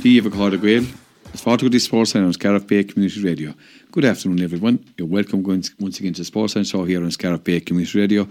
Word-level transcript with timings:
Díomh 0.00 0.30
Cáda 0.30 0.58
Gael, 0.58 0.86
the 1.32 1.78
Sports 1.78 2.12
Center 2.12 2.24
on 2.24 2.32
Scariff 2.32 2.66
Bay 2.66 2.84
Community 2.84 3.22
Radio. 3.22 3.54
Good 3.92 4.06
afternoon, 4.06 4.42
everyone. 4.42 4.82
You're 4.96 5.06
welcome 5.06 5.42
once 5.42 6.00
again 6.00 6.14
to 6.14 6.22
the 6.22 6.24
Sports 6.24 6.54
Center 6.54 6.64
Show 6.64 6.84
here 6.84 7.04
on 7.04 7.10
Scariff 7.10 7.44
Bay 7.44 7.60
Community 7.60 8.00
Radio 8.00 8.22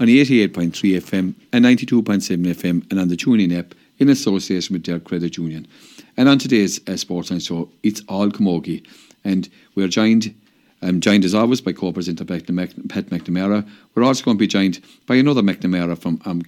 on 0.00 0.08
88.3 0.08 0.72
FM 0.72 1.34
and 1.52 1.64
92.7 1.64 2.44
FM 2.44 2.90
and 2.90 2.98
on 2.98 3.06
the 3.06 3.16
TuneIn 3.16 3.56
app 3.56 3.72
in 4.00 4.08
association 4.08 4.72
with 4.74 4.82
Derg 4.82 5.04
Credit 5.04 5.36
Union. 5.36 5.68
And 6.16 6.28
on 6.28 6.38
today's 6.38 6.80
uh, 6.88 6.96
Sports 6.96 7.28
Center 7.28 7.40
Show, 7.40 7.68
it's 7.84 8.02
all 8.08 8.28
Camogie. 8.28 8.84
And 9.22 9.48
we're 9.76 9.86
joined 9.86 10.34
um, 10.82 11.00
joined 11.00 11.24
as 11.24 11.34
always 11.34 11.60
by 11.60 11.72
co-presenter 11.72 12.24
Pat 12.24 12.46
McNamara. 12.46 13.68
We're 13.94 14.04
also 14.04 14.24
going 14.24 14.36
to 14.36 14.40
be 14.40 14.46
joined 14.46 14.80
by 15.06 15.16
another 15.16 15.42
McNamara 15.42 15.96
from 15.96 16.20
um. 16.24 16.42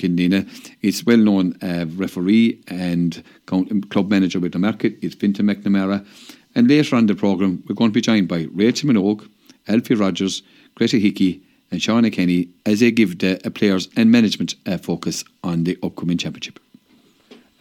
It's 0.83 1.07
well-known 1.07 1.57
uh, 1.63 1.87
referee 1.97 2.61
and 2.69 3.23
club 3.47 4.11
manager 4.11 4.41
with 4.41 4.53
the 4.53 4.59
market. 4.59 4.97
It's 5.03 5.15
Fintan 5.15 5.47
McNamara. 5.47 6.07
And 6.55 6.69
later 6.69 6.97
on 6.97 7.07
the 7.07 7.15
programme, 7.15 7.63
we're 7.69 7.75
going 7.75 7.91
to 7.91 7.95
be 7.95 8.01
joined 8.01 8.29
by 8.29 8.47
Rachel 8.53 8.91
Minogue, 8.91 9.29
Alfie 9.67 9.95
Rogers, 9.95 10.43
Greta 10.75 10.99
Hickey 10.99 11.43
and 11.71 11.81
Shauna 11.81 12.13
Kenny 12.13 12.49
as 12.67 12.81
they 12.81 12.91
give 12.91 13.19
the 13.19 13.45
uh, 13.45 13.51
players 13.51 13.89
and 13.97 14.11
management 14.11 14.55
uh, 14.67 14.79
focus 14.79 15.25
on 15.43 15.65
the 15.65 15.79
upcoming 15.83 16.19
championship. 16.19 16.61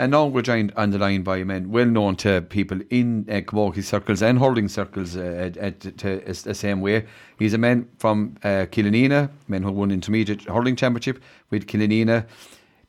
And 0.03 0.11
the 0.11 0.97
line 0.99 1.23
by 1.23 1.37
a 1.37 1.45
man 1.45 1.71
well 1.71 1.85
known 1.85 2.17
to 2.17 2.41
people 2.41 2.79
in 2.89 3.25
uh, 3.29 3.35
Camogie 3.35 3.81
circles 3.81 4.21
and 4.21 4.37
hurling 4.37 4.67
circles 4.67 5.15
uh, 5.15 5.51
at, 5.57 5.79
to, 5.99 6.19
the 6.19 6.53
same 6.53 6.81
way. 6.81 7.05
He's 7.39 7.53
a 7.53 7.57
man 7.57 7.87
from 7.99 8.35
uh, 8.43 8.65
Killanena, 8.69 9.29
man 9.47 9.63
who 9.63 9.71
won 9.71 9.91
intermediate 9.91 10.43
hurling 10.43 10.75
championship 10.75 11.23
with 11.51 11.67
Killanena. 11.67 12.25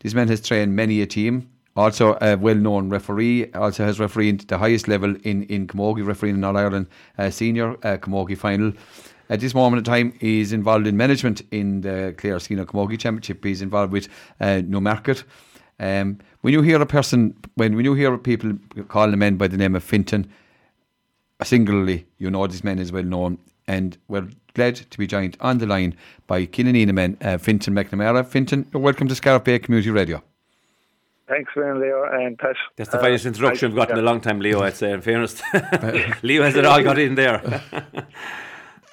This 0.00 0.12
man 0.12 0.27
has 0.27 0.40
trained 0.40 0.74
many 0.74 1.02
a 1.02 1.06
team. 1.06 1.48
Also 1.77 2.18
a 2.20 2.37
well-known 2.37 2.90
referee. 2.90 3.52
Also 3.52 3.85
has 3.85 4.01
refereed 4.01 4.40
the 4.48 4.59
highest 4.59 4.88
level 4.88 5.15
in 5.23 5.45
in 5.45 5.68
Camogie, 5.68 6.04
refereeing 6.04 6.35
in 6.37 6.42
All 6.42 6.57
Ireland 6.57 6.88
uh, 7.16 7.30
senior 7.30 7.74
uh, 7.85 7.96
Camogie 7.96 8.37
final. 8.37 8.73
At 9.30 9.38
this 9.38 9.54
moment 9.54 9.79
in 9.79 9.85
time, 9.85 10.15
he's 10.20 10.52
involved 10.52 10.88
in 10.88 10.96
management 10.96 11.42
in 11.52 11.80
the 11.82 12.15
Clare 12.18 12.40
Senior 12.40 12.66
Camogie 12.66 12.98
Championship. 12.98 13.45
He's 13.45 13.62
involved 13.62 13.92
with 13.92 14.09
uh, 14.40 14.62
Newmarket. 14.66 15.23
Um, 15.80 16.18
when 16.45 16.52
you 16.52 16.60
hear 16.60 16.78
a 16.82 16.84
person, 16.84 17.34
when, 17.54 17.74
when 17.74 17.87
you 17.87 17.95
hear 17.95 18.18
people 18.18 18.52
call 18.88 19.10
the 19.10 19.16
man 19.16 19.37
by 19.37 19.48
the 19.48 19.56
name 19.56 19.74
of 19.74 19.82
Fintan, 19.82 20.30
singularly, 21.42 22.04
you 22.18 22.30
know 22.30 22.46
this 22.46 22.62
man 22.62 22.78
is 22.78 22.92
well 22.92 23.02
known. 23.02 23.38
And 23.66 23.96
we're 24.09 24.28
glad 24.52 24.76
to 24.76 24.98
be 24.98 25.06
joined 25.06 25.38
on 25.40 25.56
the 25.56 25.64
line 25.66 25.96
by 26.26 26.45
Killanena 26.45 26.92
man, 26.92 27.16
uh, 27.23 27.38
Fintan 27.38 27.74
McNamara. 27.74 28.26
Fintan, 28.26 28.66
welcome 28.74 29.09
to 29.09 29.14
Scariff 29.14 29.42
Bay 29.42 29.59
Community 29.59 29.88
Radio. 29.88 30.23
Thanks, 31.28 31.51
man, 31.56 31.80
Leo 31.80 32.04
and 32.12 32.38
Pat. 32.38 32.56
That's 32.76 32.90
the 32.90 32.98
finest 32.98 33.24
uh, 33.24 33.29
introduction 33.29 33.70
we've 33.70 33.79
got 33.79 33.88
yeah. 33.88 33.95
in 33.95 34.01
a 34.01 34.06
long 34.06 34.20
time, 34.20 34.38
Leo, 34.38 34.60
I'd 34.60 34.76
say, 34.76 34.92
in 34.92 35.01
fairness. 35.01 35.40
Leo 36.23 36.42
has 36.42 36.56
it 36.56 36.66
all 36.66 36.82
got 36.82 36.98
in 36.98 37.14
there. 37.14 37.62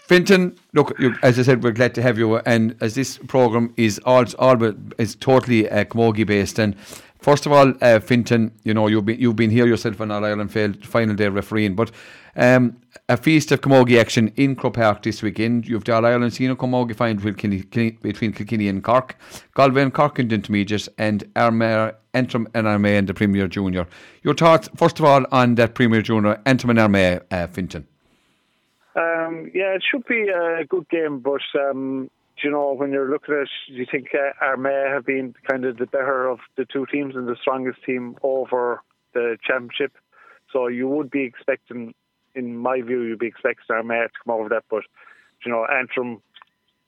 Fintan, 0.08 0.58
look, 0.73 0.97
you, 0.99 1.15
as 1.21 1.38
I 1.38 1.43
said, 1.43 1.63
we're 1.63 1.71
glad 1.71 1.95
to 1.95 2.02
have 2.02 2.17
you. 2.17 2.38
And 2.38 2.77
as 2.80 2.95
this 2.95 3.17
program 3.17 3.73
is 3.75 3.99
all, 4.05 4.25
all 4.39 4.73
is 4.97 5.15
totally 5.15 5.69
uh, 5.69 5.83
Camogie 5.83 6.25
based, 6.25 6.59
and 6.59 6.75
first 7.22 7.45
of 7.45 7.52
all, 7.52 7.73
uh, 7.81 8.00
Fintan, 8.00 8.52
you 8.64 8.73
know 8.73 8.88
you've 8.88 9.05
been 9.05 9.19
you've 9.19 9.36
been 9.36 9.50
here 9.50 9.66
yourself 9.66 10.02
on 10.02 10.11
All 10.11 10.25
Ireland 10.25 10.52
final 10.83 11.16
day 11.16 11.30
refereeing, 11.30 11.75
but 11.75 11.91
um, 12.36 12.77
a 13.08 13.17
feast 13.17 13.52
of 13.52 13.61
Camogie 13.61 14.00
action 14.00 14.31
in 14.36 14.55
Croke 14.55 14.75
Park 14.75 15.03
this 15.03 15.22
weekend. 15.22 15.67
You've 15.67 15.88
All 15.88 16.05
Ireland 16.05 16.33
Senior 16.33 16.55
Camogie 16.55 16.95
final 16.95 17.23
between 17.23 18.33
Kilkenny 18.33 18.67
and 18.67 18.83
Cork, 18.83 19.16
Galway 19.53 19.83
and 19.83 19.94
Cork 19.94 20.19
in 20.19 20.27
the 20.27 20.36
intermediate, 20.36 20.88
and 20.97 21.23
Armagh, 21.36 21.95
Antrim 22.14 22.47
and 22.53 22.67
Armagh 22.67 22.95
in 22.95 23.05
the 23.05 23.14
Premier 23.14 23.47
Junior. 23.47 23.88
Your 24.23 24.33
thoughts, 24.33 24.69
first 24.75 24.99
of 24.99 25.05
all, 25.05 25.25
on 25.31 25.55
that 25.55 25.75
Premier 25.75 26.02
Junior, 26.02 26.42
Antrim 26.45 26.72
and 26.72 26.80
Armagh, 26.80 27.23
uh, 27.31 27.47
Fintan. 27.47 27.88
Um, 28.95 29.49
yeah, 29.53 29.73
it 29.76 29.83
should 29.89 30.05
be 30.05 30.27
a 30.27 30.65
good 30.65 30.88
game, 30.89 31.20
but 31.20 31.42
um, 31.58 32.09
you 32.43 32.52
know, 32.52 32.73
when 32.73 32.91
you're 32.91 33.09
looking 33.09 33.35
at 33.35 33.41
it, 33.41 33.49
you 33.67 33.85
think 33.89 34.09
uh, 34.13 34.31
Armagh 34.43 34.93
have 34.93 35.05
been 35.05 35.33
kind 35.49 35.65
of 35.65 35.77
the 35.77 35.85
better 35.85 36.27
of 36.27 36.39
the 36.57 36.65
two 36.65 36.85
teams 36.91 37.15
and 37.15 37.27
the 37.27 37.35
strongest 37.39 37.83
team 37.83 38.17
over 38.23 38.81
the 39.13 39.37
championship. 39.45 39.93
So 40.52 40.67
you 40.67 40.87
would 40.87 41.09
be 41.09 41.23
expecting, 41.23 41.93
in 42.35 42.57
my 42.57 42.81
view, 42.81 43.02
you'd 43.02 43.19
be 43.19 43.27
expecting 43.27 43.75
Armagh 43.75 44.07
to 44.07 44.19
come 44.25 44.35
over 44.35 44.49
that, 44.49 44.63
but 44.69 44.83
you 45.45 45.52
know, 45.52 45.65
Antrim 45.65 46.21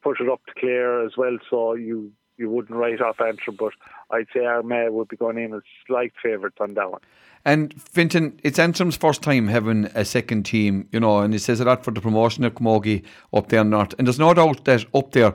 put 0.02 0.20
it 0.20 0.30
up 0.30 0.42
to 0.46 0.54
Clare 0.60 1.06
as 1.06 1.14
well, 1.18 1.38
so 1.50 1.74
you 1.74 2.12
you 2.38 2.50
wouldn't 2.50 2.78
write 2.78 3.00
off 3.00 3.22
Antrim, 3.22 3.56
but 3.58 3.74
I'd 4.10 4.28
say 4.34 4.46
Armagh 4.46 4.92
would 4.92 5.08
be 5.08 5.18
going 5.18 5.38
in 5.38 5.54
as 5.54 5.62
slight 5.86 6.14
favourites 6.22 6.58
on 6.60 6.74
that 6.74 6.92
one. 6.92 7.02
And 7.46 7.74
Fintan, 7.82 8.40
it's 8.42 8.58
Antrim's 8.58 8.96
first 8.96 9.22
time 9.22 9.48
having 9.48 9.86
a 9.96 10.06
second 10.06 10.44
team, 10.44 10.88
you 10.94 11.00
know, 11.00 11.20
and 11.20 11.34
he 11.34 11.40
says 11.40 11.60
a 11.60 11.66
lot 11.66 11.84
for 11.84 11.92
the 11.92 12.00
promotion 12.00 12.46
of 12.46 12.54
Camogie 12.54 13.04
up 13.34 13.50
there 13.50 13.66
north. 13.66 13.94
And 13.98 14.08
there's 14.08 14.20
no 14.20 14.34
doubt 14.34 14.64
that 14.64 14.86
up 14.96 15.12
there, 15.12 15.34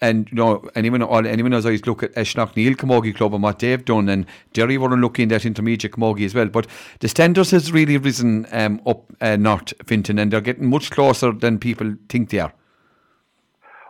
and 0.00 0.28
you 0.30 0.36
know, 0.36 0.66
anyone 0.74 1.02
anyone 1.26 1.52
has 1.52 1.66
always 1.66 1.86
look 1.86 2.02
at 2.02 2.16
Neil 2.16 2.74
Camogie 2.74 3.14
Club 3.14 3.34
and 3.34 3.42
what 3.42 3.58
they've 3.58 3.84
done, 3.84 4.08
and 4.08 4.24
Jerry 4.54 4.78
were 4.78 4.96
looking 4.96 5.30
at 5.30 5.44
intermediate 5.44 5.92
Camogie 5.92 6.24
as 6.24 6.34
well. 6.34 6.46
But 6.46 6.66
the 7.00 7.08
standards 7.08 7.50
has 7.50 7.70
really 7.70 7.98
risen 7.98 8.46
um, 8.50 8.80
up 8.86 9.12
uh, 9.20 9.36
north, 9.36 9.74
Fintan, 9.84 10.18
and 10.18 10.32
they're 10.32 10.40
getting 10.40 10.70
much 10.70 10.90
closer 10.90 11.32
than 11.32 11.58
people 11.58 11.94
think 12.08 12.30
they 12.30 12.40
are. 12.40 12.52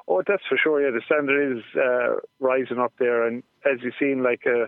Oh, 0.08 0.22
that's 0.26 0.42
for 0.48 0.58
sure. 0.60 0.82
Yeah, 0.82 0.90
the 0.90 1.00
standard 1.06 1.58
is 1.58 1.64
uh, 1.76 2.16
rising 2.40 2.78
up 2.78 2.92
there, 2.98 3.24
and 3.24 3.44
as 3.64 3.78
you've 3.82 3.94
seen, 4.00 4.24
like 4.24 4.42
uh, 4.46 4.66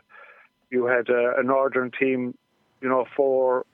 you 0.70 0.86
had 0.86 1.10
uh, 1.10 1.34
a 1.36 1.42
northern 1.42 1.90
team 1.90 2.36
you 2.80 2.88
know, 2.88 3.06
four 3.16 3.66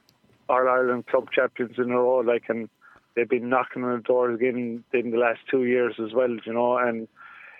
All 0.49 0.69
Ireland 0.69 1.06
club 1.06 1.28
champions 1.33 1.78
in 1.78 1.91
a 1.91 1.97
row, 1.97 2.19
like, 2.19 2.44
and 2.49 2.69
they've 3.15 3.28
been 3.28 3.49
knocking 3.49 3.84
on 3.84 3.97
the 3.97 4.03
doors 4.03 4.37
again 4.37 4.84
in 4.93 5.11
the 5.11 5.19
last 5.19 5.41
two 5.50 5.65
years 5.65 5.94
as 6.05 6.12
well, 6.12 6.37
you 6.44 6.53
know, 6.53 6.78
and 6.78 7.09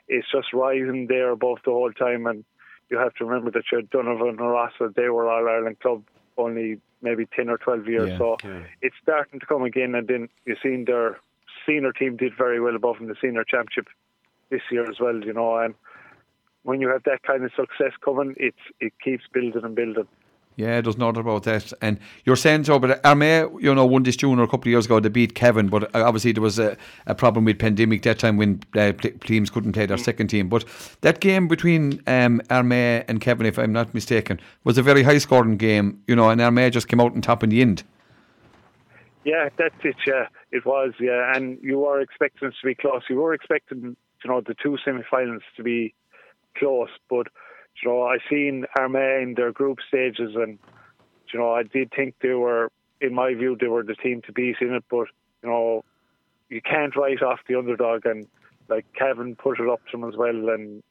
it's 0.09 0.31
just 0.31 0.53
rising 0.53 1.07
there 1.09 1.31
above 1.31 1.59
the 1.65 1.71
whole 1.71 1.93
time. 1.93 2.27
And 2.27 2.45
you 2.89 2.99
have 2.99 3.15
to 3.15 3.25
remember 3.25 3.51
that 3.53 3.65
you're 3.71 3.83
Donovan 3.83 4.29
and 4.29 4.41
Rossa, 4.41 4.93
they 4.95 5.09
were 5.09 5.29
All 5.29 5.49
Ireland 5.49 5.81
club 5.81 6.03
only 6.37 6.81
maybe 7.03 7.27
10 7.35 7.49
or 7.49 7.59
12 7.59 7.89
years. 7.89 8.11
Yeah, 8.11 8.19
so 8.19 8.37
yeah. 8.45 8.63
it's 8.83 8.97
starting 9.03 9.41
to 9.41 9.47
come 9.47 9.63
again. 9.63 9.95
And 9.95 10.09
then 10.09 10.29
you've 10.45 10.59
seen 10.63 10.85
their 10.87 11.19
senior 11.67 11.93
team 11.93 12.17
did 12.17 12.33
very 12.37 12.61
well 12.61 12.77
above 12.77 12.97
in 13.01 13.09
the 13.09 13.17
senior 13.21 13.45
championship 13.45 13.87
this 14.51 14.63
year 14.71 14.89
as 14.91 14.99
well, 14.99 15.21
you 15.25 15.33
know, 15.33 15.57
and 15.59 15.75
when 16.63 16.81
you 16.81 16.89
have 16.89 17.03
that 17.05 17.23
kind 17.23 17.45
of 17.45 17.51
success 17.57 17.93
coming, 18.05 18.35
it's 18.37 18.59
it 18.81 18.93
keeps 19.03 19.25
building 19.33 19.63
and 19.65 19.75
building. 19.75 20.09
Yeah, 20.61 20.83
there's 20.83 20.99
no 20.99 21.11
doubt 21.11 21.23
about 21.23 21.45
that. 21.45 21.73
And 21.81 21.99
you're 22.27 22.37
saying 22.37 22.65
so, 22.65 22.79
but 22.79 23.03
Armagh, 23.03 23.51
you 23.61 23.75
know, 23.75 23.87
won 23.87 24.03
this 24.03 24.15
junior 24.15 24.43
a 24.43 24.47
couple 24.47 24.69
of 24.69 24.73
years 24.73 24.85
ago. 24.85 25.01
They 25.01 25.09
beat 25.09 25.35
Cavan, 25.35 25.69
but 25.69 25.85
uh, 25.95 26.05
obviously 26.05 26.33
there 26.33 26.43
was 26.43 26.59
a, 26.59 26.77
a 27.07 27.15
problem 27.15 27.47
with 27.47 27.59
pandemic 27.59 28.03
that 28.03 28.19
time 28.19 28.37
when 28.37 28.61
uh, 28.77 28.93
teams 29.25 29.49
couldn't 29.49 29.73
play 29.73 29.87
their 29.87 29.97
mm. 29.97 30.05
second 30.05 30.29
team. 30.29 30.51
But 30.51 30.67
that 31.01 31.21
game 31.21 31.49
between 31.49 32.03
um, 32.07 32.43
Armagh 32.51 33.07
and 33.09 33.23
Cavan, 33.23 33.47
if 33.47 33.59
I'm 33.59 33.73
not 33.73 33.95
mistaken, 33.95 34.39
was 34.65 34.77
a 34.77 34.83
very 34.83 35.03
high 35.03 35.17
scoring 35.17 35.57
game, 35.57 36.03
you 36.07 36.15
know, 36.15 36.29
and 36.29 36.43
Armagh 36.43 36.75
just 36.75 36.89
came 36.89 37.01
out 37.01 37.15
on 37.15 37.23
top 37.23 37.43
in 37.43 37.49
the 37.49 37.63
end. 37.63 37.83
Yeah, 39.25 39.49
that's 39.57 39.75
it. 39.83 39.97
Yeah, 40.07 40.27
it 40.53 40.67
was. 40.67 40.93
Yeah, 41.01 41.35
and 41.35 41.59
you 41.63 41.79
were 41.79 42.03
expecting 42.03 42.49
it 42.49 42.55
to 42.61 42.67
be 42.67 42.75
close. 42.75 43.01
You 43.09 43.17
were 43.17 43.33
expecting, 43.33 43.97
you 44.25 44.31
know, 44.31 44.43
the 44.47 44.55
two 44.63 44.77
semi-finals 44.85 45.43
to 45.57 45.63
be 45.63 45.95
close, 46.59 46.91
but 47.09 47.29
you 47.83 47.89
know, 47.89 48.03
I 48.03 48.19
seen 48.29 48.67
Armagh 48.79 49.23
in 49.23 49.35
their 49.35 49.53
group 49.53 49.79
stages, 49.87 50.35
and 50.35 50.59
you 51.33 51.39
know, 51.39 51.53
I 51.53 51.63
did 51.63 51.93
think 51.95 52.15
they 52.21 52.35
were, 52.35 52.71
in 53.01 53.15
my 53.15 53.35
view, 53.35 53.57
they 53.59 53.69
were 53.69 53.83
the 53.83 53.95
team 53.95 54.23
to 54.27 54.33
beat 54.33 54.57
in 54.61 54.75
it. 54.75 54.85
But 54.91 55.07
you 55.43 55.49
know, 55.49 55.85
you 56.49 56.61
can't 56.61 56.95
write 56.97 57.23
off 57.23 57.41
the 57.49 57.57
underdog, 57.57 58.07
and 58.07 58.27
like 58.69 58.87
Cavan 58.93 59.37
put 59.37 59.61
it 59.61 59.69
up 59.69 59.81
to 59.87 59.99
them 59.99 60.09
as 60.09 60.17
well, 60.17 60.51
and 60.51 60.83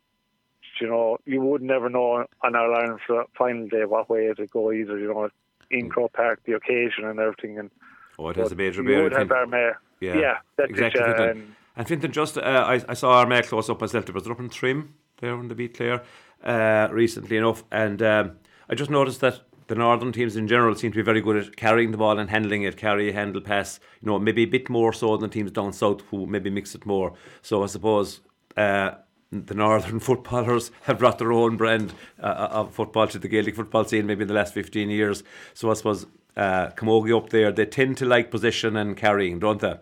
you 0.79 0.87
know, 0.87 1.17
you 1.25 1.41
would 1.41 1.61
never 1.61 1.89
know 1.89 2.25
on 2.43 2.55
our 2.55 2.73
Ireland 2.73 2.99
final 3.37 3.67
day 3.67 3.85
what 3.85 4.09
way 4.09 4.25
it 4.25 4.39
would 4.39 4.51
go 4.51 4.71
either. 4.71 4.97
You 4.97 5.07
know, 5.07 5.29
in 5.71 5.87
mm. 5.87 5.89
Croke 5.89 6.13
Park, 6.13 6.41
the 6.45 6.53
occasion 6.53 7.05
and 7.05 7.19
everything, 7.19 7.59
and 7.59 7.69
oh, 8.17 8.29
it 8.29 8.37
has 8.37 8.51
a 8.51 8.55
major 8.55 8.83
bearing. 8.83 9.03
would 9.03 9.13
have 9.13 9.31
Armagh. 9.31 9.75
Yeah, 9.99 10.17
yeah, 10.17 10.37
that's 10.57 10.69
exactly. 10.69 11.01
It, 11.01 11.19
uh, 11.19 11.23
and, 11.23 11.55
and 11.75 11.87
Fintan, 11.87 12.11
just 12.11 12.37
uh, 12.37 12.41
I, 12.41 12.81
I 12.87 12.93
saw 12.93 13.19
Armagh 13.19 13.47
close 13.47 13.69
up 13.69 13.81
myself. 13.81 14.05
There 14.05 14.13
was 14.13 14.27
up 14.27 14.39
in 14.39 14.49
Trim 14.49 14.95
there 15.17 15.33
on 15.33 15.47
the 15.49 15.55
beat 15.55 15.75
Clare 15.75 16.01
uh, 16.43 16.87
recently 16.91 17.37
enough, 17.37 17.63
and 17.71 18.01
um, 18.01 18.37
I 18.69 18.75
just 18.75 18.89
noticed 18.89 19.21
that 19.21 19.41
the 19.67 19.75
northern 19.75 20.11
teams 20.11 20.35
in 20.35 20.47
general 20.47 20.75
seem 20.75 20.91
to 20.91 20.95
be 20.95 21.03
very 21.03 21.21
good 21.21 21.37
at 21.37 21.55
carrying 21.55 21.91
the 21.91 21.97
ball 21.97 22.17
and 22.17 22.29
handling 22.29 22.63
it, 22.63 22.75
carry, 22.75 23.11
handle, 23.11 23.41
pass. 23.41 23.79
You 24.01 24.07
know, 24.07 24.19
maybe 24.19 24.43
a 24.43 24.45
bit 24.45 24.69
more 24.69 24.91
so 24.91 25.15
than 25.15 25.29
teams 25.29 25.51
down 25.51 25.73
south 25.73 26.01
who 26.09 26.25
maybe 26.25 26.49
mix 26.49 26.75
it 26.75 26.85
more. 26.85 27.13
So 27.41 27.63
I 27.63 27.67
suppose. 27.67 28.21
Uh, 28.57 28.95
the 29.31 29.53
northern 29.53 29.99
footballers 29.99 30.71
have 30.81 30.97
brought 30.97 31.19
their 31.19 31.31
own 31.31 31.55
brand 31.55 31.93
uh, 32.19 32.47
of 32.49 32.73
football 32.73 33.07
to 33.07 33.19
the 33.19 33.27
Gaelic 33.27 33.55
football 33.55 33.85
scene 33.85 34.07
maybe 34.07 34.23
in 34.23 34.27
the 34.27 34.33
last 34.33 34.55
15 34.55 34.89
years. 34.89 35.23
So 35.53 35.69
I 35.69 35.75
suppose 35.75 36.07
uh, 36.35 36.71
Camogie 36.71 37.15
up 37.15 37.29
there, 37.29 37.51
they 37.51 37.67
tend 37.67 37.97
to 37.97 38.05
like 38.05 38.31
position 38.31 38.75
and 38.75 38.97
carrying, 38.97 39.37
don't 39.37 39.61
they? 39.61 39.75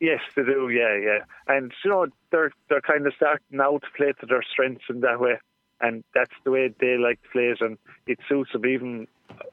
Yes, 0.00 0.20
they 0.34 0.42
do. 0.42 0.68
Yeah, 0.68 0.96
yeah, 0.96 1.18
and 1.48 1.72
you 1.82 1.90
know 1.90 2.06
they're 2.30 2.52
they're 2.68 2.82
kind 2.82 3.06
of 3.06 3.14
starting 3.16 3.46
now 3.50 3.78
to 3.78 3.86
play 3.96 4.12
to 4.20 4.26
their 4.26 4.42
strengths 4.42 4.84
in 4.90 5.00
that 5.00 5.20
way. 5.20 5.38
And 5.80 6.04
that's 6.14 6.32
the 6.44 6.50
way 6.50 6.72
they 6.80 6.96
like 6.96 7.22
to 7.22 7.28
play 7.30 7.44
it, 7.44 7.60
and 7.60 7.78
it 8.06 8.18
suits 8.28 8.52
them. 8.52 8.66
Even 8.66 9.06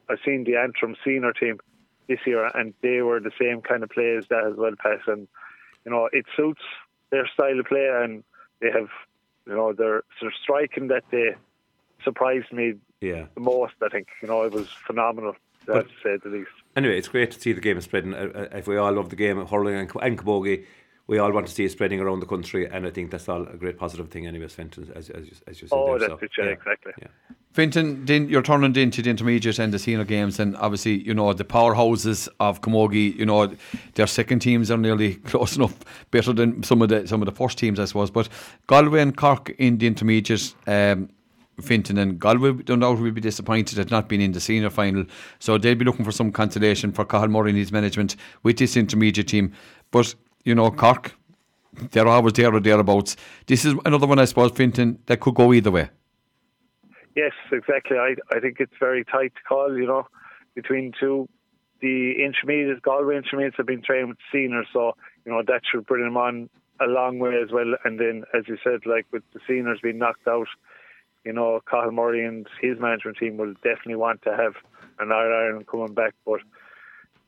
I've 0.10 0.20
seen 0.26 0.44
the 0.44 0.58
Antrim 0.58 0.96
senior 1.04 1.34
team 1.34 1.60
this 2.08 2.20
year, 2.26 2.50
and 2.54 2.74
they 2.82 3.02
were 3.02 3.20
the 3.20 3.32
same 3.40 3.62
kind 3.62 3.84
of 3.84 3.90
players 3.90 4.26
that 4.30 4.46
as 4.46 4.56
well, 4.58 4.74
pass, 4.78 5.00
and 5.08 5.28
you 5.86 5.92
know 5.92 6.10
it 6.12 6.26
suits 6.36 6.62
their 7.12 7.28
style 7.28 7.60
of 7.60 7.66
play, 7.66 7.90
and 8.04 8.24
they 8.60 8.72
have, 8.72 8.90
you 9.46 9.56
know, 9.56 9.74
they're, 9.74 10.04
they're 10.20 10.34
striking 10.42 10.88
that 10.88 11.04
they 11.12 11.36
surprised 12.04 12.52
me 12.52 12.74
yeah. 13.02 13.26
the 13.36 13.42
most. 13.42 13.74
I 13.84 13.90
think 13.90 14.08
you 14.22 14.28
know 14.28 14.44
it 14.44 14.52
was 14.52 14.68
phenomenal. 14.86 15.36
But, 15.66 15.88
to 15.88 15.94
say 16.04 16.18
the 16.22 16.30
least. 16.30 16.50
Anyway, 16.76 16.98
it's 16.98 17.08
great 17.08 17.32
to 17.32 17.40
see 17.40 17.54
the 17.54 17.62
game 17.62 17.80
spreading. 17.80 18.14
Uh, 18.14 18.30
uh, 18.36 18.58
if 18.58 18.68
we 18.68 18.76
all 18.76 18.92
love 18.92 19.10
the 19.10 19.16
game 19.16 19.38
of 19.38 19.50
hurling 19.50 19.76
and, 19.76 19.90
and 20.02 20.18
camogie, 20.18 20.66
we 21.08 21.18
all 21.18 21.32
want 21.32 21.48
to 21.48 21.54
see 21.54 21.66
it 21.66 21.72
spreading 21.72 22.00
around 22.00 22.22
the 22.22 22.26
country, 22.26 22.70
and 22.70 22.88
I 22.88 22.92
think 22.92 23.12
that's 23.12 23.28
all 23.28 23.44
a 23.44 23.58
great 23.58 23.78
positive 23.78 24.10
thing, 24.10 24.26
anyway, 24.26 24.48
Fintan, 24.48 24.92
as, 24.96 25.10
as, 25.10 25.26
you, 25.26 25.34
as 25.48 25.62
you 25.62 25.68
said. 25.68 25.76
Oh, 25.76 25.98
there, 25.98 26.10
that's 26.10 26.20
so, 26.20 26.26
it, 26.26 26.32
yeah, 26.38 26.46
yeah, 26.46 26.52
exactly. 26.52 26.94
Yeah. 27.02 27.08
Fintan, 27.52 28.06
then 28.06 28.30
you're 28.30 28.42
turning 28.42 28.76
into 28.76 29.02
the 29.04 29.12
intermediate 29.12 29.60
and 29.60 29.72
the 29.72 29.78
senior 29.78 30.06
games, 30.06 30.40
and 30.40 30.56
obviously, 30.58 31.04
you 31.04 31.14
know, 31.14 31.34
the 31.34 31.44
powerhouses 31.44 32.28
of 32.40 32.62
Camogie, 32.62 33.16
you 33.16 33.26
know, 33.26 33.54
their 33.94 34.08
second 34.08 34.40
teams 34.40 34.72
are 34.72 34.78
nearly 34.78 35.16
close 35.26 35.56
enough, 35.56 35.78
better 36.10 36.34
than 36.34 36.64
some 36.64 36.82
of 36.82 36.90
the 36.90 37.08
some 37.08 37.22
of 37.22 37.28
the 37.28 37.32
first 37.32 37.58
teams, 37.60 37.80
I 37.80 37.86
suppose. 37.86 38.10
But 38.10 38.28
Galway 38.68 39.02
and 39.02 39.16
Cork 39.16 39.54
in 39.60 39.78
the 39.78 39.86
intermediate, 39.86 40.56
um, 40.66 41.10
Fintan 41.62 42.00
and 42.00 42.20
Galway, 42.20 42.54
no 42.68 42.76
doubt, 42.76 43.00
will 43.00 43.12
be 43.12 43.22
disappointed 43.22 43.78
at 43.78 43.92
not 43.92 44.10
being 44.10 44.22
in 44.22 44.32
the 44.32 44.40
senior 44.40 44.72
final. 44.72 45.06
So 45.38 45.58
they'll 45.60 45.76
be 45.76 45.86
looking 45.86 46.06
for 46.06 46.12
some 46.12 46.32
consolation 46.32 46.92
for 46.92 47.06
Cathal 47.06 47.28
Murray 47.28 47.52
and 47.52 47.60
his 47.60 47.72
management 47.72 48.16
with 48.42 48.58
this 48.58 48.76
intermediate 48.76 49.28
team. 49.28 49.54
But, 49.92 50.16
you 50.44 50.56
know, 50.56 50.72
Cork, 50.72 51.16
they're 51.92 52.08
always 52.08 52.34
there 52.34 52.54
or 52.54 52.60
thereabouts. 52.60 53.16
This 53.48 53.66
is 53.66 53.74
another 53.86 54.08
one, 54.08 54.20
I 54.20 54.26
suppose, 54.26 54.52
Fintan, 54.52 55.00
that 55.06 55.20
could 55.20 55.36
go 55.36 55.54
either 55.54 55.72
way. 55.72 55.90
Yes, 57.16 57.34
exactly. 57.52 57.98
I 57.98 58.16
I 58.32 58.40
think 58.40 58.58
it's 58.60 58.74
very 58.80 59.06
tight 59.06 59.34
to 59.36 59.42
call. 59.48 59.78
You 59.78 59.86
know, 59.86 60.08
between 60.56 60.94
two, 61.00 61.30
the 61.82 62.14
intermediates, 62.24 62.82
Galway 62.82 63.18
intermediates 63.18 63.58
have 63.58 63.68
been 63.68 63.84
trained 63.84 64.10
with 64.10 64.18
seniors, 64.32 64.68
so 64.74 64.94
you 65.26 65.32
know 65.32 65.44
that 65.46 65.62
should 65.70 65.86
bring 65.86 66.04
them 66.04 66.18
on 66.18 66.50
a 66.82 66.86
long 66.86 67.20
way 67.20 67.40
as 67.44 67.52
well. 67.52 67.76
And 67.86 68.00
then, 68.00 68.24
as 68.34 68.48
you 68.48 68.58
said, 68.64 68.86
like 68.86 69.06
with 69.12 69.24
the 69.34 69.40
seniors 69.48 69.80
being 69.82 70.00
knocked 70.00 70.28
out, 70.28 70.48
you 71.24 71.34
know, 71.34 71.62
Cathal 71.70 71.92
Murray 71.92 72.26
and 72.26 72.48
his 72.60 72.80
management 72.80 73.18
team 73.18 73.38
will 73.38 73.54
definitely 73.56 73.96
want 73.96 74.24
to 74.24 74.32
have 74.32 74.54
an 75.00 75.12
Iron 75.12 75.34
Ireland 75.34 75.68
coming 75.68 75.94
back. 75.94 76.16
But 76.26 76.42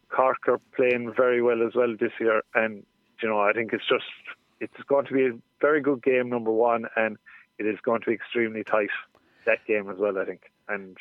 Cork 0.09 0.47
are 0.47 0.59
playing 0.75 1.13
very 1.15 1.41
well 1.41 1.65
as 1.65 1.75
well 1.75 1.95
this 1.99 2.11
year, 2.19 2.41
and 2.55 2.83
you 3.21 3.29
know, 3.29 3.39
I 3.39 3.53
think 3.53 3.73
it's 3.73 3.87
just 3.87 4.05
it's 4.59 4.73
going 4.87 5.05
to 5.05 5.13
be 5.13 5.25
a 5.25 5.31
very 5.61 5.81
good 5.81 6.03
game, 6.03 6.29
number 6.29 6.51
one, 6.51 6.85
and 6.95 7.17
it 7.57 7.65
is 7.65 7.79
going 7.83 8.01
to 8.01 8.07
be 8.07 8.13
extremely 8.13 8.63
tight 8.63 8.89
that 9.45 9.65
game 9.67 9.89
as 9.89 9.97
well. 9.97 10.17
I 10.17 10.25
think, 10.25 10.51
and 10.67 10.97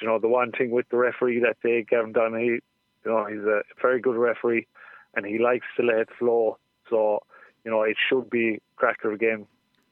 you 0.00 0.06
know, 0.06 0.18
the 0.18 0.28
one 0.28 0.52
thing 0.52 0.70
with 0.70 0.88
the 0.90 0.96
referee 0.96 1.40
that 1.40 1.56
day, 1.62 1.84
Gavin 1.88 2.12
Donaghy, 2.12 2.60
you 3.04 3.10
know, 3.10 3.26
he's 3.26 3.44
a 3.44 3.62
very 3.80 4.00
good 4.00 4.16
referee, 4.16 4.66
and 5.14 5.26
he 5.26 5.38
likes 5.38 5.66
to 5.76 5.82
let 5.82 5.98
it 5.98 6.08
flow. 6.18 6.58
So, 6.88 7.22
you 7.64 7.70
know, 7.70 7.82
it 7.82 7.96
should 8.08 8.30
be 8.30 8.60
cracker 8.76 9.16
game 9.16 9.46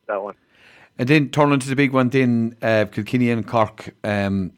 that 0.07 0.23
one. 0.23 0.35
And 0.99 1.09
then 1.09 1.29
turning 1.29 1.59
to 1.59 1.69
the 1.69 1.77
big 1.77 1.93
one, 1.93 2.09
then 2.09 2.57
uh, 2.63 2.87
Kilkenny 2.91 3.31
and 3.31 3.47
Cork. 3.47 3.95
Um, 4.05 4.53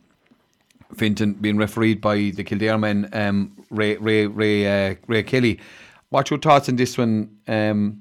being 0.97 1.59
refereed 1.59 2.01
by 2.01 2.31
the 2.35 2.43
Kildare 2.43 2.79
man, 2.79 3.11
um, 3.13 3.53
Ray 3.71 3.97
Ray 3.97 4.27
Ray 4.27 4.91
uh, 4.91 4.95
Ray 5.07 5.23
Kelly. 5.23 5.61
What's 6.11 6.31
your 6.31 6.39
thoughts 6.39 6.69
on 6.69 6.77
this 6.77 6.97
one, 6.97 7.39
um, 7.47 8.01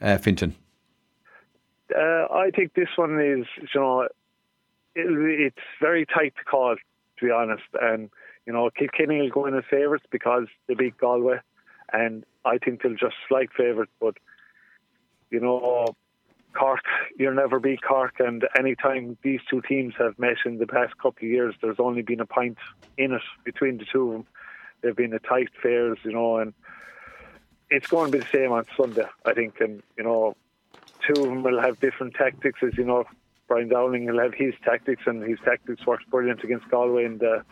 uh, 0.00 0.16
Fintan? 0.18 0.54
Uh, 1.94 2.26
I 2.32 2.50
think 2.54 2.74
this 2.74 2.88
one 2.96 3.20
is, 3.20 3.46
you 3.74 3.80
know, 3.80 4.00
it, 4.02 4.10
it's 4.94 5.56
very 5.80 6.06
tight 6.06 6.34
to 6.38 6.44
call, 6.44 6.74
to 6.74 7.24
be 7.24 7.30
honest. 7.30 7.64
And, 7.80 8.10
you 8.46 8.52
know, 8.52 8.70
Kilkenny 8.70 9.20
will 9.20 9.30
go 9.30 9.46
in 9.46 9.54
as 9.54 9.64
favourites 9.70 10.06
because 10.10 10.46
they 10.66 10.74
beat 10.74 10.96
Galway. 10.96 11.40
And 11.92 12.24
I 12.44 12.58
think 12.58 12.82
they'll 12.82 12.94
just 12.94 13.14
slight 13.28 13.50
favourites. 13.56 13.92
But, 14.00 14.16
you 15.30 15.38
know, 15.38 15.94
Cork, 16.54 16.84
you'll 17.18 17.34
never 17.34 17.60
beat 17.60 17.82
Cork. 17.82 18.14
And 18.18 18.48
anytime 18.58 19.18
these 19.22 19.40
two 19.48 19.60
teams 19.60 19.94
have 19.98 20.18
met 20.18 20.36
in 20.46 20.58
the 20.58 20.66
past 20.66 20.96
couple 20.96 21.26
of 21.26 21.30
years, 21.30 21.54
there's 21.60 21.78
only 21.78 22.02
been 22.02 22.20
a 22.20 22.26
point 22.26 22.56
in 22.96 23.12
it 23.12 23.22
between 23.44 23.78
the 23.78 23.84
two 23.92 24.06
of 24.08 24.12
them. 24.12 24.26
They've 24.82 24.96
been 24.96 25.12
a 25.12 25.18
tight 25.18 25.50
fairs, 25.62 25.98
you 26.04 26.12
know, 26.12 26.38
and 26.38 26.54
it's 27.70 27.86
going 27.88 28.10
to 28.10 28.18
be 28.18 28.24
the 28.24 28.30
same 28.32 28.52
on 28.52 28.64
Sunday, 28.76 29.06
I 29.24 29.34
think. 29.34 29.60
And, 29.60 29.82
you 29.96 30.04
know, 30.04 30.36
two 31.06 31.20
of 31.20 31.28
them 31.28 31.42
will 31.42 31.60
have 31.60 31.80
different 31.80 32.14
tactics, 32.14 32.60
as 32.62 32.76
you 32.76 32.84
know. 32.84 33.04
Brian 33.48 33.68
Dowling 33.68 34.06
will 34.06 34.20
have 34.20 34.34
his 34.34 34.54
tactics, 34.64 35.02
and 35.06 35.22
his 35.22 35.38
tactics 35.44 35.86
worked 35.86 36.10
brilliant 36.10 36.42
against 36.42 36.68
Galway 36.68 37.04
in 37.04 37.18
the 37.18 37.44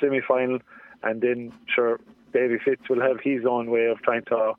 semi 0.00 0.20
final. 0.20 0.58
And 1.02 1.20
then, 1.20 1.52
sure, 1.66 2.00
Davy 2.32 2.58
Fitz 2.62 2.88
will 2.88 3.00
have 3.00 3.20
his 3.20 3.46
own 3.46 3.70
way 3.70 3.86
of 3.86 4.02
trying 4.02 4.24
to 4.26 4.54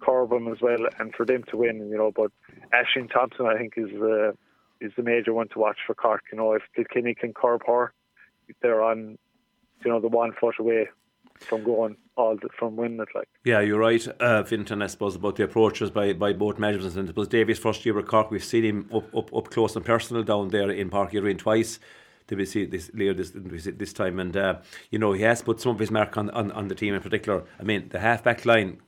curb 0.00 0.30
them 0.30 0.48
as 0.48 0.60
well, 0.60 0.86
and 0.98 1.14
for 1.14 1.26
them 1.26 1.44
to 1.50 1.56
win, 1.56 1.88
you 1.90 1.96
know. 1.96 2.12
But 2.14 2.32
Ashling 2.72 3.10
Thompson, 3.12 3.46
I 3.46 3.56
think, 3.56 3.74
is 3.76 3.90
the 3.90 4.36
is 4.80 4.92
the 4.96 5.02
major 5.02 5.32
one 5.32 5.48
to 5.48 5.58
watch 5.58 5.78
for 5.86 5.94
Cork. 5.94 6.22
You 6.32 6.38
know, 6.38 6.52
if 6.54 6.62
Kilkenny 6.74 7.14
can 7.14 7.32
curb 7.32 7.62
her, 7.66 7.92
they're 8.62 8.82
on, 8.82 9.18
you 9.84 9.90
know, 9.90 10.00
the 10.00 10.08
one 10.08 10.32
foot 10.32 10.56
away 10.58 10.88
from 11.40 11.62
going 11.62 11.96
all 12.16 12.36
the, 12.36 12.48
from 12.58 12.76
winning 12.76 13.00
it. 13.00 13.08
Like 13.14 13.28
yeah, 13.44 13.60
you're 13.60 13.78
right, 13.78 14.06
uh, 14.20 14.44
Fintan. 14.44 14.82
I 14.82 14.86
suppose 14.86 15.16
about 15.16 15.36
the 15.36 15.44
approaches 15.44 15.90
by, 15.90 16.12
by 16.12 16.32
both 16.32 16.58
managers, 16.58 16.96
and 16.96 17.06
I 17.06 17.10
suppose 17.10 17.28
Davies' 17.28 17.58
first 17.58 17.84
year 17.84 17.94
with 17.94 18.06
Cork, 18.06 18.30
we've 18.30 18.44
seen 18.44 18.64
him 18.64 18.90
up 18.94 19.14
up, 19.14 19.34
up 19.34 19.50
close 19.50 19.76
and 19.76 19.84
personal 19.84 20.22
down 20.22 20.48
there 20.48 20.70
in 20.70 20.90
Park 20.90 21.10
Green 21.10 21.36
twice. 21.36 21.78
Did 22.26 22.38
we 22.38 22.44
see 22.44 22.64
this 22.64 22.90
later 22.94 23.14
this 23.14 23.32
this 23.64 23.92
time? 23.92 24.18
And 24.18 24.36
uh, 24.36 24.58
you 24.90 24.98
know 24.98 25.12
he 25.12 25.22
has 25.22 25.42
put 25.42 25.60
some 25.60 25.72
of 25.72 25.78
his 25.78 25.90
mark 25.90 26.16
on, 26.16 26.30
on, 26.30 26.52
on 26.52 26.68
the 26.68 26.74
team 26.74 26.94
in 26.94 27.00
particular. 27.00 27.44
I 27.58 27.62
mean 27.62 27.88
the 27.88 28.00
half 28.00 28.22
back 28.22 28.46
line. 28.46 28.80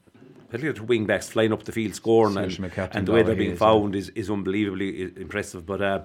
Particularly 0.49 0.79
the 0.79 0.85
wing 0.85 1.05
backs 1.05 1.31
flying 1.31 1.53
up 1.53 1.65
the 1.65 1.73
field, 1.73 1.97
scoring, 1.97 2.37
and, 2.37 2.73
and 2.93 3.09
the 3.09 3.13
way 3.13 3.25
they're 3.25 3.35
being 3.35 3.57
found 3.57 3.97
is, 3.97 4.11
is 4.11 4.31
unbelievably 4.31 5.15
impressive. 5.17 5.67
But 5.67 5.83
uh, 5.83 6.03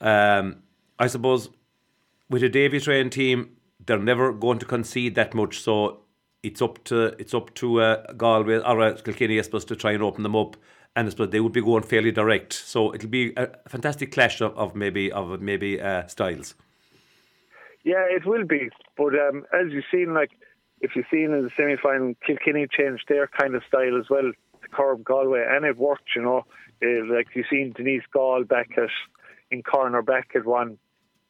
um, 0.00 0.62
I 1.00 1.08
suppose 1.08 1.48
with 2.30 2.44
a 2.44 2.48
Davies 2.48 2.84
trained 2.84 3.10
team, 3.10 3.56
they're 3.84 3.98
never 3.98 4.32
going 4.32 4.60
to 4.60 4.66
concede 4.66 5.16
that 5.16 5.34
much. 5.34 5.58
So 5.58 6.02
it's 6.46 6.62
up 6.62 6.82
to 6.84 7.06
it's 7.18 7.34
up 7.34 7.54
to 7.54 7.80
uh, 7.80 8.12
Galway 8.12 8.58
or 8.58 8.80
uh, 8.80 8.96
Kilkenny, 8.96 9.38
I 9.38 9.42
suppose, 9.42 9.64
to 9.66 9.76
try 9.76 9.92
and 9.92 10.02
open 10.02 10.22
them 10.22 10.36
up. 10.36 10.56
And 10.94 11.06
I 11.06 11.10
suppose 11.10 11.28
they 11.28 11.40
would 11.40 11.52
be 11.52 11.60
going 11.60 11.82
fairly 11.82 12.10
direct. 12.10 12.54
So 12.54 12.94
it'll 12.94 13.10
be 13.10 13.34
a 13.36 13.48
fantastic 13.68 14.12
clash 14.12 14.40
of, 14.40 14.56
of 14.56 14.74
maybe 14.74 15.12
of 15.12 15.40
maybe 15.42 15.80
uh, 15.80 16.06
styles. 16.06 16.54
Yeah, 17.84 18.04
it 18.08 18.24
will 18.24 18.46
be. 18.46 18.70
But 18.96 19.14
um, 19.14 19.44
as 19.52 19.72
you've 19.72 19.84
seen, 19.90 20.14
like 20.14 20.30
if 20.80 20.96
you've 20.96 21.06
seen 21.10 21.32
in 21.32 21.42
the 21.42 21.50
semi 21.56 21.76
final, 21.76 22.14
Kilkenny 22.26 22.66
changed 22.70 23.04
their 23.08 23.26
kind 23.26 23.54
of 23.54 23.62
style 23.68 23.98
as 23.98 24.08
well 24.08 24.32
to 24.62 24.68
curb 24.68 25.04
Galway, 25.04 25.44
and 25.48 25.64
it 25.64 25.76
worked. 25.76 26.10
You 26.14 26.22
know, 26.22 26.46
uh, 26.82 27.14
like 27.14 27.28
you've 27.34 27.46
seen 27.50 27.72
Denise 27.76 28.04
Gaule 28.12 28.44
back 28.44 28.70
at 28.78 28.90
in 29.50 29.62
corner 29.62 30.02
back 30.02 30.30
at 30.34 30.46
one 30.46 30.78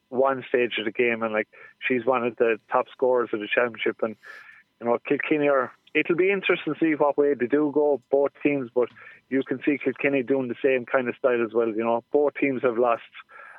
one 0.09 0.45
stage 0.49 0.75
of 0.79 0.85
the 0.85 0.93
game, 0.93 1.23
and 1.23 1.33
like 1.33 1.49
she's 1.87 2.05
one 2.05 2.25
of 2.25 2.37
the 2.37 2.59
top 2.71 2.87
scorers 2.93 3.31
of 3.33 3.41
the 3.41 3.49
championship, 3.53 3.97
and 4.03 4.17
you 4.81 4.87
know 4.87 4.99
Kilkenny 5.07 5.49
are. 5.49 5.73
It'll 5.95 6.17
be 6.17 6.31
interesting 6.31 6.75
to 6.75 6.79
see 6.79 6.93
what 6.93 7.17
way 7.17 7.33
they 7.33 7.47
do 7.47 7.71
go 7.73 8.03
both 8.11 8.33
teams, 8.43 8.71
but 8.75 8.91
you 9.31 9.43
can 9.43 9.61
see 9.65 9.79
Kilkenny 9.83 10.23
doing 10.23 10.49
the 10.49 10.55
same 10.63 10.85
kind 10.85 11.09
of 11.09 11.17
style 11.17 11.43
as 11.43 11.55
well. 11.55 11.69
You 11.69 11.85
know, 11.85 12.05
both 12.13 12.35
teams 12.35 12.63
have 12.63 12.77
lost 12.77 13.03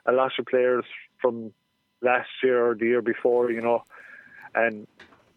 a 0.06 0.12
lot 0.12 0.34
of 0.38 0.46
players 0.46 0.86
from 1.20 1.52
last 2.02 2.30
year 2.44 2.70
or 2.70 2.76
the 2.76 2.86
year 2.86 3.02
before. 3.02 3.52
You 3.52 3.62
know, 3.62 3.84
and 4.54 4.88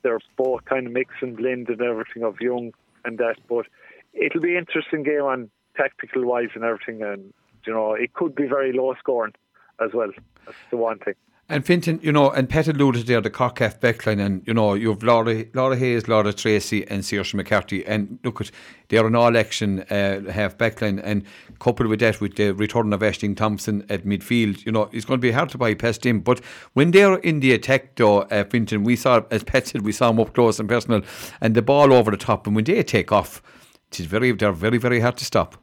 they're 0.02 0.20
both 0.36 0.64
kind 0.66 0.86
of 0.86 0.92
mix 0.92 1.14
and 1.22 1.36
blend 1.36 1.68
and 1.68 1.80
everything 1.80 2.22
of 2.22 2.40
young 2.40 2.72
and 3.04 3.18
that. 3.18 3.36
But 3.48 3.66
it'll 4.12 4.42
be 4.42 4.56
interesting 4.56 5.02
game 5.02 5.22
on 5.22 5.50
tactical 5.76 6.24
wise 6.24 6.50
and 6.54 6.64
everything, 6.64 7.02
and 7.02 7.32
you 7.66 7.72
know 7.72 7.94
it 7.94 8.12
could 8.12 8.34
be 8.34 8.46
very 8.46 8.72
low 8.72 8.94
scoring 8.98 9.34
as 9.82 9.90
well. 9.94 10.10
That's 10.44 10.58
the 10.70 10.76
one 10.76 10.98
thing. 10.98 11.14
And 11.50 11.66
Fintan, 11.66 11.98
you 12.00 12.12
know, 12.12 12.30
and 12.30 12.48
Pat 12.48 12.68
alluded 12.68 13.08
there, 13.08 13.20
the 13.20 13.28
Corkaf 13.28 13.80
backline, 13.80 14.24
and, 14.24 14.46
you 14.46 14.54
know, 14.54 14.74
you've 14.74 15.02
Laura, 15.02 15.44
Laura 15.52 15.76
Hayes, 15.76 16.06
Laura 16.06 16.32
Treacy, 16.32 16.86
and 16.88 17.02
Saoirse 17.02 17.34
McCarthy. 17.34 17.84
And 17.84 18.20
look 18.22 18.40
at, 18.40 18.52
they're 18.88 19.04
an 19.04 19.16
all 19.16 19.36
action 19.36 19.80
uh, 19.90 20.30
half 20.30 20.56
backline, 20.56 21.00
and 21.02 21.24
coupled 21.58 21.88
with 21.88 21.98
that, 21.98 22.20
with 22.20 22.36
the 22.36 22.52
return 22.52 22.92
of 22.92 23.00
Ashling 23.00 23.36
Thompson 23.36 23.84
at 23.88 24.04
midfield, 24.04 24.64
you 24.64 24.70
know, 24.70 24.88
it's 24.92 25.04
going 25.04 25.18
to 25.18 25.22
be 25.22 25.32
hard 25.32 25.48
to 25.48 25.58
buy 25.58 25.74
bypass 25.74 25.98
them. 25.98 26.20
But 26.20 26.38
when 26.74 26.92
they're 26.92 27.16
in 27.16 27.40
the 27.40 27.52
attack, 27.52 27.96
though, 27.96 28.20
uh, 28.20 28.44
we 28.78 28.94
saw, 28.94 29.22
as 29.32 29.42
Pat 29.42 29.66
said, 29.66 29.82
we 29.82 29.90
saw 29.90 30.06
them 30.12 30.20
up 30.20 30.32
close 30.32 30.60
and 30.60 30.68
personal, 30.68 31.02
and 31.40 31.56
the 31.56 31.62
ball 31.62 31.92
over 31.92 32.12
the 32.12 32.16
top, 32.16 32.46
and 32.46 32.54
when 32.54 32.64
they 32.64 32.80
take 32.84 33.10
off, 33.10 33.42
it's 33.88 33.98
very, 33.98 34.30
they're 34.30 34.52
very, 34.52 34.78
very 34.78 35.00
hard 35.00 35.16
to 35.16 35.24
stop. 35.24 35.56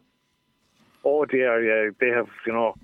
Oh, 1.06 1.24
dear, 1.24 1.64
yeah. 1.64 1.92
They 1.98 2.10
have, 2.10 2.28
you 2.46 2.52
know, 2.52 2.76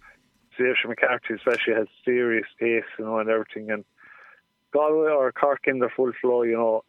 Saoirse 0.58 0.88
McCarthy 0.88 1.34
especially 1.36 1.74
has 1.74 1.88
serious 2.06 2.48
pace, 2.60 2.84
you 2.98 3.06
know, 3.06 3.20
and 3.20 3.30
everything. 3.30 3.72
And 3.72 3.86
Galway 4.72 5.12
or 5.12 5.32
Cork 5.32 5.62
in 5.66 5.80
their 5.80 5.94
full 5.96 6.12
flow, 6.20 6.44
you 6.44 6.58
know, 6.58 6.84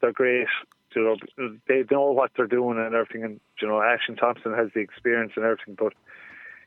they're 0.00 0.12
great. 0.12 0.48
You 0.94 1.16
know, 1.38 1.56
they 1.68 1.84
know 1.90 2.10
what 2.10 2.32
they're 2.36 2.46
doing 2.46 2.78
and 2.78 2.94
everything. 2.94 3.24
And 3.24 3.40
you 3.60 3.68
know, 3.68 3.74
Ashling 3.74 4.18
Thompson 4.18 4.54
has 4.54 4.70
the 4.74 4.80
experience 4.80 5.32
and 5.36 5.44
everything. 5.44 5.76
But 5.78 5.92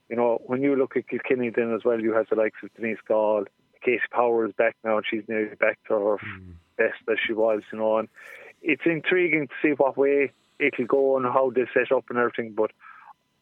you 0.10 0.16
know, 0.16 0.42
when 0.46 0.62
you 0.62 0.76
look 0.76 0.96
at 0.96 1.10
Kilkenny 1.10 1.50
then 1.50 1.74
as 1.74 1.84
well, 1.84 2.00
you 2.00 2.14
have 2.14 2.28
the 2.30 2.36
likes 2.36 2.58
of 2.64 2.74
Denise 2.76 3.00
Gaule, 3.08 3.46
Casey 3.84 4.02
Power 4.12 4.46
is 4.46 4.54
back 4.54 4.76
now, 4.84 4.98
and 4.98 5.06
she's 5.10 5.24
nearly 5.28 5.56
back 5.56 5.80
to 5.88 5.94
her 5.94 6.18
mm. 6.18 6.54
best 6.78 6.96
as 7.10 7.18
she 7.26 7.34
was, 7.34 7.62
you 7.72 7.80
know. 7.80 7.98
And 7.98 8.08
it's 8.62 8.84
intriguing 8.86 9.48
to 9.48 9.54
see 9.62 9.74
what 9.76 9.98
way 9.98 10.32
it'll 10.60 10.86
go 10.86 11.18
and 11.18 11.26
how 11.26 11.52
they 11.54 11.66
set 11.74 11.92
up 11.92 12.06
and 12.10 12.18
everything, 12.18 12.54
but 12.56 12.72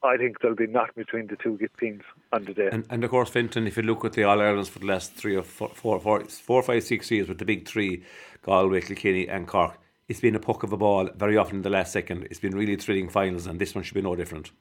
I 0.03 0.17
think 0.17 0.39
there'll 0.39 0.55
be 0.55 0.67
nothing 0.67 0.93
between 0.95 1.27
the 1.27 1.35
two 1.35 1.59
teams 1.79 2.03
on 2.33 2.45
the 2.45 2.53
day. 2.53 2.69
And, 2.71 2.85
and 2.89 3.03
of 3.03 3.11
course, 3.11 3.29
Fintan, 3.29 3.67
if 3.67 3.77
you 3.77 3.83
look 3.83 4.03
at 4.03 4.13
the 4.13 4.23
All 4.23 4.41
Irelands 4.41 4.69
for 4.69 4.79
the 4.79 4.87
last 4.87 5.13
three 5.13 5.35
or 5.35 5.43
four, 5.43 5.69
four, 5.69 5.99
four, 5.99 6.23
four, 6.23 6.63
five, 6.63 6.83
six 6.83 7.11
years 7.11 7.27
with 7.27 7.37
the 7.37 7.45
big 7.45 7.67
three, 7.67 8.03
Galway, 8.41 8.81
Kilkenny, 8.81 9.27
and 9.27 9.47
Cork, 9.47 9.77
it's 10.07 10.19
been 10.19 10.35
a 10.35 10.39
puck 10.39 10.63
of 10.63 10.73
a 10.73 10.77
ball 10.77 11.07
very 11.15 11.37
often 11.37 11.57
in 11.57 11.61
the 11.61 11.69
last 11.69 11.93
second. 11.93 12.27
It's 12.31 12.39
been 12.39 12.55
really 12.55 12.75
thrilling 12.77 13.09
finals, 13.09 13.45
and 13.45 13.59
this 13.59 13.75
one 13.75 13.83
should 13.83 13.93
be 13.93 14.01
no 14.01 14.15
different. 14.15 14.51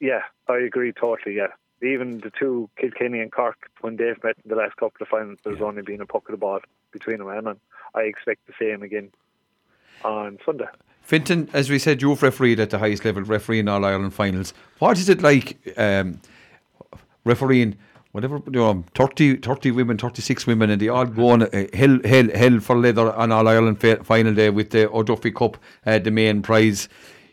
Yeah, 0.00 0.22
I 0.48 0.58
agree 0.58 0.92
totally. 0.92 1.36
Yeah, 1.36 1.48
even 1.82 2.18
the 2.18 2.30
two 2.30 2.68
Kilkenny 2.76 3.20
and 3.20 3.30
Cork 3.30 3.70
when 3.80 3.96
they've 3.96 4.22
met 4.22 4.36
in 4.44 4.48
the 4.48 4.56
last 4.56 4.76
couple 4.76 5.00
of 5.00 5.08
finals, 5.08 5.38
there's 5.44 5.60
yeah. 5.60 5.64
only 5.64 5.82
been 5.82 6.00
a 6.00 6.06
puck 6.06 6.28
of 6.28 6.32
the 6.32 6.38
ball 6.38 6.60
between 6.90 7.18
them, 7.18 7.28
and 7.28 7.60
I 7.94 8.00
expect 8.00 8.46
the 8.46 8.52
same 8.58 8.82
again 8.82 9.12
on 10.04 10.38
Sunday. 10.44 10.66
Fintan, 11.10 11.50
as 11.52 11.68
we 11.68 11.76
said, 11.80 12.00
you've 12.00 12.22
refereed 12.22 12.60
at 12.60 12.70
the 12.70 12.78
highest 12.78 13.04
level, 13.04 13.24
refereeing 13.24 13.66
All 13.66 13.84
Ireland 13.84 14.14
finals. 14.14 14.54
What 14.78 14.96
is 14.96 15.08
it 15.08 15.20
like 15.20 15.58
um, 15.76 16.20
refereeing? 17.24 17.76
Whatever, 18.12 18.40
you 18.46 18.60
know, 18.60 18.84
30, 18.94 19.38
30 19.38 19.72
women, 19.72 19.98
36 19.98 20.46
women, 20.46 20.70
and 20.70 20.80
they 20.80 20.86
all 20.86 21.06
go 21.06 21.30
on 21.30 21.42
uh, 21.42 21.66
hell, 21.74 21.98
hell, 22.04 22.28
hell 22.32 22.60
for 22.60 22.76
leather 22.76 23.12
on 23.12 23.32
All 23.32 23.48
Ireland 23.48 23.80
fa- 23.80 24.04
final 24.04 24.32
day 24.34 24.50
with 24.50 24.70
the 24.70 24.88
O'Duffy 24.88 25.32
Cup, 25.32 25.56
uh, 25.84 25.98
the 25.98 26.12
main 26.12 26.42
prize. 26.42 26.88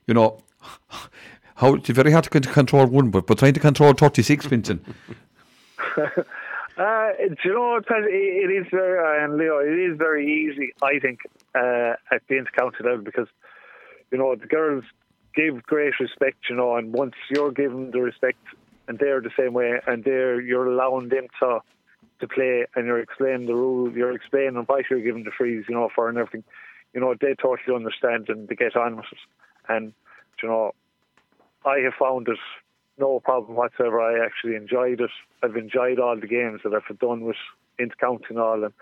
You 0.07 0.15
know, 0.15 0.41
how 1.57 1.75
it's 1.75 1.89
very 1.89 2.11
hard 2.11 2.23
to 2.23 2.31
control 2.31 2.87
one, 2.87 3.11
but, 3.11 3.27
but 3.27 3.37
trying 3.37 3.53
to 3.53 3.59
control 3.59 3.93
36, 3.93 4.47
Fintan. 4.47 4.83
Uh, 6.77 7.09
you 7.43 7.51
know, 7.53 7.81
it 7.89 8.51
is 8.51 8.67
very, 8.69 8.99
uh, 8.99 9.25
and 9.25 9.35
Leo, 9.35 9.57
it 9.57 9.79
is 9.79 9.97
very 9.97 10.31
easy, 10.31 10.71
I 10.83 10.99
think, 10.99 11.21
uh, 11.55 11.93
at 12.11 12.21
the 12.29 12.35
intercounty 12.35 12.83
level 12.85 12.99
because 12.99 13.27
you 14.11 14.17
know, 14.17 14.35
the 14.35 14.47
girls 14.47 14.83
give 15.35 15.63
great 15.63 15.93
respect, 15.99 16.37
you 16.49 16.55
know, 16.55 16.75
and 16.75 16.93
once 16.93 17.13
you're 17.29 17.51
given 17.51 17.91
the 17.91 18.01
respect 18.01 18.39
and 18.87 18.97
they're 18.99 19.21
the 19.21 19.31
same 19.37 19.53
way 19.53 19.79
and 19.85 20.03
they're 20.03 20.41
you're 20.41 20.67
allowing 20.67 21.09
them 21.09 21.27
to 21.39 21.59
to 22.19 22.27
play 22.27 22.65
and 22.75 22.87
you're 22.87 22.99
explaining 22.99 23.47
the 23.47 23.53
rules, 23.53 23.93
you're 23.95 24.15
explaining 24.15 24.63
why 24.65 24.81
you're 24.89 25.01
giving 25.01 25.23
the 25.23 25.31
freeze, 25.37 25.65
you 25.69 25.75
know, 25.75 25.89
for 25.93 26.09
and 26.09 26.17
everything, 26.17 26.43
you 26.93 26.99
know, 26.99 27.13
they 27.19 27.35
totally 27.39 27.75
understand 27.75 28.27
and 28.29 28.47
they 28.47 28.55
get 28.55 28.75
on 28.75 28.95
with 28.95 29.05
it. 29.11 29.19
And, 29.69 29.93
you 30.41 30.49
know, 30.49 30.71
I 31.65 31.79
have 31.79 31.93
found 31.99 32.27
it 32.27 32.39
no 32.97 33.19
problem 33.19 33.55
whatsoever. 33.55 34.01
I 34.01 34.25
actually 34.25 34.55
enjoyed 34.55 35.01
it. 35.01 35.11
I've 35.43 35.55
enjoyed 35.55 35.99
all 35.99 36.19
the 36.19 36.27
games 36.27 36.61
that 36.63 36.73
I've 36.73 36.97
done 36.97 37.21
with 37.21 37.35
intercounty 37.79 38.29
and 38.29 38.39
all 38.39 38.63
and 38.63 38.73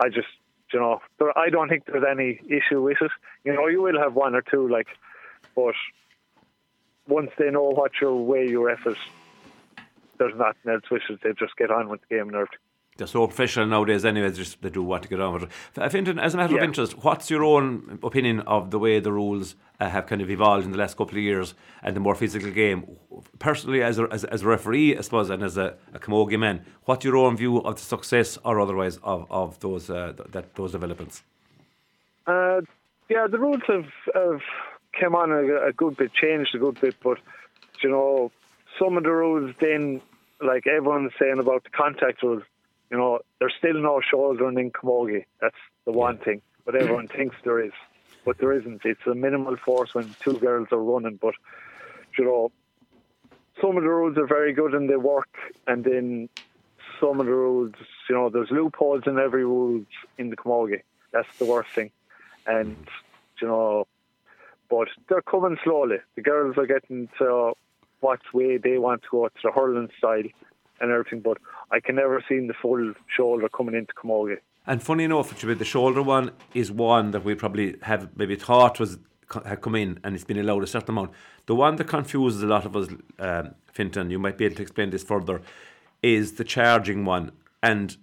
I 0.00 0.08
just 0.08 0.28
you 0.76 0.82
know, 0.82 1.00
there, 1.18 1.36
I 1.38 1.48
don't 1.48 1.70
think 1.70 1.86
there's 1.86 2.04
any 2.06 2.38
issue 2.48 2.82
with 2.82 2.98
it. 3.00 3.10
You 3.44 3.54
know, 3.54 3.66
you 3.66 3.80
will 3.80 3.98
have 3.98 4.12
one 4.12 4.34
or 4.34 4.42
two, 4.42 4.68
like, 4.68 4.88
but 5.54 5.74
once 7.08 7.30
they 7.38 7.50
know 7.50 7.70
what 7.70 7.92
your 7.98 8.14
way 8.14 8.46
your 8.46 8.68
effort, 8.68 8.98
there's 10.18 10.36
nothing 10.36 10.70
else 10.70 10.82
with 10.90 11.00
it. 11.08 11.20
They 11.22 11.32
just 11.32 11.56
get 11.56 11.70
on 11.70 11.88
with 11.88 12.02
the 12.02 12.16
game 12.16 12.26
and 12.26 12.34
everything 12.34 12.58
they're 12.96 13.06
so 13.06 13.26
professional 13.26 13.66
nowadays 13.66 14.04
anyway, 14.04 14.30
just 14.30 14.60
they 14.62 14.70
do 14.70 14.82
want 14.82 15.02
to 15.02 15.08
get 15.08 15.20
on 15.20 15.34
with 15.34 15.42
it. 15.44 15.50
I 15.76 15.86
as 15.86 16.34
a 16.34 16.36
matter 16.36 16.54
yeah. 16.54 16.58
of 16.58 16.64
interest, 16.64 17.04
what's 17.04 17.30
your 17.30 17.44
own 17.44 17.98
opinion 18.02 18.40
of 18.40 18.70
the 18.70 18.78
way 18.78 19.00
the 19.00 19.12
rules 19.12 19.54
uh, 19.80 19.88
have 19.88 20.06
kind 20.06 20.22
of 20.22 20.30
evolved 20.30 20.64
in 20.64 20.72
the 20.72 20.78
last 20.78 20.96
couple 20.96 21.16
of 21.16 21.22
years 21.22 21.54
and 21.82 21.94
the 21.94 22.00
more 22.00 22.14
physical 22.14 22.50
game? 22.50 22.96
Personally, 23.38 23.82
as 23.82 23.98
a, 23.98 24.08
as, 24.10 24.24
as 24.24 24.42
a 24.42 24.46
referee, 24.46 24.96
I 24.96 25.00
suppose, 25.02 25.30
and 25.30 25.42
as 25.42 25.56
a, 25.56 25.76
a 25.92 25.98
Camogie 25.98 26.38
man, 26.38 26.64
what's 26.84 27.04
your 27.04 27.16
own 27.16 27.36
view 27.36 27.58
of 27.58 27.76
the 27.76 27.82
success 27.82 28.38
or 28.44 28.60
otherwise 28.60 28.98
of, 29.02 29.26
of 29.30 29.60
those 29.60 29.90
uh, 29.90 30.14
that 30.30 30.54
those 30.54 30.72
developments? 30.72 31.22
Uh, 32.26 32.60
yeah, 33.08 33.26
the 33.30 33.38
rules 33.38 33.62
have, 33.68 33.86
have 34.14 34.40
come 34.98 35.14
on 35.14 35.30
a, 35.30 35.68
a 35.68 35.72
good 35.72 35.96
bit, 35.96 36.12
changed 36.14 36.54
a 36.54 36.58
good 36.58 36.80
bit, 36.80 36.96
but 37.02 37.18
you 37.82 37.90
know, 37.90 38.32
some 38.78 38.96
of 38.96 39.04
the 39.04 39.10
rules 39.10 39.54
then, 39.60 40.00
like 40.40 40.66
everyone's 40.66 41.12
saying 41.18 41.38
about 41.38 41.64
the 41.64 41.70
contact 41.70 42.22
rules, 42.22 42.42
you 42.90 42.96
know, 42.96 43.20
there's 43.38 43.54
still 43.58 43.80
no 43.80 44.00
shouldering 44.00 44.58
in 44.58 44.70
Camogie. 44.70 45.24
That's 45.40 45.56
the 45.84 45.92
one 45.92 46.18
thing. 46.18 46.42
But 46.64 46.76
everyone 46.76 47.08
thinks 47.16 47.36
there 47.44 47.64
is. 47.64 47.72
But 48.24 48.38
there 48.38 48.52
isn't. 48.52 48.82
It's 48.84 49.06
a 49.06 49.14
minimal 49.14 49.56
force 49.56 49.94
when 49.94 50.14
two 50.20 50.34
girls 50.38 50.68
are 50.72 50.82
running. 50.82 51.18
But, 51.20 51.34
you 52.18 52.24
know, 52.24 52.52
some 53.60 53.76
of 53.76 53.82
the 53.82 53.88
rules 53.88 54.16
are 54.18 54.26
very 54.26 54.52
good 54.52 54.74
and 54.74 54.90
they 54.90 54.96
work. 54.96 55.28
And 55.66 55.84
then 55.84 56.28
some 57.00 57.20
of 57.20 57.26
the 57.26 57.32
rules, 57.32 57.72
you 58.08 58.14
know, 58.14 58.30
there's 58.30 58.50
loopholes 58.50 59.04
in 59.06 59.18
every 59.18 59.44
rule 59.44 59.84
in 60.18 60.30
the 60.30 60.36
Camogie. 60.36 60.82
That's 61.12 61.28
the 61.38 61.44
worst 61.44 61.70
thing. 61.70 61.90
And, 62.46 62.76
you 63.40 63.48
know, 63.48 63.86
but 64.68 64.88
they're 65.08 65.22
coming 65.22 65.56
slowly. 65.62 65.98
The 66.16 66.22
girls 66.22 66.56
are 66.58 66.66
getting 66.66 67.08
to 67.18 67.52
what 68.00 68.20
way 68.34 68.58
they 68.58 68.78
want 68.78 69.02
to 69.02 69.08
go 69.10 69.28
to 69.28 69.34
the 69.42 69.52
hurling 69.52 69.88
style 69.98 70.24
and 70.80 70.90
everything. 70.90 71.20
But 71.20 71.38
I 71.70 71.80
can 71.80 71.96
never 71.96 72.22
see 72.28 72.46
the 72.46 72.54
full 72.60 72.94
shoulder 73.14 73.48
coming 73.48 73.74
into 73.74 73.92
Camogie. 73.94 74.38
And 74.66 74.82
funny 74.82 75.04
enough, 75.04 75.38
the 75.40 75.64
shoulder 75.64 76.02
one 76.02 76.32
is 76.54 76.72
one 76.72 77.12
that 77.12 77.24
we 77.24 77.34
probably 77.34 77.76
have 77.82 78.16
maybe 78.16 78.36
thought 78.36 78.80
was 78.80 78.98
had 79.44 79.60
come 79.60 79.74
in 79.74 79.98
and 80.04 80.14
it's 80.14 80.24
been 80.24 80.38
allowed 80.38 80.62
a 80.62 80.66
certain 80.66 80.90
amount. 80.90 81.10
The 81.46 81.54
one 81.54 81.76
that 81.76 81.84
confuses 81.88 82.42
a 82.42 82.46
lot 82.46 82.64
of 82.64 82.76
us, 82.76 82.88
um, 83.18 83.54
Fintan, 83.72 84.10
you 84.10 84.18
might 84.18 84.38
be 84.38 84.44
able 84.44 84.56
to 84.56 84.62
explain 84.62 84.90
this 84.90 85.02
further, 85.02 85.42
is 86.02 86.34
the 86.34 86.44
charging 86.44 87.04
one. 87.04 87.32
And 87.62 87.96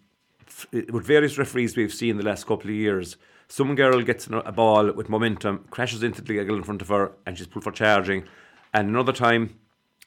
f- 0.47 0.67
with 0.71 1.05
various 1.05 1.37
referees 1.37 1.77
we've 1.77 1.93
seen 1.93 2.17
the 2.17 2.23
last 2.23 2.45
couple 2.45 2.69
of 2.69 2.75
years, 2.75 3.17
some 3.47 3.75
girl 3.75 4.01
gets 4.01 4.27
a 4.27 4.51
ball 4.51 4.91
with 4.91 5.09
momentum, 5.09 5.65
crashes 5.69 6.03
into 6.03 6.21
the 6.21 6.43
girl 6.43 6.55
in 6.55 6.63
front 6.63 6.81
of 6.81 6.87
her, 6.89 7.11
and 7.25 7.37
she's 7.37 7.47
pulled 7.47 7.63
for 7.63 7.71
charging. 7.71 8.23
And 8.73 8.89
another 8.89 9.13
time, 9.13 9.57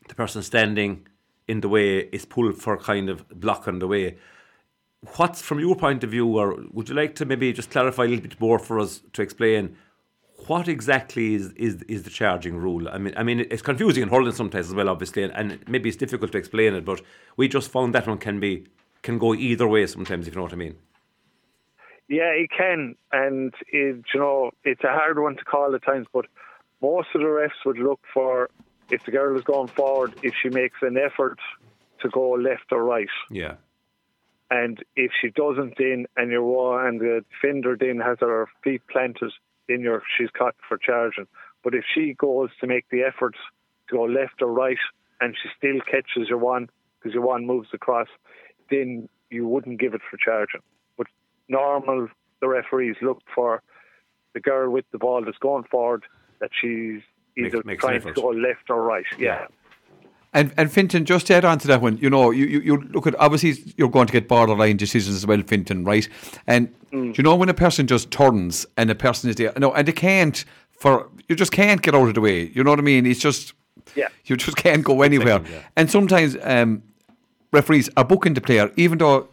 the 0.09 0.15
person 0.15 0.43
standing 0.43 1.07
in 1.49 1.61
the 1.61 1.69
way 1.69 1.99
is 2.13 2.25
pulled 2.25 2.61
for 2.61 2.77
kind 2.77 3.09
of 3.09 3.29
blocking 3.29 3.79
the 3.79 3.87
way. 3.87 4.17
What's 5.17 5.41
from 5.41 5.61
your 5.61 5.77
point 5.77 6.03
of 6.03 6.11
view, 6.11 6.27
or 6.27 6.57
would 6.73 6.89
you 6.89 6.95
like 6.95 7.15
to 7.17 7.25
maybe 7.25 7.53
just 7.53 7.71
clarify 7.71 8.05
a 8.05 8.09
little 8.09 8.23
bit 8.23 8.41
more 8.41 8.59
for 8.59 8.81
us 8.81 9.03
to 9.13 9.23
explain 9.23 9.77
what 10.47 10.69
exactly 10.69 11.35
is, 11.35 11.53
is 11.53 11.83
is 11.83 12.03
the 12.03 12.11
charging 12.11 12.57
rule? 12.57 12.89
I 12.89 12.99
mean, 12.99 13.15
I 13.17 13.23
mean 13.23 13.41
it's 13.41 13.63
confusing 13.63 14.03
in 14.03 14.09
hurling 14.09 14.33
sometimes 14.33 14.69
as 14.69 14.75
well, 14.75 14.89
obviously, 14.89 15.23
and, 15.23 15.33
and 15.33 15.69
maybe 15.69 15.89
it's 15.89 15.99
difficult 15.99 16.33
to 16.33 16.39
explain 16.39 16.75
it. 16.75 16.85
But 16.85 17.03
we 17.37 17.49
just 17.49 17.71
found 17.71 17.95
that 17.95 18.07
one 18.07 18.19
can 18.19 18.41
be 18.41 18.67
can 19.03 19.19
go 19.19 19.35
either 19.35 19.69
way 19.69 19.87
sometimes, 19.87 20.27
if 20.27 20.35
you 20.35 20.39
know 20.39 20.45
what 20.45 20.53
I 20.53 20.57
mean. 20.57 20.77
Yeah, 22.09 22.31
it 22.31 22.51
can, 22.57 22.95
and 23.13 23.53
it, 23.69 24.05
you 24.13 24.21
know 24.21 24.51
it's 24.65 24.85
a 24.85 24.93
hard 24.93 25.19
one 25.19 25.37
to 25.37 25.45
call 25.45 25.75
at 25.75 25.85
times. 25.85 26.07
But 26.13 26.27
most 26.83 27.09
of 27.15 27.21
the 27.21 27.27
refs 27.27 27.65
would 27.65 27.79
look 27.79 28.01
for 28.13 28.51
if 28.91 29.05
the 29.05 29.11
girl 29.11 29.37
is 29.37 29.45
going 29.45 29.69
forward, 29.69 30.15
if 30.23 30.35
she 30.43 30.49
makes 30.49 30.79
an 30.83 30.97
effort 30.97 31.39
to 32.01 32.09
go 32.09 32.33
left 32.33 32.73
or 32.73 32.85
right. 32.85 33.09
Yeah. 33.31 33.55
And 34.51 34.83
if 34.95 35.11
she 35.21 35.31
doesn't, 35.31 35.75
then 35.77 36.07
and 36.17 36.31
you're 36.31 36.87
and 36.87 37.01
the 37.01 37.25
defender 37.31 37.77
then 37.79 37.99
has 37.99 38.19
her 38.21 38.49
feet 38.63 38.83
planted, 38.89 39.33
then 39.69 39.81
you're 39.81 40.03
she's 40.17 40.31
caught 40.31 40.55
for 40.69 40.79
charging. 40.79 41.27
But 41.65 41.75
if 41.75 41.85
she 41.93 42.15
goes 42.15 42.51
to 42.61 42.67
make 42.67 42.87
the 42.91 43.03
effort 43.03 43.35
to 43.89 43.97
go 43.97 44.05
left 44.05 44.41
or 44.41 44.53
right, 44.53 44.79
and 45.21 45.35
she 45.43 45.49
still 45.59 45.81
catches 45.81 46.29
your 46.29 46.39
one 46.39 46.69
because 46.99 47.15
your 47.15 47.25
one 47.25 47.47
moves 47.47 47.69
across, 47.73 48.09
then 48.71 49.09
you 49.31 49.49
wouldn't 49.49 49.81
give 49.81 49.95
it 49.95 50.01
for 50.09 50.17
charging. 50.17 50.61
But 50.97 51.09
normal, 51.49 52.09
the 52.41 52.49
referees 52.49 52.97
look 53.03 53.23
for 53.35 53.63
the 54.35 54.41
girl 54.41 54.71
with 54.71 54.85
the 54.93 54.99
ball 54.99 55.25
that's 55.25 55.39
going 55.39 55.65
forward 55.65 56.05
that 56.41 56.51
she's 56.61 57.03
either 57.37 57.63
makes, 57.65 57.83
trying 57.83 58.01
to 58.01 58.13
go 58.13 58.29
left 58.29 58.71
or 58.71 58.83
right. 58.83 59.05
Yeah. 59.19 59.47
And 60.33 60.53
and 60.57 60.71
Fintan, 60.71 61.05
just 61.05 61.29
to 61.29 61.35
add 61.35 61.45
on 61.45 61.59
to 61.61 61.69
that 61.69 61.81
one, 61.81 61.97
you 61.97 62.11
know, 62.11 62.31
you, 62.31 62.47
you, 62.47 62.61
you 62.61 62.77
look 62.93 63.07
at 63.07 63.15
obviously 63.19 63.73
you're 63.77 63.89
going 63.89 64.07
to 64.07 64.13
get 64.13 64.29
borderline 64.29 64.77
decisions 64.77 65.17
as 65.17 65.27
well, 65.27 65.41
Fintan, 65.43 65.85
right? 65.85 66.07
And 66.47 66.75
mm. 66.93 67.17
you 67.17 67.25
know 67.25 67.35
when 67.37 67.49
a 67.49 67.55
person 67.55 67.87
just 67.87 68.11
turns 68.11 68.67
and 68.77 68.91
a 68.91 68.95
person 68.95 69.31
is 69.31 69.37
there, 69.37 69.53
no, 69.57 69.73
and 69.73 69.89
they 69.89 69.93
can't 69.93 70.45
for 70.73 71.09
you 71.29 71.37
just 71.37 71.53
can't 71.53 71.81
get 71.81 71.95
out 71.95 72.09
of 72.09 72.15
the 72.15 72.21
way. 72.21 72.51
You 72.55 72.65
know 72.65 72.71
what 72.71 72.79
I 72.79 72.83
mean? 72.83 73.07
It's 73.07 73.21
just 73.21 73.55
yeah, 73.95 74.09
you 74.27 74.37
just 74.37 74.57
can't 74.57 74.85
go 74.85 75.03
anywhere. 75.03 75.41
yeah. 75.51 75.63
And 75.77 75.91
sometimes 75.91 76.37
um, 76.43 76.83
referees 77.53 77.89
are 77.97 78.05
booking 78.05 78.35
the 78.35 78.41
player, 78.41 78.71
even 78.77 78.99
though 78.99 79.29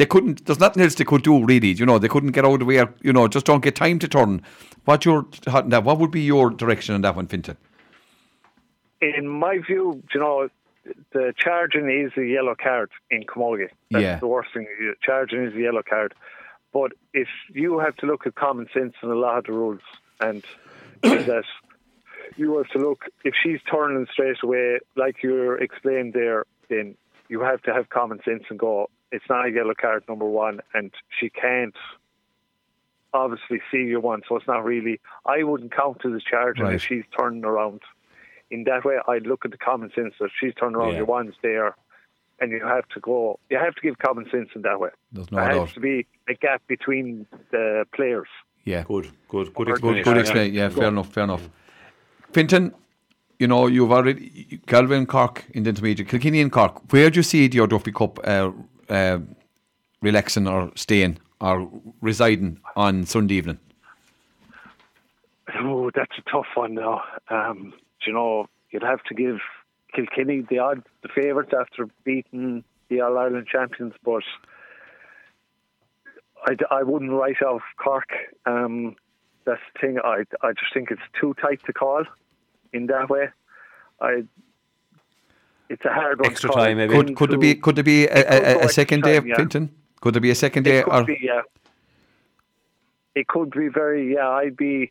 they 0.00 0.06
couldn't. 0.06 0.46
There's 0.46 0.58
nothing 0.58 0.82
else 0.82 0.94
they 0.94 1.04
could 1.04 1.22
do 1.22 1.44
really. 1.44 1.72
You 1.72 1.84
know, 1.84 1.98
they 1.98 2.08
couldn't 2.08 2.30
get 2.32 2.46
out 2.46 2.54
of 2.54 2.60
the 2.60 2.64
way. 2.64 2.82
You 3.02 3.12
know, 3.12 3.28
just 3.28 3.44
don't 3.44 3.62
get 3.62 3.76
time 3.76 3.98
to 3.98 4.08
turn. 4.08 4.42
What 4.86 5.04
your 5.04 5.26
What 5.44 5.98
would 5.98 6.10
be 6.10 6.22
your 6.22 6.48
direction 6.48 6.94
on 6.94 7.02
that 7.02 7.14
one, 7.16 7.26
Fintan? 7.26 7.58
In 9.02 9.28
my 9.28 9.58
view, 9.58 10.02
you 10.14 10.20
know, 10.20 10.48
the 11.12 11.34
charging 11.36 11.90
is 11.90 12.12
a 12.16 12.24
yellow 12.24 12.54
card 12.54 12.90
in 13.10 13.24
Camogie. 13.24 13.68
That's 13.90 14.02
yeah. 14.02 14.18
the 14.18 14.26
worst 14.26 14.48
thing. 14.54 14.66
Charging 15.02 15.44
is 15.44 15.54
a 15.54 15.60
yellow 15.60 15.82
card. 15.82 16.14
But 16.72 16.92
if 17.12 17.28
you 17.52 17.78
have 17.80 17.96
to 17.96 18.06
look 18.06 18.26
at 18.26 18.36
common 18.36 18.68
sense 18.72 18.94
and 19.02 19.12
a 19.12 19.16
lot 19.16 19.38
of 19.38 19.44
the 19.44 19.52
rules, 19.52 19.80
and 20.20 20.42
that 21.02 21.44
you 22.36 22.56
have 22.56 22.68
to 22.68 22.78
look 22.78 23.04
if 23.22 23.34
she's 23.42 23.60
turning 23.70 24.06
straight 24.10 24.42
away, 24.42 24.78
like 24.96 25.22
you 25.22 25.52
explained 25.52 26.14
there. 26.14 26.46
Then 26.70 26.96
you 27.28 27.40
have 27.40 27.60
to 27.62 27.74
have 27.74 27.90
common 27.90 28.20
sense 28.24 28.44
and 28.48 28.58
go. 28.58 28.88
It's 29.12 29.24
not 29.28 29.46
a 29.46 29.50
yellow 29.50 29.74
card 29.80 30.04
number 30.08 30.24
one, 30.24 30.60
and 30.74 30.92
she 31.18 31.30
can't 31.30 31.74
obviously 33.12 33.60
see 33.70 33.78
you 33.78 34.00
one, 34.00 34.22
so 34.28 34.36
it's 34.36 34.46
not 34.46 34.64
really. 34.64 35.00
I 35.26 35.42
wouldn't 35.42 35.74
count 35.74 35.98
as 36.04 36.12
a 36.12 36.20
charge 36.20 36.60
Right. 36.60 36.74
if 36.74 36.82
she's 36.82 37.04
turning 37.18 37.44
around. 37.44 37.80
In 38.50 38.64
that 38.64 38.84
way, 38.84 38.98
I'd 39.08 39.26
look 39.26 39.44
at 39.44 39.50
the 39.50 39.56
common 39.58 39.90
sense 39.94 40.14
that 40.20 40.30
she's 40.38 40.54
turning 40.54 40.76
around. 40.76 40.90
Yeah. 40.92 40.98
Your 40.98 41.06
one's 41.06 41.34
there, 41.42 41.76
and 42.40 42.50
you 42.52 42.64
have 42.64 42.88
to 42.94 43.00
go. 43.00 43.38
You 43.48 43.58
have 43.58 43.74
to 43.74 43.80
give 43.80 43.98
common 43.98 44.28
sense 44.30 44.48
in 44.54 44.62
that 44.62 44.78
way. 44.80 44.90
There's 45.12 45.30
no 45.30 45.36
there 45.38 45.46
has 45.48 45.56
doubt. 45.56 45.68
to 45.74 45.80
be 45.80 46.06
a 46.28 46.34
gap 46.34 46.62
between 46.68 47.26
the 47.50 47.84
players. 47.94 48.28
Yeah. 48.64 48.84
Good, 48.86 49.08
good, 49.28 49.54
good 49.54 49.68
explanation. 49.70 49.80
Good, 49.80 50.04
good 50.04 50.16
Yeah. 50.16 50.20
explain. 50.20 50.54
Yeah, 50.54 50.68
fair 50.68 50.88
enough, 50.88 51.12
fair 51.12 51.24
enough. 51.24 51.48
Fintan, 52.32 52.74
you 53.40 53.48
know, 53.48 53.66
you've 53.66 53.90
already 53.90 54.60
Galway 54.66 54.98
and 54.98 55.08
Cork 55.08 55.44
in 55.52 55.62
the 55.64 55.70
intermediate, 55.70 56.08
Kilkenny 56.08 56.40
and 56.40 56.52
Cork. 56.52 56.92
Where 56.92 57.10
do 57.10 57.18
you 57.18 57.22
see 57.24 57.48
the 57.48 57.66
Duffy 57.66 57.90
Cup 57.92 58.18
uh, 58.24 58.50
uh, 58.90 59.18
relaxing 60.02 60.46
or 60.46 60.70
staying 60.74 61.18
or 61.40 61.70
residing 62.00 62.60
on 62.76 63.06
Sunday 63.06 63.34
evening? 63.36 63.58
Oh, 65.58 65.90
that's 65.94 66.18
a 66.18 66.30
tough 66.30 66.46
one 66.54 66.74
now. 66.74 67.02
Um, 67.28 67.72
you 68.06 68.12
know, 68.12 68.46
you'd 68.70 68.82
have 68.82 69.02
to 69.04 69.14
give 69.14 69.38
Kilkenny 69.94 70.42
the 70.48 70.58
odd 70.58 70.82
the 71.02 71.08
favourites 71.08 71.52
after 71.58 71.88
beating 72.04 72.64
the 72.88 73.00
All 73.00 73.18
Ireland 73.18 73.46
champions, 73.50 73.94
but 74.04 74.22
I, 76.44 76.56
I 76.70 76.82
wouldn't 76.82 77.12
write 77.12 77.42
off 77.42 77.62
Cork. 77.82 78.08
Um, 78.46 78.96
that's 79.44 79.60
the 79.74 79.78
thing. 79.80 79.98
I 80.02 80.24
I 80.42 80.52
just 80.52 80.72
think 80.72 80.90
it's 80.90 81.00
too 81.20 81.34
tight 81.40 81.60
to 81.66 81.72
call 81.72 82.04
in 82.72 82.86
that 82.86 83.08
way. 83.08 83.28
I. 84.00 84.24
It's 85.70 85.84
a 85.84 85.92
hard 85.92 86.18
one. 86.20 86.30
Extra 86.30 86.50
call. 86.50 86.64
time, 86.64 86.76
maybe. 86.78 86.94
Could 86.94 87.16
could 87.16 87.30
there 87.30 87.38
be 87.38 87.54
could 87.54 87.76
there 87.76 87.84
be 87.84 88.04
a, 88.06 88.12
a, 88.12 88.18
a, 88.18 88.42
a 88.42 88.62
extra 88.64 88.68
second 88.70 89.02
day, 89.04 89.18
time, 89.20 89.28
yeah. 89.28 89.36
Fintan? 89.36 89.70
Could 90.00 90.14
there 90.14 90.20
be 90.20 90.30
a 90.30 90.34
second 90.34 90.64
day? 90.64 90.78
It 90.78 90.84
could 90.84 90.92
Or, 90.92 91.04
be, 91.04 91.18
yeah. 91.22 91.42
It 93.14 93.28
could 93.28 93.50
be 93.50 93.68
very, 93.68 94.14
yeah. 94.14 94.28
I'd 94.28 94.56
be, 94.56 94.90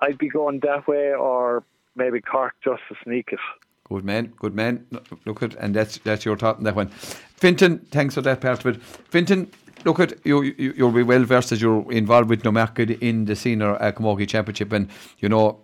I'd 0.00 0.16
be 0.16 0.28
going 0.28 0.60
that 0.60 0.86
way, 0.88 1.12
or 1.12 1.62
maybe 1.94 2.20
Cork 2.20 2.54
just 2.64 2.82
to 2.88 2.96
sneak 3.04 3.28
it. 3.32 3.40
Good 3.84 4.04
man, 4.04 4.32
good 4.38 4.54
man. 4.54 4.86
Look 5.26 5.42
at 5.42 5.54
and 5.56 5.74
that's 5.74 5.98
that's 5.98 6.24
your 6.24 6.36
thought 6.36 6.56
on 6.56 6.64
that 6.64 6.74
one. 6.76 6.88
Fintan, 6.88 7.78
thanks 7.90 8.14
for 8.14 8.22
that 8.22 8.40
part 8.40 8.60
of 8.60 8.66
it. 8.66 8.82
Fintan, 8.82 9.50
look 9.84 10.00
at 10.00 10.14
you. 10.24 10.42
you 10.42 10.72
you'll 10.76 10.92
be 10.92 11.02
well 11.02 11.24
versed 11.24 11.52
as 11.52 11.60
you're 11.60 11.90
involved 11.92 12.30
with 12.30 12.44
Newmarket 12.44 12.90
in 13.02 13.26
the 13.26 13.36
senior 13.36 13.74
uh, 13.82 13.92
Camogie 13.92 14.28
Championship, 14.28 14.72
and 14.72 14.88
you 15.18 15.28
know 15.28 15.58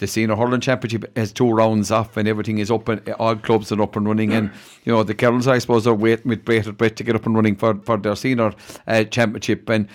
the 0.00 0.06
senior 0.06 0.34
hurling 0.34 0.60
championship 0.60 1.16
has 1.16 1.30
two 1.30 1.50
rounds 1.50 1.90
off, 1.90 2.16
and 2.16 2.26
everything 2.26 2.58
is 2.58 2.70
up 2.70 2.88
and 2.88 3.06
all 3.12 3.36
clubs 3.36 3.70
are 3.70 3.80
up 3.80 3.96
and 3.96 4.06
running. 4.06 4.32
And 4.32 4.50
you 4.84 4.92
know 4.92 5.02
the 5.02 5.14
girls, 5.14 5.46
I 5.46 5.58
suppose, 5.58 5.86
are 5.86 5.94
waiting 5.94 6.28
with 6.28 6.44
bated 6.44 6.78
breath 6.78 6.96
to 6.96 7.04
get 7.04 7.14
up 7.14 7.26
and 7.26 7.34
running 7.36 7.54
for 7.54 7.74
for 7.82 7.96
their 7.98 8.16
senior 8.16 8.52
uh, 8.86 9.04
championship. 9.04 9.68
And 9.68 9.88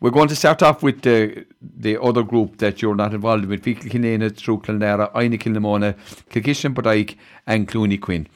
we're 0.00 0.10
going 0.10 0.28
to 0.28 0.36
start 0.36 0.62
off 0.62 0.82
with 0.82 1.02
the 1.02 1.44
the 1.60 2.00
other 2.00 2.22
group 2.22 2.58
that 2.58 2.80
you're 2.80 2.94
not 2.94 3.12
involved 3.12 3.46
with: 3.46 3.64
Feakle 3.64 3.90
Kinane, 3.90 4.30
Truagh 4.40 4.62
Clonlara, 4.62 5.10
Inagh 5.14 5.40
Kilnamona, 5.40 5.96
Kilkishen 6.30 6.72
Bodyke, 6.72 7.16
and 7.46 7.68
Clooney 7.68 8.00
Quin. 8.00 8.28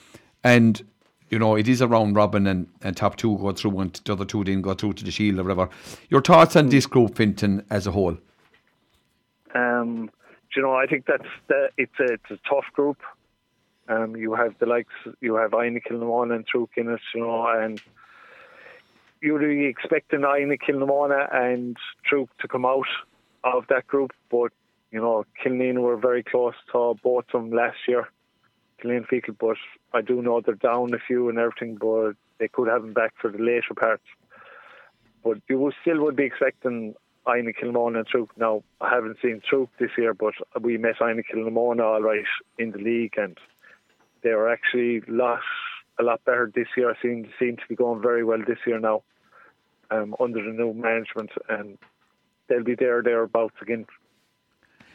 And 0.42 0.82
you 1.30 1.38
know, 1.38 1.54
it 1.54 1.66
is 1.66 1.80
a 1.80 1.88
round 1.88 2.14
robin 2.14 2.46
and, 2.46 2.68
and 2.82 2.94
top 2.94 3.16
two 3.16 3.38
go 3.38 3.52
through 3.52 3.80
and 3.80 3.98
the 4.04 4.12
other 4.12 4.26
two 4.26 4.44
didn't 4.44 4.62
go 4.62 4.74
through 4.74 4.92
to 4.94 5.04
the 5.04 5.10
Shield 5.10 5.38
or 5.38 5.44
whatever. 5.44 5.70
Your 6.10 6.20
thoughts 6.20 6.56
on 6.56 6.68
this 6.68 6.84
group, 6.84 7.16
Fintan, 7.16 7.64
as 7.70 7.86
a 7.86 7.92
whole? 7.92 8.18
Um, 9.54 10.06
do 10.06 10.12
you 10.56 10.62
know, 10.62 10.74
I 10.74 10.86
think 10.86 11.06
that's 11.06 11.28
the, 11.48 11.70
it's 11.76 11.98
a 12.00 12.14
it's 12.14 12.30
a 12.30 12.38
tough 12.48 12.66
group. 12.72 12.98
Um, 13.88 14.16
you 14.16 14.34
have 14.34 14.54
the 14.58 14.66
likes, 14.66 14.92
you 15.20 15.34
have 15.36 15.52
Inagh 15.52 15.82
Kilnamona 15.90 16.36
and 16.36 16.46
True 16.46 16.68
Kinnis, 16.76 17.00
you 17.14 17.20
know, 17.20 17.46
and 17.46 17.80
you'd 19.20 19.40
be 19.40 19.66
expecting 19.66 20.20
Inagh 20.20 20.60
Kilnamona 20.66 21.34
and 21.34 21.76
True 22.04 22.28
to 22.40 22.48
come 22.48 22.64
out 22.64 22.86
of 23.44 23.66
that 23.68 23.86
group, 23.86 24.12
but 24.30 24.52
you 24.92 25.00
know, 25.00 25.24
Kilneen 25.44 25.78
were 25.78 25.96
very 25.96 26.22
close 26.22 26.54
to 26.72 26.94
both 27.02 27.24
of 27.32 27.42
them 27.42 27.50
last 27.50 27.78
year. 27.88 28.08
Killeen 28.82 29.06
Feakle, 29.06 29.36
but 29.38 29.56
I 29.92 30.02
do 30.02 30.22
know 30.22 30.40
they're 30.40 30.54
down 30.54 30.92
a 30.94 30.98
few 30.98 31.28
and 31.28 31.38
everything, 31.38 31.76
but 31.76 32.14
they 32.38 32.48
could 32.48 32.68
have 32.68 32.82
them 32.82 32.92
back 32.92 33.14
for 33.20 33.30
the 33.30 33.38
later 33.38 33.74
parts. 33.74 34.02
But 35.24 35.38
you 35.48 35.72
still 35.80 36.02
would 36.02 36.16
be 36.16 36.24
expecting 36.24 36.94
Inagh 37.26 37.56
Kilmona 37.62 37.98
and 37.98 38.06
Troop. 38.06 38.30
Now, 38.36 38.62
I 38.80 38.90
haven't 38.90 39.18
seen 39.22 39.40
Troop 39.48 39.70
this 39.78 39.90
year, 39.96 40.14
but 40.14 40.34
we 40.60 40.76
met 40.78 40.96
Inagh 41.00 41.24
Kilmona 41.32 41.82
all 41.82 42.02
right 42.02 42.24
in 42.58 42.72
the 42.72 42.78
league, 42.78 43.14
and 43.16 43.38
they 44.22 44.30
were 44.30 44.50
actually 44.50 45.02
lot, 45.06 45.40
a 45.98 46.02
lot 46.02 46.24
better 46.24 46.50
this 46.54 46.68
year. 46.76 46.90
I 46.90 46.94
seem, 47.00 47.28
seem 47.38 47.56
to 47.56 47.62
be 47.68 47.76
going 47.76 48.02
very 48.02 48.24
well 48.24 48.42
this 48.46 48.58
year 48.66 48.80
now 48.80 49.02
um, 49.90 50.14
under 50.18 50.42
the 50.42 50.50
new 50.50 50.72
management, 50.72 51.30
and 51.48 51.78
they'll 52.48 52.64
be 52.64 52.74
there, 52.74 53.02
thereabouts 53.02 53.54
again 53.60 53.86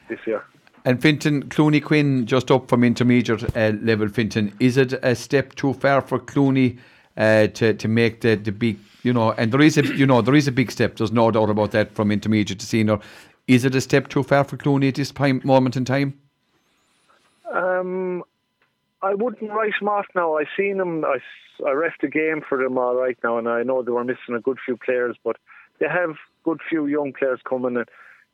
this 0.09 0.19
year. 0.25 0.43
And 0.85 1.01
Fintan, 1.01 1.49
Clooney 1.49 1.83
Quin, 1.83 2.25
just 2.25 2.49
up 2.49 2.69
from 2.69 2.83
intermediate 2.83 3.43
uh, 3.57 3.73
level, 3.81 4.07
Fintan, 4.07 4.53
is 4.59 4.77
it 4.77 4.93
a 5.03 5.15
step 5.15 5.55
too 5.55 5.73
far 5.73 6.01
for 6.01 6.19
Clooney 6.19 6.77
uh, 7.17 7.47
to, 7.47 7.73
to 7.73 7.87
make 7.87 8.21
the, 8.21 8.35
the 8.35 8.51
big, 8.51 8.77
you 9.03 9.11
know, 9.11 9.31
and 9.33 9.51
there 9.51 9.61
is 9.61 9.77
a, 9.77 9.85
you 9.95 10.05
know, 10.05 10.21
there 10.21 10.35
is 10.35 10.47
a 10.47 10.51
big 10.51 10.71
step, 10.71 10.97
there's 10.97 11.11
no 11.11 11.31
doubt 11.31 11.49
about 11.49 11.71
that 11.71 11.93
from 11.93 12.11
intermediate 12.11 12.59
to 12.59 12.65
senior. 12.65 12.99
Is 13.47 13.65
it 13.65 13.75
a 13.75 13.81
step 13.81 14.09
too 14.09 14.23
far 14.23 14.43
for 14.43 14.57
Clooney 14.57 14.89
at 14.89 14.95
this 14.95 15.11
time, 15.11 15.41
moment 15.43 15.75
in 15.77 15.85
time? 15.85 16.19
Um, 17.51 18.23
I 19.01 19.13
wouldn't 19.13 19.51
write 19.51 19.73
them 19.79 19.89
off 19.89 20.05
now. 20.15 20.37
I 20.37 20.43
seen 20.57 20.77
them. 20.77 21.05
I, 21.05 21.17
I 21.65 21.71
ref 21.71 21.93
the 22.01 22.07
game 22.07 22.41
for 22.47 22.61
them 22.61 22.77
all 22.77 22.95
right 22.95 23.17
now, 23.23 23.37
and 23.37 23.47
I 23.47 23.63
know 23.63 23.81
they 23.81 23.91
were 23.91 24.03
missing 24.03 24.35
a 24.35 24.39
good 24.39 24.57
few 24.63 24.77
players, 24.77 25.15
but 25.23 25.37
they 25.79 25.87
have 25.87 26.15
good 26.43 26.59
few 26.67 26.87
young 26.87 27.13
players 27.13 27.39
coming. 27.47 27.77
And 27.77 27.87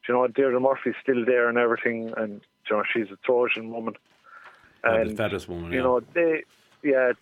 you 0.08 0.14
know, 0.14 0.28
Deirdre 0.28 0.60
Murphy's 0.60 0.96
still 1.02 1.26
there 1.26 1.48
and 1.48 1.58
everything, 1.58 2.12
and 2.18 2.42
you 2.70 2.76
know, 2.76 2.84
she's 2.92 3.12
a 3.12 3.18
Trojan 3.24 3.72
woman. 3.72 3.94
Yeah, 4.84 5.04
the 5.04 5.16
fattest 5.16 5.48
woman, 5.48 5.72
you 5.72 5.78
yeah. 5.78 5.84
know, 5.84 6.02
they, 6.14 6.44
yeah, 6.84 7.14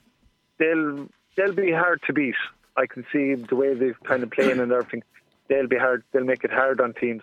they'll 0.58 1.08
they'll 1.36 1.54
be 1.54 1.72
hard 1.72 2.02
to 2.08 2.14
beat. 2.14 2.36
I 2.78 2.86
can 2.86 3.06
see 3.12 3.36
the 3.36 3.56
way 3.56 3.74
they've 3.74 4.02
kind 4.04 4.24
of 4.24 4.32
playing 4.32 4.60
and 4.60 4.72
everything. 4.72 5.04
They'll 5.48 5.68
be 5.68 5.78
hard. 5.78 6.04
They'll 6.12 6.24
make 6.24 6.44
it 6.44 6.52
hard 6.52 6.80
on 6.80 6.94
teams, 6.94 7.22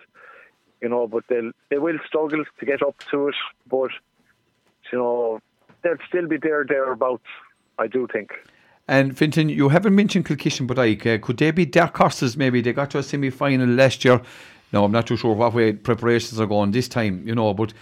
you 0.81 0.89
know. 0.89 1.07
But 1.07 1.25
they'll 1.27 1.51
they 1.69 1.77
will 1.77 1.97
struggle 2.05 2.43
to 2.59 2.65
get 2.65 2.81
up 2.83 2.95
to 3.11 3.29
it. 3.29 3.35
But 3.67 3.91
you 4.91 4.99
know, 4.99 5.39
they'll 5.81 5.97
still 6.07 6.27
be 6.27 6.37
there 6.37 6.63
thereabouts. 6.67 7.23
I 7.79 7.87
do 7.87 8.07
think. 8.11 8.31
And 8.87 9.17
Fintan, 9.17 9.49
you 9.49 9.69
haven't 9.69 9.95
mentioned 9.95 10.25
Kilkishen 10.25 10.67
Bodyke. 10.67 11.15
Uh, 11.15 11.23
could 11.23 11.37
they 11.37 11.51
be 11.51 11.65
dark 11.65 11.97
horses 11.97 12.35
maybe? 12.35 12.59
They 12.61 12.73
got 12.73 12.91
to 12.91 12.97
a 12.97 13.03
semi 13.03 13.29
final 13.29 13.67
last 13.67 14.03
year. 14.03 14.21
No, 14.71 14.83
I'm 14.83 14.91
not 14.91 15.07
too 15.07 15.17
sure 15.17 15.33
what 15.33 15.53
way 15.53 15.73
preparations 15.73 16.39
are 16.39 16.45
going 16.45 16.71
this 16.71 16.87
time, 16.87 17.27
you 17.27 17.33
know, 17.33 17.53
but 17.53 17.73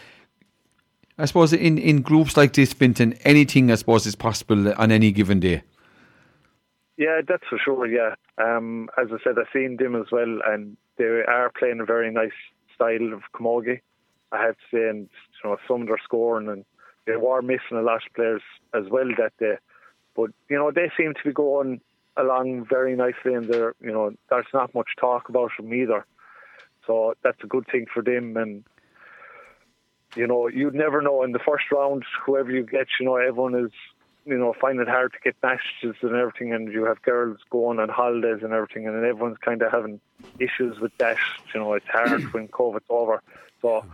I 1.18 1.26
suppose 1.26 1.52
in, 1.52 1.78
in 1.78 2.02
groups 2.02 2.38
like 2.38 2.54
this, 2.54 2.74
Fintan, 2.74 3.14
anything 3.24 3.72
I 3.72 3.76
suppose 3.76 4.06
is 4.06 4.16
possible 4.16 4.74
on 4.74 4.92
any 4.92 5.12
given 5.12 5.40
day. 5.40 5.64
Yeah, 6.98 7.22
that's 7.28 7.44
for 7.50 7.60
sure. 7.64 7.86
Yeah, 7.88 8.16
um, 8.38 8.90
as 8.98 9.08
I 9.12 9.18
said, 9.24 9.36
I've 9.40 9.48
seen 9.54 9.78
them 9.78 9.96
as 9.96 10.08
well, 10.12 10.40
and 10.46 10.78
they 10.98 11.06
are 11.06 11.52
playing 11.58 11.80
a 11.80 11.86
very 11.86 12.12
nice 12.12 12.32
style 12.74 13.14
of 13.14 13.22
camogie. 13.34 13.82
I 14.32 14.42
have 14.44 14.56
to 14.56 14.64
say, 14.72 14.80
you 14.80 15.10
know, 15.44 15.58
some 15.68 15.82
of 15.82 15.88
their 15.88 16.00
scoring, 16.04 16.50
and 16.50 16.66
they 17.06 17.16
were 17.16 17.42
missing 17.42 17.78
a 17.78 17.82
lot 17.82 18.02
of 18.08 18.14
players 18.16 18.42
as 18.74 18.86
well 18.90 19.08
that 19.18 19.38
day. 19.40 19.56
But 20.16 20.32
you 20.50 20.58
know, 20.58 20.72
they 20.72 20.92
seem 20.98 21.14
to 21.14 21.24
be 21.24 21.34
going 21.34 21.82
along 22.18 22.66
very 22.68 22.96
nicely, 22.96 23.34
and 23.36 23.48
they're 23.48 23.76
you 23.80 23.92
know, 23.92 24.12
there's 24.30 24.48
not 24.54 24.74
much 24.74 24.90
talk 25.00 25.30
about 25.30 25.52
them 25.58 25.74
either. 25.74 26.06
So 26.88 27.14
that's 27.24 27.44
a 27.44 27.48
good 27.48 27.68
thing 27.72 27.86
for 27.94 28.02
them, 28.02 28.36
and 28.38 28.64
you 30.16 30.26
know, 30.28 30.48
you'd 30.48 30.74
never 30.74 31.02
know 31.02 31.24
in 31.24 31.32
the 31.32 31.40
first 31.40 31.66
round 31.72 32.04
whoever 32.26 32.52
you 32.52 32.64
get. 32.64 32.88
You 33.00 33.06
know, 33.06 33.16
everyone 33.18 33.56
is 33.56 33.72
you 34.28 34.38
know, 34.38 34.54
find 34.60 34.80
it 34.80 34.90
hard 34.90 35.14
to 35.14 35.20
get 35.24 35.36
matches 35.42 35.96
and 36.02 36.16
everything, 36.16 36.54
and 36.54 36.72
you 36.72 36.84
have 36.84 37.02
girls 37.02 37.38
going 37.50 37.80
on 37.80 37.88
holidays 37.88 38.40
and 38.44 38.52
everything, 38.52 38.86
and 38.86 38.96
everyone's 38.98 39.38
kind 39.38 39.62
of 39.62 39.72
having 39.72 40.02
issues 40.38 40.80
with 40.80 40.96
that. 40.98 41.18
You 41.54 41.62
know, 41.62 41.74
it's 41.74 41.88
hard 41.88 42.22
when 42.34 42.50
COVID's 42.50 42.86
over. 42.90 43.22
So, 43.62 43.86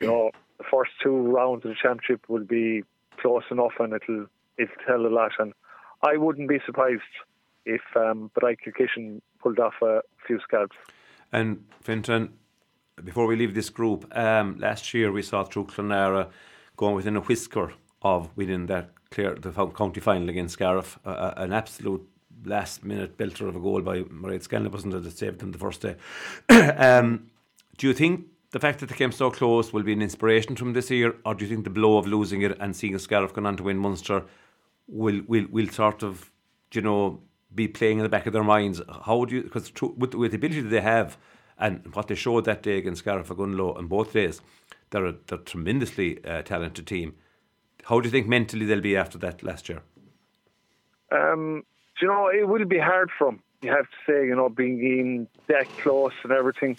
you 0.00 0.06
know, 0.06 0.30
the 0.56 0.64
first 0.64 0.92
two 1.02 1.16
rounds 1.16 1.64
of 1.64 1.70
the 1.70 1.76
championship 1.80 2.28
will 2.28 2.44
be 2.44 2.84
close 3.18 3.44
enough, 3.50 3.74
and 3.78 3.92
it'll 3.92 4.26
it'll 4.56 4.82
tell 4.86 5.06
a 5.06 5.12
lot. 5.12 5.32
And 5.38 5.52
I 6.02 6.16
wouldn't 6.16 6.48
be 6.48 6.58
surprised 6.64 7.02
if 7.66 7.82
um, 7.94 8.30
Bright 8.34 8.60
pulled 9.42 9.58
off 9.58 9.74
a 9.82 10.00
few 10.26 10.40
scalps. 10.40 10.76
And 11.32 11.64
Fintan, 11.82 12.30
before 13.04 13.26
we 13.26 13.36
leave 13.36 13.54
this 13.54 13.70
group, 13.70 14.10
um, 14.16 14.58
last 14.58 14.94
year 14.94 15.12
we 15.12 15.22
saw 15.22 15.44
Truagh 15.44 15.68
Clonlara 15.68 16.30
going 16.76 16.94
within 16.94 17.16
a 17.16 17.20
whisker 17.20 17.72
of 18.00 18.34
winning 18.36 18.66
that 18.66 18.90
clear 19.12 19.34
the 19.34 19.52
county 19.52 20.00
final 20.00 20.28
against 20.28 20.54
Scariff. 20.54 20.98
Uh, 21.04 21.34
an 21.36 21.52
absolute 21.52 22.06
last 22.44 22.84
minute 22.84 23.16
belter 23.16 23.48
of 23.48 23.56
a 23.56 23.60
goal 23.60 23.80
by 23.82 24.02
Mairead 24.02 24.42
Scanlon, 24.42 24.72
wasn't 24.72 24.94
it, 24.94 25.04
that 25.04 25.16
saved 25.16 25.38
them 25.38 25.52
the 25.52 25.58
first 25.58 25.80
day. 25.82 25.96
um, 26.76 27.30
do 27.78 27.86
you 27.86 27.94
think 27.94 28.26
the 28.50 28.60
fact 28.60 28.80
that 28.80 28.88
they 28.88 28.96
came 28.96 29.12
so 29.12 29.30
close 29.30 29.72
will 29.72 29.82
be 29.82 29.92
an 29.92 30.02
inspiration 30.02 30.56
from 30.56 30.72
this 30.72 30.90
year, 30.90 31.14
or 31.24 31.34
do 31.34 31.44
you 31.44 31.50
think 31.50 31.64
the 31.64 31.70
blow 31.70 31.98
of 31.98 32.06
losing 32.06 32.42
it 32.42 32.56
and 32.60 32.76
seeing 32.76 32.96
Scariff 32.98 33.32
going 33.32 33.46
on 33.46 33.56
to 33.56 33.62
win 33.62 33.78
Munster 33.78 34.24
will 34.88 35.22
will 35.26 35.46
will 35.50 35.68
sort 35.68 36.02
of 36.02 36.30
you 36.72 36.82
know 36.82 37.20
be 37.54 37.68
playing 37.68 37.98
in 37.98 38.02
the 38.02 38.08
back 38.08 38.26
of 38.26 38.32
their 38.32 38.44
minds? 38.44 38.80
How 39.06 39.16
would 39.16 39.30
you 39.30 39.42
because 39.42 39.72
with, 39.96 40.14
with 40.14 40.32
the 40.32 40.36
ability 40.36 40.60
that 40.60 40.68
they 40.68 40.80
have 40.80 41.16
and 41.58 41.94
what 41.94 42.08
they 42.08 42.14
showed 42.14 42.44
that 42.44 42.62
day 42.62 42.78
against 42.78 43.00
Scariff 43.00 43.30
and 43.30 43.38
Gunlow 43.38 43.76
on 43.76 43.86
both 43.86 44.12
days, 44.12 44.40
they're 44.90 45.06
a, 45.06 45.14
they're 45.26 45.38
tremendously 45.38 46.22
uh, 46.24 46.42
talented 46.42 46.86
team. 46.86 47.14
How 47.84 48.00
do 48.00 48.06
you 48.06 48.12
think 48.12 48.28
mentally 48.28 48.66
they'll 48.66 48.80
be 48.80 48.96
after 48.96 49.18
that 49.18 49.42
last 49.42 49.68
year? 49.68 49.82
Um, 51.10 51.64
you 52.00 52.08
know, 52.08 52.28
it 52.28 52.48
will 52.48 52.64
be 52.64 52.78
hard 52.78 53.10
for 53.18 53.26
them. 53.26 53.42
You 53.60 53.70
have 53.70 53.84
to 53.84 53.96
say, 54.06 54.26
you 54.26 54.34
know, 54.34 54.48
being 54.48 54.80
in 54.80 55.28
that 55.46 55.68
close 55.78 56.12
and 56.24 56.32
everything 56.32 56.76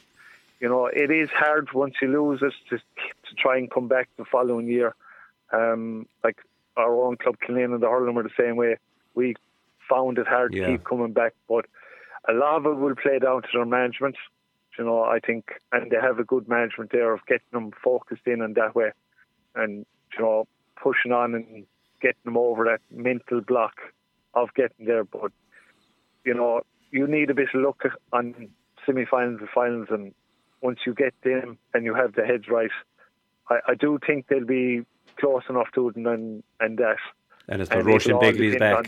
you 0.64 0.70
know, 0.70 0.86
it 0.86 1.12
is 1.12 1.30
hard 1.30 1.74
once 1.74 1.96
you 2.02 2.08
lose 2.08 2.42
it 2.42 2.54
to, 2.70 2.78
to 2.78 3.36
try 3.38 3.58
and 3.58 3.70
come 3.70 3.90
back 3.90 4.08
the 4.16 4.24
following 4.24 4.70
year. 4.70 4.96
Um, 5.52 6.08
like 6.24 6.38
our 6.78 7.04
own 7.04 7.18
club, 7.18 7.36
Killeen 7.46 7.74
and 7.74 7.84
the 7.84 7.90
Hurling 7.90 8.16
were 8.16 8.24
the 8.24 8.30
same 8.40 8.56
way. 8.56 8.78
We 9.14 9.36
found 9.90 10.20
it 10.20 10.26
hard 10.26 10.54
yeah. 10.54 10.68
to 10.68 10.72
keep 10.72 10.86
coming 10.86 11.12
back, 11.12 11.34
but 11.50 11.66
a 12.30 12.32
lot 12.32 12.56
of 12.56 12.66
it 12.66 12.78
will 12.78 12.96
play 12.96 13.20
down 13.20 13.42
to 13.42 13.48
their 13.52 13.66
management. 13.66 14.16
You 14.80 14.86
know, 14.86 15.04
I 15.04 15.20
think, 15.20 15.52
and 15.74 15.92
they 15.92 15.98
have 16.02 16.20
a 16.20 16.24
good 16.24 16.48
management 16.48 16.94
there 16.94 17.12
of 17.12 17.20
getting 17.28 17.44
them 17.52 17.72
focused 17.84 18.26
in 18.26 18.42
and 18.42 18.56
that 18.56 18.74
way, 18.74 18.92
and 19.56 19.86
you 20.18 20.24
know, 20.24 20.48
pushing 20.84 21.12
on 21.12 21.34
and 21.34 21.66
getting 22.02 22.26
them 22.26 22.38
over 22.38 22.66
that 22.66 22.82
mental 22.92 23.42
block 23.42 23.76
of 24.34 24.50
getting 24.54 24.86
there. 24.86 25.06
But 25.06 25.32
you 26.26 26.34
know, 26.34 26.62
you 26.92 27.08
need 27.08 27.30
a 27.30 27.34
bit 27.34 27.50
of 27.54 27.62
luck 27.62 27.82
on 28.12 28.50
semi-finals 28.86 29.40
and 29.40 29.50
finals, 29.50 29.88
and 29.90 30.14
once 30.62 30.80
you 30.86 30.94
get 30.94 31.14
them 31.24 31.58
and 31.74 31.86
you 31.86 31.96
have 31.96 32.14
the 32.14 32.26
heads 32.26 32.46
right, 32.50 32.72
I, 33.50 33.56
I 33.70 33.76
do 33.76 33.98
think 34.06 34.28
they'll 34.28 34.46
be 34.46 34.86
close 35.20 35.44
enough 35.50 35.68
to 35.76 35.90
it 35.90 35.96
and, 35.96 36.44
and 36.60 36.78
that. 36.78 36.98
And 37.50 37.62
it's 37.62 37.70
and 37.72 37.84
Roisin 37.84 38.22
Begley 38.22 38.54
is 38.54 38.56
back. 38.56 38.86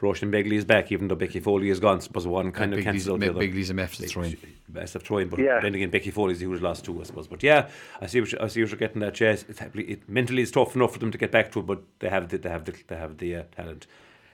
Roisin 0.00 0.30
Begley 0.30 0.54
is 0.54 0.64
back, 0.66 0.92
even 0.92 1.08
though 1.08 1.14
Becky 1.14 1.40
Foley 1.40 1.70
is 1.70 1.80
gone. 1.80 2.02
Suppose 2.02 2.26
one 2.26 2.52
kind 2.52 2.74
and 2.74 2.80
of 2.80 2.84
cancelled 2.84 3.20
the 3.20 3.30
other. 3.30 3.40
Begley's 3.40 3.70
a 3.70 3.74
mess 3.74 3.96
throwing. 3.96 4.36
Best 4.68 4.94
of 4.94 5.02
throwing, 5.02 5.28
but 5.28 5.38
yeah. 5.38 5.60
then 5.60 5.74
again, 5.74 5.88
Becky 5.88 6.10
Foley's 6.10 6.40
who 6.40 6.50
was 6.50 6.60
last 6.60 6.84
two, 6.84 7.00
I 7.00 7.04
suppose. 7.04 7.26
But 7.26 7.42
yeah, 7.42 7.70
I 8.02 8.06
see. 8.06 8.20
What 8.20 8.32
you, 8.32 8.38
I 8.42 8.48
see 8.48 8.60
what 8.60 8.70
you're 8.70 8.78
getting 8.78 9.02
at. 9.02 9.18
Yes, 9.18 9.44
it, 9.48 9.58
it, 9.74 10.08
mentally 10.08 10.42
it's 10.42 10.50
tough 10.50 10.76
enough 10.76 10.92
for 10.92 10.98
them 10.98 11.10
to 11.10 11.16
get 11.16 11.32
back 11.32 11.50
to 11.52 11.60
it, 11.60 11.66
but 11.66 11.82
they 12.00 12.10
have 12.10 12.28
the, 12.28 12.36
they 12.36 12.50
have 12.50 12.66
the, 12.66 12.74
they 12.88 12.96
have 12.96 13.16
the 13.16 13.36
uh, 13.36 13.42
talent. 13.56 13.86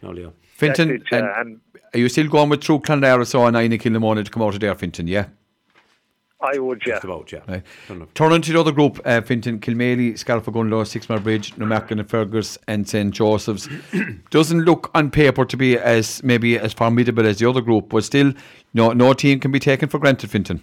No, 0.03 0.11
Leo. 0.11 0.33
Fintan, 0.43 0.90
it, 0.90 1.03
and 1.12 1.61
are 1.93 1.99
you 1.99 2.09
still 2.09 2.29
going 2.29 2.49
with 2.49 2.61
Truagh 2.61 2.83
Clonlara 2.83 3.25
so 3.25 3.43
on 3.43 3.53
Einik 3.53 3.87
in 3.87 3.93
the 3.93 4.01
morning 4.01 4.25
to 4.25 4.31
come 4.31 4.43
out 4.43 4.55
of 4.55 4.61
there, 4.61 4.75
Fintan? 4.75 5.07
Yeah. 5.07 5.27
I 6.45 6.59
would, 6.59 6.83
yeah. 6.87 6.95
Just 6.95 7.05
about, 7.05 7.33
yeah. 7.33 7.41
Right. 7.49 8.15
Turning 8.15 8.43
to 8.43 8.53
the 8.53 8.61
other 8.61 8.73
group, 8.73 9.01
uh, 9.05 9.23
Fintan, 9.23 9.61
Kilmaley, 9.61 10.19
Scariff-Ogonnelloe, 10.19 10.85
Sixmilebridge, 10.85 11.23
Bridge, 11.23 11.57
Newmarket 11.57 11.99
and 11.99 12.11
Fergus 12.11 12.59
and 12.69 12.87
St 12.87 13.13
Joseph's. 13.13 13.69
Doesn't 14.31 14.61
look 14.61 14.91
on 14.95 15.11
paper 15.11 15.45
to 15.47 15.57
be 15.57 15.79
as 15.79 16.23
maybe 16.23 16.59
as 16.59 16.75
formidable 16.75 17.27
as 17.27 17.39
the 17.39 17.49
other 17.49 17.63
group, 17.63 17.89
but 17.89 18.05
still, 18.05 18.33
no, 18.75 18.93
no 18.93 19.15
team 19.15 19.41
can 19.41 19.53
be 19.53 19.59
taken 19.59 19.89
for 19.89 19.99
granted, 19.99 20.31
Fintan. 20.31 20.63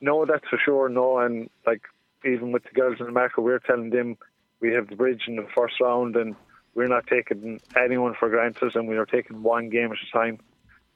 No, 0.00 0.24
that's 0.24 0.48
for 0.48 0.58
sure, 0.64 0.88
no. 0.88 1.18
And 1.18 1.50
like, 1.66 1.82
even 2.24 2.52
with 2.52 2.64
the 2.64 2.70
girls 2.70 2.96
in 3.00 3.06
the 3.06 3.12
market, 3.12 3.42
we're 3.42 3.58
telling 3.58 3.90
them 3.90 4.16
we 4.60 4.72
have 4.72 4.88
the 4.88 4.96
bridge 4.96 5.24
in 5.26 5.36
the 5.36 5.46
first 5.54 5.80
round 5.80 6.16
and 6.16 6.34
we're 6.74 6.88
not 6.88 7.06
taking 7.06 7.60
anyone 7.76 8.14
for 8.18 8.30
granted 8.30 8.74
and 8.76 8.88
we 8.88 8.96
are 8.96 9.06
taking 9.06 9.42
one 9.42 9.68
game 9.68 9.92
at 9.92 9.98
a 9.98 10.18
time. 10.18 10.38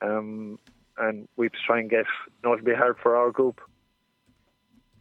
Um, 0.01 0.59
and 0.97 1.29
we 1.37 1.49
try 1.67 1.81
and 1.81 1.91
get, 1.91 2.07
you 2.27 2.33
know, 2.49 2.55
it'll 2.55 2.65
be 2.65 2.75
hard 2.75 2.97
for 3.03 3.17
our 3.17 3.31
group 3.31 3.61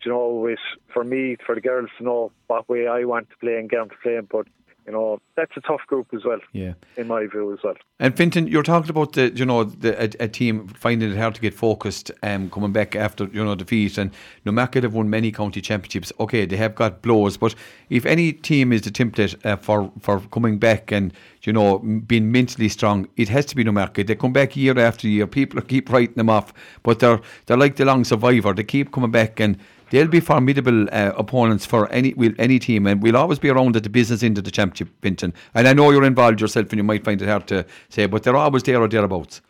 you 0.05 0.11
know, 0.11 0.45
it's 0.45 0.61
for 0.93 1.03
me, 1.03 1.37
for 1.45 1.55
the 1.55 1.61
girls 1.61 1.89
to 1.97 2.03
know 2.03 2.31
what 2.47 2.67
way 2.69 2.87
I 2.87 3.03
want 3.05 3.29
to 3.29 3.37
play 3.37 3.57
and 3.57 3.69
get 3.69 3.77
them 3.77 3.89
to 3.89 3.95
play. 4.01 4.19
But 4.19 4.47
you 4.85 4.91
know, 4.91 5.19
that's 5.35 5.55
a 5.55 5.61
tough 5.61 5.81
group 5.87 6.07
as 6.13 6.25
well. 6.25 6.39
Yeah, 6.51 6.73
in 6.97 7.07
my 7.07 7.25
view 7.25 7.53
as 7.53 7.59
well. 7.63 7.75
And 7.99 8.15
Fintan, 8.15 8.47
you're 8.47 8.63
talking 8.63 8.89
about 8.89 9.13
the, 9.13 9.31
you 9.33 9.45
know, 9.45 9.63
the, 9.63 10.01
a, 10.01 10.25
a 10.25 10.27
team 10.27 10.67
finding 10.67 11.11
it 11.11 11.17
hard 11.17 11.35
to 11.35 11.41
get 11.41 11.53
focused, 11.53 12.11
um, 12.21 12.49
coming 12.49 12.73
back 12.73 12.95
after 12.95 13.25
you 13.25 13.43
know 13.43 13.55
defeat. 13.55 13.97
And 13.97 14.11
Newmarket 14.45 14.83
have 14.83 14.93
won 14.93 15.09
many 15.09 15.31
county 15.31 15.61
championships. 15.61 16.11
Okay, 16.19 16.45
they 16.45 16.57
have 16.57 16.75
got 16.75 17.01
blows, 17.01 17.37
but 17.37 17.55
if 17.89 18.05
any 18.05 18.33
team 18.33 18.73
is 18.73 18.81
the 18.81 18.91
template 18.91 19.43
uh, 19.45 19.55
for 19.55 19.91
for 19.99 20.19
coming 20.31 20.59
back 20.59 20.91
and 20.91 21.13
you 21.43 21.53
know 21.53 21.79
being 21.79 22.31
mentally 22.31 22.69
strong, 22.69 23.07
it 23.15 23.29
has 23.29 23.45
to 23.45 23.55
be 23.55 23.63
Newmarket. 23.63 24.07
They 24.07 24.15
come 24.15 24.33
back 24.33 24.55
year 24.57 24.77
after 24.77 25.07
year. 25.07 25.27
People 25.27 25.61
keep 25.61 25.89
writing 25.89 26.15
them 26.15 26.29
off, 26.29 26.53
but 26.83 26.99
they're 26.99 27.21
they're 27.45 27.57
like 27.57 27.77
the 27.77 27.85
long 27.85 28.03
survivor. 28.03 28.53
They 28.53 28.63
keep 28.63 28.91
coming 28.91 29.11
back 29.11 29.39
and 29.39 29.57
they'll 29.93 30.07
be 30.07 30.19
formidable 30.19 30.87
uh, 30.91 31.11
opponents 31.15 31.67
for 31.67 31.87
any 31.91 32.15
any 32.39 32.57
team, 32.57 32.87
and 32.87 33.01
we'll 33.01 33.15
always 33.15 33.37
be 33.37 33.49
around 33.49 33.75
at 33.75 33.83
the 33.83 33.89
business 33.89 34.23
end 34.23 34.39
of 34.39 34.43
the 34.43 34.49
championship, 34.49 34.89
Fintan. 35.01 35.33
And 35.53 35.67
I 35.67 35.73
know 35.73 35.91
you're 35.91 36.03
involved 36.03 36.41
yourself, 36.41 36.71
and 36.71 36.79
you 36.79 36.83
might 36.83 37.05
find 37.05 37.21
it 37.21 37.29
hard 37.29 37.47
to 37.47 37.63
say, 37.89 38.07
but 38.07 38.23
they're 38.23 38.35
always 38.35 38.63
there 38.63 38.81
or 38.81 38.87
thereabouts. 38.87 39.41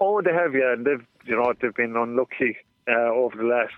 Oh, 0.00 0.22
they 0.22 0.32
have, 0.32 0.54
yeah, 0.54 0.74
they've 0.78 1.06
you 1.26 1.36
know 1.36 1.52
they've 1.60 1.74
been 1.74 1.94
unlucky 1.94 2.56
uh, 2.88 3.10
over 3.12 3.36
the 3.36 3.44
last 3.44 3.74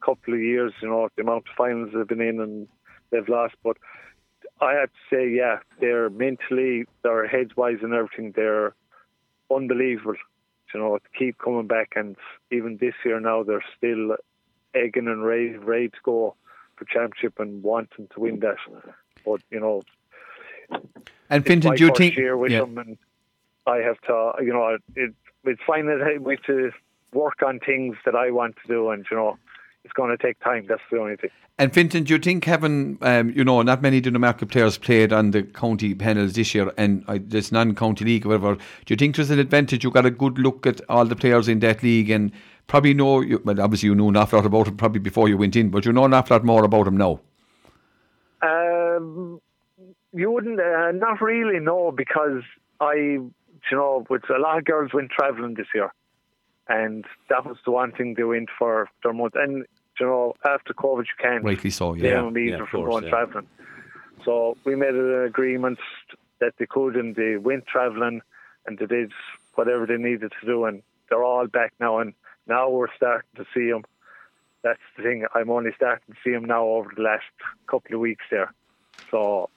couple 0.00 0.32
of 0.34 0.40
years. 0.40 0.72
You 0.80 0.88
know 0.88 1.08
the 1.14 1.22
amount 1.22 1.44
of 1.48 1.54
finals 1.54 1.90
they've 1.94 2.08
been 2.08 2.22
in 2.22 2.40
and 2.40 2.66
they've 3.10 3.28
lost, 3.28 3.54
but. 3.62 3.76
I 4.62 4.74
have 4.74 4.90
to 4.90 5.16
say, 5.16 5.30
yeah, 5.30 5.60
they're 5.80 6.10
mentally, 6.10 6.84
their 7.02 7.26
heads 7.26 7.56
wise 7.56 7.78
and 7.80 7.94
everything, 7.94 8.34
they're 8.36 8.74
unbelievable. 9.50 10.16
You 10.74 10.80
know, 10.80 10.98
to 10.98 11.18
keep 11.18 11.38
coming 11.38 11.66
back, 11.66 11.94
and 11.96 12.14
even 12.50 12.76
this 12.78 12.92
year 13.02 13.20
now, 13.20 13.42
they're 13.42 13.64
still 13.78 14.16
egging 14.74 15.08
and 15.08 15.24
ready, 15.24 15.56
ready 15.56 15.88
to 15.88 15.98
go 16.02 16.34
for 16.76 16.84
championship 16.86 17.38
and 17.38 17.62
wanting 17.62 18.08
to 18.14 18.20
win 18.20 18.40
that. 18.40 18.56
But 19.24 19.40
you 19.50 19.60
know, 19.60 19.82
and 21.28 21.44
Fintan, 21.44 21.74
do 21.74 21.86
you 21.86 21.92
think? 21.94 22.16
Year 22.16 22.36
with 22.36 22.52
yeah. 22.52 22.60
them 22.60 22.78
and 22.78 22.98
I 23.66 23.78
have 23.78 24.00
to, 24.02 24.32
you 24.40 24.52
know, 24.52 24.78
it, 24.96 25.14
it's 25.44 25.60
fine 25.66 25.86
that 25.86 26.18
we 26.20 26.34
have 26.34 26.44
to 26.44 26.72
work 27.12 27.42
on 27.44 27.60
things 27.60 27.96
that 28.04 28.14
I 28.14 28.30
want 28.30 28.56
to 28.62 28.68
do, 28.68 28.90
and 28.90 29.04
you 29.10 29.16
know, 29.16 29.38
it's 29.84 29.92
going 29.92 30.10
to 30.10 30.16
take 30.16 30.40
time. 30.40 30.66
That's 30.68 30.82
the 30.90 30.98
only 30.98 31.16
thing. 31.16 31.30
And 31.58 31.74
Fintan, 31.74 32.04
do 32.04 32.14
you 32.14 32.18
think 32.18 32.46
having, 32.46 32.96
um, 33.02 33.30
you 33.30 33.44
know, 33.44 33.60
not 33.60 33.82
many 33.82 34.00
Newmarket 34.00 34.48
players 34.48 34.78
played 34.78 35.12
on 35.12 35.32
the 35.32 35.42
county 35.42 35.94
panels 35.94 36.32
this 36.32 36.54
year 36.54 36.72
and 36.78 37.04
uh, 37.06 37.18
this 37.20 37.52
non-county 37.52 38.04
league, 38.04 38.24
or 38.24 38.30
whatever, 38.30 38.54
do 38.54 38.94
you 38.94 38.96
think 38.96 39.16
there's 39.16 39.30
an 39.30 39.38
advantage? 39.38 39.84
You 39.84 39.90
got 39.90 40.06
a 40.06 40.10
good 40.10 40.38
look 40.38 40.66
at 40.66 40.80
all 40.88 41.04
the 41.04 41.16
players 41.16 41.48
in 41.48 41.58
that 41.60 41.82
league 41.82 42.08
and 42.08 42.32
probably 42.70 42.94
know, 42.94 43.20
you, 43.20 43.42
well, 43.44 43.60
obviously 43.60 43.88
you 43.88 43.94
knew 43.96 44.08
an 44.08 44.16
awful 44.16 44.38
lot 44.38 44.46
about 44.46 44.68
him 44.68 44.76
probably 44.76 45.00
before 45.00 45.28
you 45.28 45.36
went 45.36 45.56
in, 45.56 45.70
but 45.70 45.84
you 45.84 45.92
know 45.92 46.04
an 46.04 46.14
awful 46.14 46.36
lot 46.36 46.44
more 46.44 46.64
about 46.64 46.86
him 46.86 46.96
now. 46.96 47.20
Um, 48.42 49.40
you 50.12 50.30
wouldn't, 50.30 50.60
uh, 50.60 50.92
not 50.92 51.20
really, 51.20 51.58
no, 51.58 51.90
because 51.90 52.42
I, 52.80 52.94
you 52.94 53.32
know, 53.72 54.06
with 54.08 54.22
a 54.30 54.38
lot 54.38 54.58
of 54.58 54.64
girls 54.64 54.92
went 54.94 55.10
travelling 55.10 55.54
this 55.54 55.66
year, 55.74 55.92
and 56.68 57.04
that 57.28 57.44
was 57.44 57.56
the 57.64 57.72
one 57.72 57.90
thing 57.90 58.14
they 58.14 58.22
went 58.22 58.48
for 58.56 58.88
their 59.02 59.12
month. 59.12 59.34
And 59.34 59.66
you 59.98 60.06
know, 60.06 60.34
after 60.44 60.72
COVID, 60.72 61.00
you 61.00 61.16
can't 61.20 61.44
rightly 61.44 61.70
so, 61.70 61.94
yeah, 61.94 62.22
them 62.22 62.36
yeah, 62.38 62.64
from 62.66 62.84
going 62.84 63.04
yeah. 63.04 63.10
travelling. 63.10 63.48
So 64.24 64.56
we 64.64 64.76
made 64.76 64.94
an 64.94 65.24
agreement 65.24 65.80
that 66.38 66.54
they 66.58 66.66
could, 66.66 66.94
and 66.94 67.16
they 67.16 67.36
went 67.36 67.66
travelling, 67.66 68.22
and 68.66 68.78
they 68.78 68.86
did 68.86 69.12
whatever 69.56 69.86
they 69.86 69.96
needed 69.96 70.32
to 70.40 70.46
do, 70.46 70.64
and 70.64 70.82
they're 71.08 71.24
all 71.24 71.48
back 71.48 71.72
now. 71.80 71.98
And 71.98 72.14
now 72.50 72.68
we're 72.68 72.94
starting 72.96 73.34
to 73.36 73.44
see 73.54 73.70
them. 73.70 73.84
That's 74.62 74.86
the 74.96 75.02
thing. 75.02 75.24
I'm 75.34 75.50
only 75.50 75.70
starting 75.74 76.14
to 76.14 76.20
see 76.22 76.32
them 76.32 76.44
now 76.44 76.64
over 76.66 76.90
the 76.94 77.02
last 77.02 77.32
couple 77.70 77.94
of 77.94 78.00
weeks 78.00 78.26
there. 78.30 78.52
So 79.10 79.48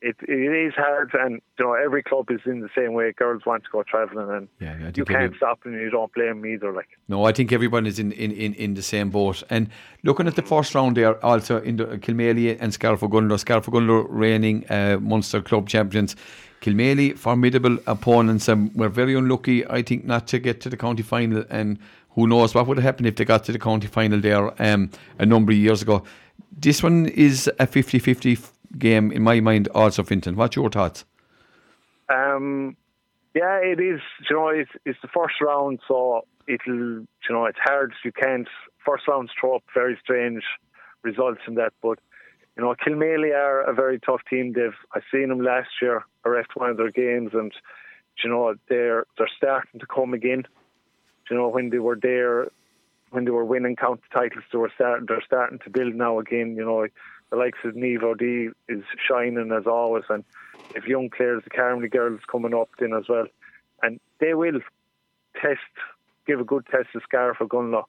it 0.00 0.16
it 0.28 0.66
is 0.66 0.74
hard, 0.74 1.10
and 1.14 1.40
you 1.58 1.64
know 1.64 1.72
every 1.72 2.02
club 2.02 2.30
is 2.30 2.42
in 2.44 2.60
the 2.60 2.68
same 2.78 2.92
way. 2.92 3.12
Girls 3.12 3.42
want 3.46 3.64
to 3.64 3.70
go 3.70 3.82
travelling, 3.82 4.30
and 4.36 4.48
yeah, 4.60 4.90
you 4.94 5.04
can't 5.04 5.34
stop 5.36 5.62
them. 5.62 5.72
You 5.72 5.90
don't 5.90 6.12
blame 6.12 6.42
them 6.42 6.46
either. 6.46 6.72
Like 6.72 6.90
no, 7.08 7.24
I 7.24 7.32
think 7.32 7.52
everyone 7.52 7.86
is 7.86 7.98
in, 7.98 8.12
in, 8.12 8.30
in, 8.30 8.54
in 8.54 8.74
the 8.74 8.82
same 8.82 9.10
boat. 9.10 9.42
And 9.48 9.70
looking 10.02 10.26
at 10.26 10.36
the 10.36 10.42
first 10.42 10.74
round 10.74 10.96
there, 10.96 11.24
also 11.24 11.60
in 11.60 11.76
the 11.76 11.86
Kilmaley 12.04 12.56
and. 12.60 12.72
Scariff-Ogonnelloe 12.74 14.06
reigning 14.08 14.70
uh, 14.70 14.98
Munster 15.00 15.40
club 15.40 15.68
champions. 15.68 16.16
Kilmaley 16.60 17.16
formidable 17.16 17.76
opponents, 17.86 18.48
and 18.48 18.74
we're 18.74 18.88
very 18.88 19.14
unlucky, 19.14 19.66
I 19.66 19.82
think, 19.82 20.04
not 20.04 20.26
to 20.28 20.38
get 20.38 20.60
to 20.62 20.70
the 20.70 20.76
county 20.76 21.02
final 21.02 21.44
and 21.50 21.78
who 22.14 22.26
knows 22.26 22.54
what 22.54 22.66
would 22.66 22.78
have 22.78 22.84
happened 22.84 23.06
if 23.06 23.16
they 23.16 23.24
got 23.24 23.44
to 23.44 23.52
the 23.52 23.58
county 23.58 23.86
final 23.86 24.20
there 24.20 24.62
um, 24.62 24.90
a 25.18 25.26
number 25.26 25.52
of 25.52 25.58
years 25.58 25.82
ago. 25.82 26.04
This 26.56 26.82
one 26.82 27.06
is 27.06 27.50
a 27.58 27.66
50 27.66 27.98
50 27.98 28.38
game 28.78 29.12
in 29.12 29.22
my 29.22 29.40
mind, 29.40 29.68
also, 29.74 30.02
Fintan. 30.02 30.36
What's 30.36 30.56
your 30.56 30.70
thoughts? 30.70 31.04
Um, 32.08 32.76
yeah, 33.34 33.58
it 33.58 33.80
is. 33.80 34.00
You 34.28 34.36
know, 34.36 34.48
it's, 34.48 34.70
it's 34.84 34.98
the 35.02 35.08
first 35.08 35.34
round, 35.40 35.80
so 35.88 36.26
it'll, 36.46 37.00
you 37.00 37.06
know, 37.30 37.46
it's 37.46 37.58
hard. 37.62 37.92
You 38.04 38.12
can't, 38.12 38.48
first 38.84 39.08
rounds 39.08 39.30
throw 39.38 39.56
up 39.56 39.64
very 39.74 39.98
strange 40.02 40.42
results 41.02 41.40
in 41.46 41.54
that, 41.54 41.72
but. 41.82 41.98
You 42.56 42.62
know, 42.62 42.72
Kilmaley 42.86 43.34
are 43.34 43.62
a 43.62 43.74
very 43.74 43.98
tough 43.98 44.20
team. 44.30 44.52
They've 44.52 44.70
I 44.92 45.00
seen 45.10 45.28
them 45.28 45.40
last 45.40 45.70
year. 45.82 46.04
I 46.24 46.28
ref 46.28 46.46
one 46.54 46.70
of 46.70 46.76
their 46.76 46.92
games, 46.92 47.30
and 47.34 47.52
you 48.22 48.30
know 48.30 48.54
they're 48.68 49.06
they're 49.18 49.28
starting 49.36 49.80
to 49.80 49.86
come 49.86 50.14
again 50.14 50.46
you 51.30 51.36
know, 51.36 51.48
when 51.48 51.70
they 51.70 51.78
were 51.78 51.98
there 52.00 52.48
when 53.14 53.24
they 53.24 53.30
were 53.30 53.44
winning 53.44 53.76
county 53.76 54.02
titles, 54.12 54.42
they 54.50 54.58
were 54.58 54.72
starting. 54.74 55.06
They're 55.06 55.22
starting 55.24 55.60
to 55.60 55.70
build 55.70 55.94
now 55.94 56.18
again. 56.18 56.56
You 56.56 56.64
know, 56.64 56.86
the 57.30 57.36
likes 57.36 57.58
of 57.64 57.74
Nevo 57.74 58.18
D 58.18 58.48
is 58.68 58.82
shining 59.08 59.52
as 59.52 59.66
always, 59.66 60.04
and 60.08 60.24
if 60.74 60.86
young 60.86 61.10
players, 61.10 61.44
the 61.44 61.50
Carmody 61.50 61.88
girls 61.88 62.20
coming 62.30 62.54
up 62.54 62.70
then 62.78 62.92
as 62.92 63.08
well, 63.08 63.26
and 63.82 64.00
they 64.18 64.34
will 64.34 64.58
test, 65.40 65.60
give 66.26 66.40
a 66.40 66.44
good 66.44 66.66
test 66.66 66.88
to 66.92 67.00
Scariff 67.00 67.38
Ogonnelloe 67.38 67.84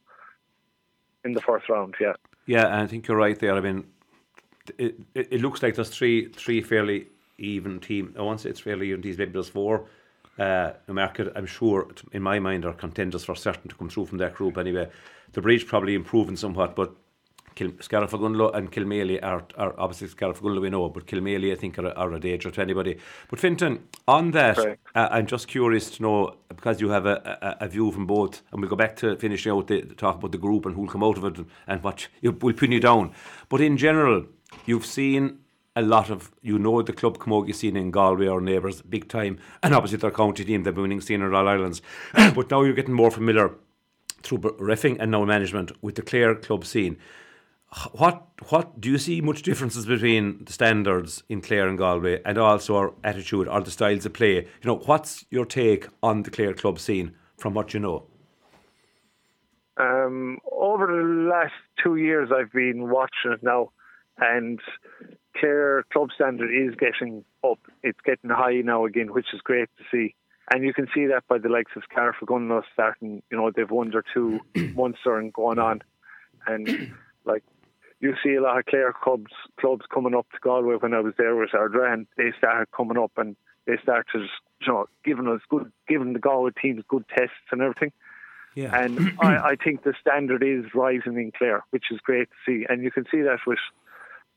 in 1.23 1.33
the 1.33 1.41
first 1.41 1.67
round. 1.69 1.95
Yeah. 1.99 2.13
Yeah, 2.45 2.79
I 2.79 2.85
think 2.85 3.07
you're 3.07 3.17
right 3.17 3.39
there. 3.39 3.55
I 3.55 3.61
mean, 3.61 3.85
it, 4.77 4.99
it, 5.15 5.27
it 5.31 5.41
looks 5.41 5.63
like 5.63 5.73
there's 5.73 5.89
three 5.89 6.29
three 6.29 6.61
fairly 6.61 7.07
even 7.39 7.79
team. 7.79 8.13
Say 8.37 8.49
it's 8.51 8.59
fairly 8.59 8.89
even 8.89 9.01
teams. 9.01 9.17
Maybe 9.17 9.31
there's 9.31 9.49
four. 9.49 9.87
Uh, 10.37 10.73
I'm 10.87 11.45
sure, 11.45 11.87
in 12.11 12.21
my 12.21 12.39
mind, 12.39 12.65
are 12.65 12.73
contenders 12.73 13.23
for 13.23 13.35
certain 13.35 13.69
to 13.69 13.75
come 13.75 13.89
through 13.89 14.07
from 14.07 14.17
that 14.17 14.35
group 14.35 14.57
anyway. 14.57 14.89
The 15.31 15.41
Bridge 15.41 15.65
probably 15.65 15.95
improving 15.95 16.35
somewhat, 16.35 16.75
but 16.75 16.93
Kil- 17.55 17.73
Scariff-Ogonnelloe 17.79 18.53
and 18.53 18.71
Kilmaley 18.71 19.19
are, 19.23 19.45
are 19.57 19.73
obviously 19.77 20.07
Scariff-Ogonnelloe 20.09 20.61
we 20.61 20.69
know, 20.69 20.89
but 20.89 21.07
Kilmaley 21.07 21.51
I 21.51 21.55
think 21.55 21.79
are, 21.79 21.97
are 21.97 22.13
a 22.13 22.19
danger 22.19 22.51
to 22.51 22.61
anybody. 22.61 22.97
But 23.29 23.39
Fintan, 23.39 23.87
on 24.07 24.31
that, 24.31 24.59
uh, 24.59 24.73
I'm 24.93 25.25
just 25.25 25.47
curious 25.47 25.89
to 25.91 26.03
know 26.03 26.35
because 26.49 26.81
you 26.81 26.89
have 26.89 27.05
a, 27.05 27.55
a, 27.61 27.65
a, 27.65 27.67
view 27.67 27.91
from 27.91 28.05
both, 28.05 28.41
and 28.51 28.61
we'll 28.61 28.69
go 28.69 28.75
back 28.75 28.95
to 28.97 29.15
finishing 29.15 29.51
out 29.51 29.67
the, 29.67 29.81
the 29.81 29.95
talk 29.95 30.17
about 30.17 30.31
the 30.31 30.37
group 30.37 30.65
and 30.65 30.75
who'll 30.75 30.87
come 30.87 31.03
out 31.03 31.17
of 31.17 31.25
it 31.25 31.45
and 31.67 31.83
what 31.83 32.07
you, 32.21 32.31
will 32.31 32.53
pin 32.53 32.73
you 32.73 32.79
down. 32.79 33.13
But 33.49 33.61
in 33.61 33.77
general, 33.77 34.25
you've 34.65 34.85
seen 34.85 35.39
a 35.75 35.81
lot 35.81 36.09
of 36.09 36.31
you 36.41 36.57
know 36.57 36.81
the 36.81 36.93
club 36.93 37.17
Camogie 37.17 37.53
scene 37.53 37.75
in 37.75 37.91
Galway 37.91 38.27
or 38.27 38.41
neighbours 38.41 38.81
big 38.81 39.07
time, 39.07 39.39
and 39.61 39.73
obviously 39.73 39.97
their 39.97 40.11
county 40.11 40.45
team, 40.45 40.63
the 40.63 40.71
winning 40.71 41.01
scene 41.01 41.21
in 41.21 41.33
All 41.33 41.47
Islands. 41.47 41.81
but 42.13 42.49
now 42.49 42.61
you're 42.61 42.73
getting 42.73 42.93
more 42.93 43.11
familiar 43.11 43.51
through 44.23 44.39
refing 44.39 44.97
and 44.99 45.11
now 45.11 45.25
management 45.25 45.71
with 45.83 45.95
the 45.95 46.01
Clare 46.01 46.35
club 46.35 46.65
scene. 46.65 46.97
What 47.91 48.27
what 48.49 48.79
do 48.79 48.89
you 48.89 48.97
see 48.97 49.19
much 49.21 49.41
differences 49.41 49.85
between 49.85 50.45
the 50.45 50.53
standards 50.53 51.23
in 51.27 51.41
Clare 51.41 51.67
and 51.67 51.77
Galway, 51.77 52.21
and 52.23 52.37
also 52.37 52.77
our 52.77 52.93
attitude 53.03 53.47
or 53.47 53.61
the 53.61 53.71
styles 53.71 54.05
of 54.05 54.13
play? 54.13 54.35
You 54.35 54.45
know, 54.63 54.77
what's 54.77 55.25
your 55.29 55.45
take 55.45 55.87
on 56.01 56.23
the 56.23 56.31
Clare 56.31 56.53
club 56.53 56.79
scene 56.79 57.15
from 57.37 57.53
what 57.53 57.73
you 57.73 57.79
know? 57.81 58.05
Um, 59.77 60.39
over 60.49 60.87
the 60.87 61.29
last 61.29 61.53
two 61.83 61.97
years, 61.97 62.29
I've 62.33 62.53
been 62.53 62.89
watching 62.89 63.33
it 63.33 63.43
now, 63.43 63.71
and 64.17 64.61
Clare 65.39 65.83
club 65.91 66.09
standard 66.13 66.49
is 66.49 66.75
getting 66.75 67.23
up. 67.43 67.59
It's 67.83 67.99
getting 68.05 68.29
high 68.29 68.61
now 68.61 68.85
again, 68.85 69.13
which 69.13 69.27
is 69.33 69.41
great 69.41 69.69
to 69.77 69.83
see. 69.91 70.15
And 70.53 70.63
you 70.63 70.73
can 70.73 70.87
see 70.93 71.07
that 71.07 71.27
by 71.27 71.39
the 71.39 71.49
likes 71.49 71.71
of 71.75 71.83
Scariff-Ogonnelloe 71.89 72.63
starting, 72.73 73.23
you 73.31 73.37
know, 73.37 73.51
they've 73.55 73.69
won 73.69 73.89
their 73.91 74.03
two 74.13 74.39
Munster 74.75 75.17
and 75.17 75.33
going 75.33 75.59
on. 75.59 75.81
And 76.45 76.93
like 77.25 77.43
you 77.99 78.13
see 78.23 78.35
a 78.35 78.41
lot 78.41 78.59
of 78.59 78.65
Clare 78.65 78.93
clubs 78.93 79.31
clubs 79.59 79.85
coming 79.91 80.13
up 80.13 80.27
to 80.31 80.37
Galway 80.41 80.75
when 80.75 80.93
I 80.93 80.99
was 80.99 81.13
there 81.17 81.35
with 81.35 81.51
Ardra 81.51 81.91
and 81.91 82.07
they 82.17 82.31
started 82.37 82.67
coming 82.75 82.97
up 82.97 83.11
and 83.17 83.35
they 83.65 83.77
started 83.81 84.29
you 84.61 84.67
know, 84.67 84.85
giving 85.03 85.27
us 85.27 85.41
good 85.49 85.71
giving 85.87 86.13
the 86.13 86.19
Galway 86.19 86.51
teams 86.61 86.83
good 86.87 87.05
tests 87.09 87.33
and 87.51 87.61
everything. 87.61 87.91
Yeah. 88.53 88.77
And 88.79 89.13
I, 89.19 89.37
I 89.37 89.55
think 89.55 89.83
the 89.83 89.93
standard 89.99 90.43
is 90.43 90.73
rising 90.75 91.17
in 91.17 91.31
Clare, 91.35 91.63
which 91.71 91.85
is 91.91 91.99
great 92.01 92.29
to 92.29 92.35
see. 92.45 92.65
And 92.69 92.83
you 92.83 92.91
can 92.91 93.05
see 93.11 93.21
that 93.21 93.39
with 93.47 93.59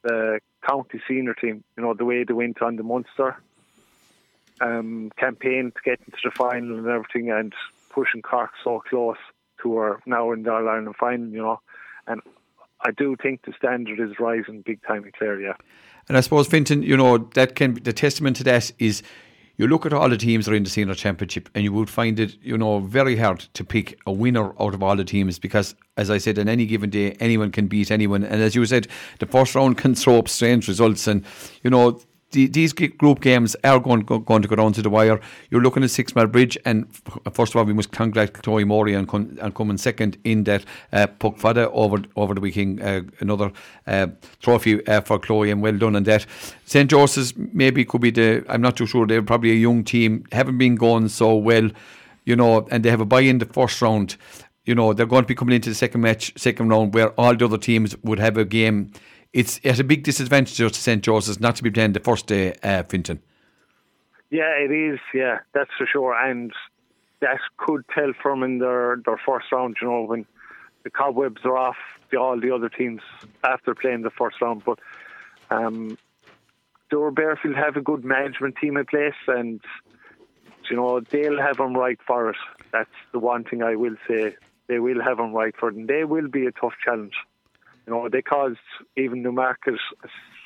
the 0.03 0.41
county 0.67 1.01
senior 1.07 1.35
team, 1.35 1.65
you 1.77 1.83
know, 1.83 1.95
the 1.95 2.05
way 2.05 2.25
they 2.25 2.33
went 2.33 2.63
on 2.63 2.77
the 2.77 2.83
Munster 2.83 3.37
um, 4.61 5.11
campaign 5.17 5.73
to 5.75 5.81
get 5.85 6.01
into 6.01 6.19
the 6.25 6.31
final 6.31 6.79
and 6.79 6.87
everything, 6.87 7.31
and 7.31 7.53
pushing 7.91 8.23
Cork 8.23 8.51
so 8.63 8.81
close 8.89 9.17
to 9.63 9.77
our 9.77 10.01
now 10.07 10.33
in 10.33 10.43
the 10.43 10.51
Ireland 10.51 10.95
final, 10.99 11.29
you 11.29 11.43
know. 11.43 11.61
And 12.07 12.23
I 12.81 12.91
do 12.91 13.17
think 13.21 13.45
the 13.45 13.53
standard 13.57 14.01
is 14.01 14.19
rising 14.19 14.63
big 14.63 14.83
time 14.83 15.05
in 15.05 15.13
Clare, 15.13 15.41
yeah. 15.41 15.55
And 16.09 16.17
I 16.17 16.21
suppose, 16.21 16.47
Fintan, 16.47 16.83
you 16.83 16.97
know, 16.97 17.19
that 17.35 17.55
can 17.55 17.75
the 17.75 17.93
testament 17.93 18.37
to 18.37 18.45
that 18.45 18.73
is 18.79 19.03
you 19.59 19.67
look 19.67 19.85
at 19.85 19.93
all 19.93 20.09
the 20.09 20.17
teams 20.17 20.47
that 20.47 20.53
are 20.53 20.57
in 20.57 20.63
the 20.63 20.71
senior 20.71 20.95
championship 20.95 21.49
and 21.53 21.65
you 21.65 21.73
would 21.73 21.91
find 21.91 22.19
it, 22.21 22.37
you 22.41 22.57
know, 22.57 22.79
very 22.79 23.17
hard 23.17 23.41
to 23.41 23.65
pick 23.65 23.99
a 24.07 24.13
winner 24.13 24.53
out 24.63 24.73
of 24.73 24.85
all 24.85 24.95
the 24.95 25.05
teams 25.05 25.39
because, 25.41 25.75
as 25.97 26.11
I 26.11 26.19
said, 26.19 26.39
on 26.39 26.49
any 26.49 26.65
given 26.65 26.91
day, 26.91 27.13
anyone 27.19 27.51
can 27.51 27.67
beat 27.67 27.91
anyone. 27.91 28.23
And 28.23 28.41
as 28.41 28.55
you 28.55 28.65
said, 28.67 28.87
the 29.19 29.27
first 29.27 29.57
round 29.57 29.77
can 29.77 29.97
throw 29.97 30.19
up 30.19 30.29
strange 30.29 30.69
results. 30.69 31.09
And, 31.09 31.25
you 31.65 31.71
know, 31.71 32.01
the, 32.31 32.47
these 32.47 32.73
group 32.73 33.21
games 33.21 33.57
are 33.65 33.81
going, 33.81 34.01
going 34.01 34.43
to 34.43 34.49
go 34.49 34.57
down 34.57 34.73
to 34.75 34.83
the 34.83 34.91
wire. 34.91 35.19
You're 35.51 35.63
looking 35.63 35.83
at 35.83 35.91
Six 35.91 36.15
Mile 36.15 36.27
Bridge, 36.27 36.59
and 36.65 36.87
first 37.33 37.53
of 37.53 37.57
all, 37.57 37.65
we 37.65 37.73
must 37.73 37.91
congratulate 37.91 38.43
Chloe 38.43 38.65
Morey 38.65 38.95
and, 38.95 39.11
and 39.13 39.55
coming 39.55 39.79
second 39.79 40.19
in 40.25 40.45
that 40.45 40.65
uh, 40.93 41.07
Poc 41.07 41.39
Fada 41.39 41.71
over 41.71 42.03
over 42.17 42.35
the 42.35 42.41
weekend. 42.41 42.83
Uh, 42.83 43.03
another 43.21 43.51
uh, 43.87 44.09
trophy 44.41 44.87
uh, 44.87 45.01
for 45.01 45.19
Chloe, 45.19 45.51
and 45.51 45.63
well 45.63 45.77
done 45.77 45.97
on 45.97 46.03
that. 46.05 46.27
St 46.67 46.91
Joseph's 46.91 47.35
maybe 47.37 47.85
could 47.85 48.03
be 48.03 48.11
the. 48.11 48.45
I'm 48.49 48.61
not 48.61 48.77
too 48.77 48.87
sure. 48.87 49.07
They're 49.07 49.23
probably 49.23 49.53
a 49.53 49.55
young 49.55 49.83
team, 49.85 50.25
haven't 50.33 50.59
been 50.59 50.75
going 50.75 51.09
so 51.09 51.35
well, 51.35 51.71
you 52.25 52.37
know, 52.37 52.69
and 52.71 52.85
they 52.85 52.91
have 52.91 53.01
a 53.01 53.07
buy 53.07 53.21
in 53.21 53.39
the 53.39 53.47
first 53.47 53.81
round. 53.81 54.17
You 54.67 54.75
know, 54.75 54.93
they're 54.93 55.07
going 55.07 55.23
to 55.23 55.29
be 55.29 55.35
coming 55.35 55.55
into 55.55 55.71
the 55.71 55.75
second 55.75 56.03
match, 56.03 56.35
second 56.37 56.69
round, 56.69 56.93
where 56.93 57.09
all 57.19 57.35
the 57.35 57.47
other 57.47 57.57
teams 57.57 57.97
would 58.03 58.19
have 58.19 58.37
a 58.37 58.45
game 58.45 58.93
it's 59.33 59.61
at 59.65 59.79
a 59.79 59.85
big 59.85 60.05
disadvantage 60.05 60.57
to 60.57 60.73
St 60.73 61.03
Joseph's 61.03 61.41
not 61.41 61.57
to 61.57 61.63
be 61.63 61.71
playing 61.71 61.93
the 61.93 62.01
first 62.01 62.27
day, 62.27 62.55
uh, 62.63 62.83
Fintan. 62.85 63.21
Yeah, 64.31 64.51
it 64.59 64.71
is. 64.71 64.99
Yeah, 65.15 65.39
that's 65.55 65.71
for 65.77 65.87
sure. 65.87 66.15
And 66.15 66.53
that 67.21 67.39
could 67.57 67.85
tell 67.95 68.13
from 68.23 68.43
in 68.43 68.59
their 68.59 69.01
their 69.05 69.21
first 69.25 69.51
round. 69.53 69.77
You 69.81 69.89
know, 69.89 70.03
when 70.03 70.27
the 70.85 70.91
cobwebs 70.91 71.43
are 71.45 71.57
off, 71.57 71.77
the, 72.11 72.19
all 72.19 72.39
the 72.41 72.51
other 72.51 72.69
teams 72.69 73.01
after 73.45 73.75
playing 73.75 74.03
the 74.03 74.11
first 74.11 74.41
round. 74.41 74.65
But 74.65 74.79
um, 75.51 75.99
Doora-Barefield 76.91 77.57
have 77.57 77.77
a 77.77 77.81
good 77.81 78.05
management 78.05 78.57
team 78.61 78.77
in 78.77 78.87
place, 78.87 79.15
and 79.27 79.61
you 80.71 80.77
know 80.77 81.01
they'll 81.01 81.41
have 81.41 81.57
them 81.57 81.75
right 81.75 81.99
for 82.07 82.31
it. 82.31 82.37
That's 82.73 82.91
the 83.13 83.19
one 83.19 83.45
thing 83.45 83.63
I 83.63 83.77
will 83.77 83.97
say. 84.07 84.37
They 84.67 84.79
will 84.79 85.03
have 85.03 85.17
them 85.17 85.33
right 85.33 85.55
for 85.59 85.71
it, 85.71 85.75
and 85.75 85.89
they 85.89 86.05
will 86.05 86.29
be 86.29 86.47
a 86.47 86.53
tough 86.53 86.75
challenge. 86.85 87.15
You 87.89 87.95
know, 87.95 88.09
they 88.11 88.21
caused 88.21 88.59
even 88.99 89.23
Newmarket, 89.23 89.77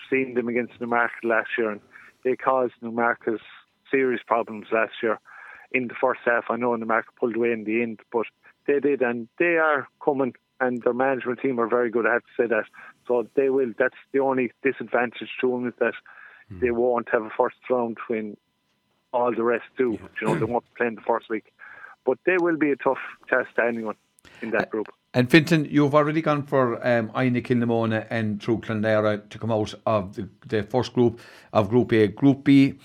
seeing 0.09 0.35
them 0.35 0.46
against 0.46 0.81
Newmarket 0.81 1.24
last 1.24 1.48
year, 1.59 1.72
and 1.72 1.81
they 2.22 2.37
caused 2.37 2.74
Newmarket 2.81 3.40
serious 3.90 4.20
problems 4.24 4.66
last 4.70 4.92
year 5.02 5.18
in 5.72 5.88
the 5.88 5.94
first 6.00 6.20
half. 6.24 6.44
I 6.50 6.57
know 6.57 6.76
Newmarket 6.76 7.16
pulled 7.16 7.35
away 7.35 7.50
in 7.50 7.64
the 7.64 7.83
end, 7.83 7.98
but 8.12 8.26
they 8.68 8.78
did, 8.78 9.02
and 9.02 9.26
they 9.40 9.57
are 9.57 9.88
coming, 10.05 10.35
and 10.61 10.81
their 10.85 10.92
management 10.92 11.40
team 11.40 11.59
are 11.59 11.66
very 11.66 11.90
good. 11.90 12.07
I 12.07 12.12
have 12.12 12.22
to 12.22 12.42
say 12.42 12.46
that. 12.46 12.66
So 13.09 13.26
they 13.35 13.50
will. 13.50 13.72
That's 13.76 13.96
the 14.12 14.20
only 14.20 14.52
disadvantage 14.62 15.31
to 15.40 15.50
them 15.50 15.66
is 15.66 15.74
that 15.81 15.94
mm. 16.48 16.61
they 16.61 16.70
won't 16.70 17.09
have 17.11 17.22
a 17.22 17.31
first 17.37 17.57
round 17.68 17.98
when 18.07 18.37
all 19.12 19.35
the 19.35 19.42
rest 19.42 19.64
do. 19.76 19.98
Yeah. 20.00 20.09
You 20.20 20.26
know, 20.28 20.38
they 20.38 20.44
won't 20.44 20.74
play 20.76 20.87
in 20.87 20.94
the 20.94 21.00
first 21.00 21.28
week, 21.28 21.52
but 22.07 22.18
they 22.24 22.37
will 22.38 22.57
be 22.57 22.70
a 22.70 22.76
tough 22.76 23.02
test 23.28 23.48
to 23.57 23.64
anyone 23.64 23.96
in 24.42 24.50
that 24.50 24.70
group. 24.70 24.87
And 25.14 25.31
Fintan, 25.31 25.66
you've 25.66 25.94
already 25.94 26.22
gone 26.22 26.42
for 26.42 26.77
um, 26.87 27.11
Inagh 27.14 27.42
Kilnamona 27.42 28.07
and 28.09 28.40
Truagh 28.40 28.62
Clonlara 28.62 29.29
to 29.29 29.38
come 29.38 29.53
out 29.53 29.75
of 29.85 30.14
the, 30.14 30.29
the, 30.46 30.62
first 30.62 30.94
group 30.94 31.20
of 31.53 31.68
Group 31.68 31.92
A. 31.92 32.09
Group 32.09 32.44
B, 32.44 32.79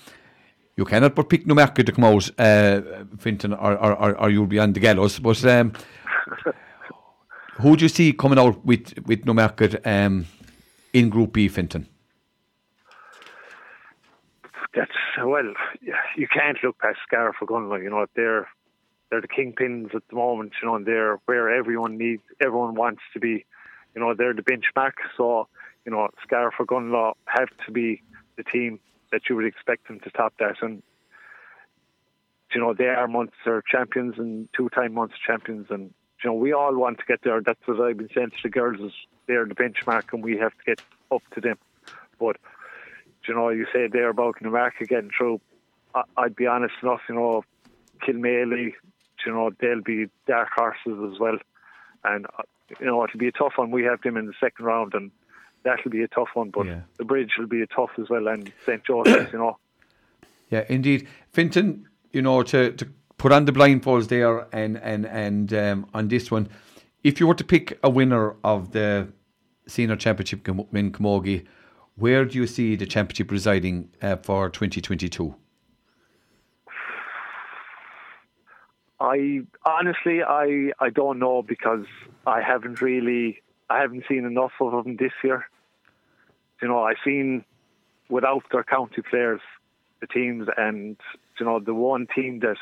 you 0.76 0.84
cannot 0.84 1.14
but 1.14 1.30
pick 1.30 1.46
Newmarket 1.46 1.86
to 1.86 1.92
come 1.92 2.04
out, 2.04 2.30
uh, 2.38 2.82
Fintan, 3.18 3.54
or, 3.54 3.78
or, 3.78 4.20
or, 4.20 4.30
you'll 4.30 4.46
be 4.46 4.58
on 4.58 4.74
the 4.74 4.80
gallows. 4.80 5.18
But 5.18 5.42
um, 5.46 5.72
who 7.60 7.76
do 7.76 7.86
you 7.86 7.88
see 7.88 8.12
coming 8.12 8.38
out 8.38 8.62
with, 8.62 8.92
with 9.06 9.24
Newmarket 9.24 9.86
um, 9.86 10.26
in 10.92 11.08
Group 11.08 11.32
B, 11.32 11.48
Fintan? 11.48 11.88
That's, 14.74 14.90
well, 15.24 15.54
you 16.14 16.28
can't 16.28 16.58
look 16.62 16.78
past 16.78 16.98
Scariff 17.06 17.36
for 17.38 17.46
Gunlow. 17.46 17.82
You 17.82 17.88
know, 17.88 18.04
they're 18.14 18.46
they're 19.10 19.20
the 19.20 19.28
kingpins 19.28 19.94
at 19.94 20.02
the 20.08 20.16
moment, 20.16 20.52
you 20.60 20.68
know, 20.68 20.76
and 20.76 20.86
they're 20.86 21.18
where 21.26 21.50
everyone 21.50 21.96
needs, 21.96 22.22
everyone 22.40 22.74
wants 22.74 23.02
to 23.14 23.20
be. 23.20 23.44
You 23.94 24.02
know, 24.02 24.14
they're 24.14 24.34
the 24.34 24.42
benchmark. 24.42 24.92
So, 25.16 25.48
you 25.84 25.92
know, 25.92 26.08
Scariff 26.22 26.54
Ogonnelloe 26.60 27.14
have 27.24 27.48
to 27.66 27.72
be 27.72 28.02
the 28.36 28.44
team 28.44 28.80
that 29.10 29.22
you 29.28 29.36
would 29.36 29.46
expect 29.46 29.88
them 29.88 30.00
to 30.00 30.10
top 30.10 30.34
that. 30.38 30.56
And, 30.60 30.82
you 32.54 32.60
know, 32.60 32.74
they 32.74 32.86
are 32.86 33.08
Munster 33.08 33.62
champions 33.70 34.18
and 34.18 34.48
two-time 34.54 34.94
Munster 34.94 35.16
champions. 35.26 35.68
And, 35.70 35.94
you 36.22 36.30
know, 36.30 36.34
we 36.34 36.52
all 36.52 36.76
want 36.76 36.98
to 36.98 37.04
get 37.06 37.22
there. 37.22 37.40
That's 37.40 37.60
what 37.66 37.80
I've 37.80 37.96
been 37.96 38.10
saying 38.14 38.30
to 38.30 38.36
the 38.42 38.50
girls 38.50 38.80
is 38.80 38.92
they're 39.26 39.46
the 39.46 39.54
benchmark 39.54 40.12
and 40.12 40.22
we 40.22 40.36
have 40.36 40.52
to 40.52 40.64
get 40.66 40.82
up 41.10 41.22
to 41.34 41.40
them. 41.40 41.58
But, 42.20 42.36
you 43.26 43.34
know, 43.34 43.48
you 43.48 43.66
say 43.72 43.88
they're 43.88 44.10
about 44.10 44.40
Newmarket 44.42 44.88
getting 44.88 45.10
through. 45.16 45.40
I, 45.94 46.02
I'd 46.16 46.36
be 46.36 46.46
honest 46.46 46.74
enough, 46.82 47.00
you 47.08 47.14
know, 47.14 47.44
Kilmaley, 48.06 48.74
you 49.26 49.32
know, 49.32 49.50
they'll 49.60 49.82
be 49.82 50.06
dark 50.26 50.48
horses 50.54 51.12
as 51.12 51.18
well. 51.18 51.38
And, 52.04 52.26
uh, 52.26 52.42
you 52.80 52.86
know, 52.86 53.04
it'll 53.04 53.18
be 53.18 53.28
a 53.28 53.32
tough 53.32 53.54
one. 53.56 53.70
We 53.70 53.84
have 53.84 54.00
them 54.02 54.16
in 54.16 54.26
the 54.26 54.34
second 54.40 54.64
round, 54.64 54.94
and 54.94 55.10
that'll 55.64 55.90
be 55.90 56.02
a 56.02 56.08
tough 56.08 56.28
one. 56.34 56.50
But 56.50 56.66
yeah. 56.66 56.80
the 56.96 57.04
bridge 57.04 57.32
will 57.38 57.46
be 57.46 57.62
a 57.62 57.66
tough 57.66 57.90
as 57.98 58.08
well, 58.08 58.28
and 58.28 58.52
St. 58.66 58.84
Joseph's, 58.84 59.32
you 59.32 59.38
know. 59.38 59.58
Yeah, 60.50 60.64
indeed. 60.70 61.06
Fintan. 61.30 61.86
you 62.10 62.22
know, 62.22 62.42
to, 62.42 62.72
to 62.72 62.88
put 63.18 63.32
on 63.32 63.44
the 63.44 63.52
blindfolds 63.52 64.08
there 64.08 64.46
and, 64.52 64.78
and, 64.78 65.04
and 65.06 65.52
um, 65.52 65.86
on 65.92 66.08
this 66.08 66.30
one, 66.30 66.48
if 67.02 67.20
you 67.20 67.26
were 67.26 67.34
to 67.34 67.44
pick 67.44 67.78
a 67.82 67.90
winner 67.90 68.36
of 68.42 68.72
the 68.72 69.08
senior 69.66 69.96
championship 69.96 70.48
in 70.48 70.92
Camogie, 70.92 71.44
where 71.96 72.24
do 72.24 72.38
you 72.38 72.46
see 72.46 72.76
the 72.76 72.86
championship 72.86 73.30
residing 73.30 73.90
uh, 74.00 74.16
for 74.16 74.48
2022? 74.48 75.34
I 79.00 79.40
honestly, 79.64 80.22
I 80.22 80.72
I 80.80 80.90
don't 80.90 81.18
know 81.18 81.42
because 81.42 81.86
I 82.26 82.40
haven't 82.40 82.80
really, 82.80 83.42
I 83.70 83.80
haven't 83.80 84.04
seen 84.08 84.24
enough 84.24 84.52
of 84.60 84.84
them 84.84 84.96
this 84.96 85.12
year. 85.22 85.48
You 86.60 86.68
know, 86.68 86.82
I've 86.82 86.96
seen 87.04 87.44
without 88.08 88.42
their 88.50 88.64
county 88.64 89.02
players, 89.02 89.40
the 90.00 90.06
teams, 90.08 90.48
and 90.56 90.96
you 91.38 91.46
know, 91.46 91.60
the 91.60 91.74
one 91.74 92.08
team 92.12 92.40
that 92.40 92.56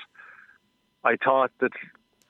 I 1.05 1.17
thought 1.17 1.53
that 1.61 1.73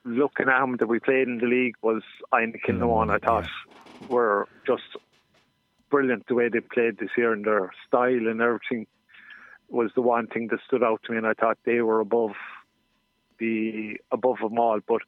looking 0.04 0.48
at 0.48 0.60
them 0.60 0.76
that 0.76 0.86
we 0.86 1.00
played 1.00 1.26
in 1.26 1.38
the 1.38 1.46
league 1.46 1.74
was 1.82 2.02
Inagh 2.32 2.86
one. 2.86 3.10
I 3.10 3.18
mm, 3.18 3.24
thought 3.24 3.48
were 4.08 4.46
just 4.66 4.84
brilliant 5.90 6.26
the 6.28 6.34
way 6.34 6.48
they 6.48 6.60
played 6.60 6.98
this 6.98 7.10
year 7.16 7.32
and 7.32 7.44
their 7.44 7.72
style 7.86 8.28
and 8.28 8.40
everything 8.40 8.86
was 9.68 9.90
the 9.94 10.00
one 10.00 10.26
thing 10.28 10.48
that 10.48 10.60
stood 10.66 10.82
out 10.84 11.02
to 11.04 11.12
me, 11.12 11.18
and 11.18 11.26
I 11.26 11.34
thought 11.34 11.58
they 11.64 11.80
were 11.80 12.00
above 12.00 12.36
the 13.38 13.98
above 14.10 14.38
them 14.40 14.58
all. 14.58 14.80
But 14.86 15.02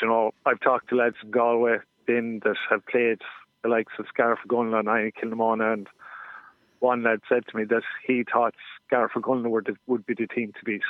you 0.00 0.08
know, 0.08 0.32
I've 0.46 0.60
talked 0.60 0.88
to 0.90 0.96
lads 0.96 1.16
in 1.22 1.30
Galway 1.30 1.78
then 2.06 2.40
that 2.44 2.56
have 2.68 2.86
played 2.86 3.20
the 3.62 3.68
likes 3.68 3.92
of 3.98 4.06
Gunla 4.48 4.80
and 4.80 4.88
Inagh 4.88 5.14
Kilnamona, 5.22 5.72
and 5.72 5.88
one 6.80 7.02
lad 7.02 7.20
said 7.28 7.46
to 7.48 7.56
me 7.56 7.64
that 7.64 7.82
he 8.06 8.24
thought 8.24 8.54
Scariff 8.86 9.12
Gunla 9.14 9.76
would 9.86 10.06
be 10.06 10.14
the 10.14 10.26
team 10.26 10.52
to 10.58 10.64
beat. 10.64 10.82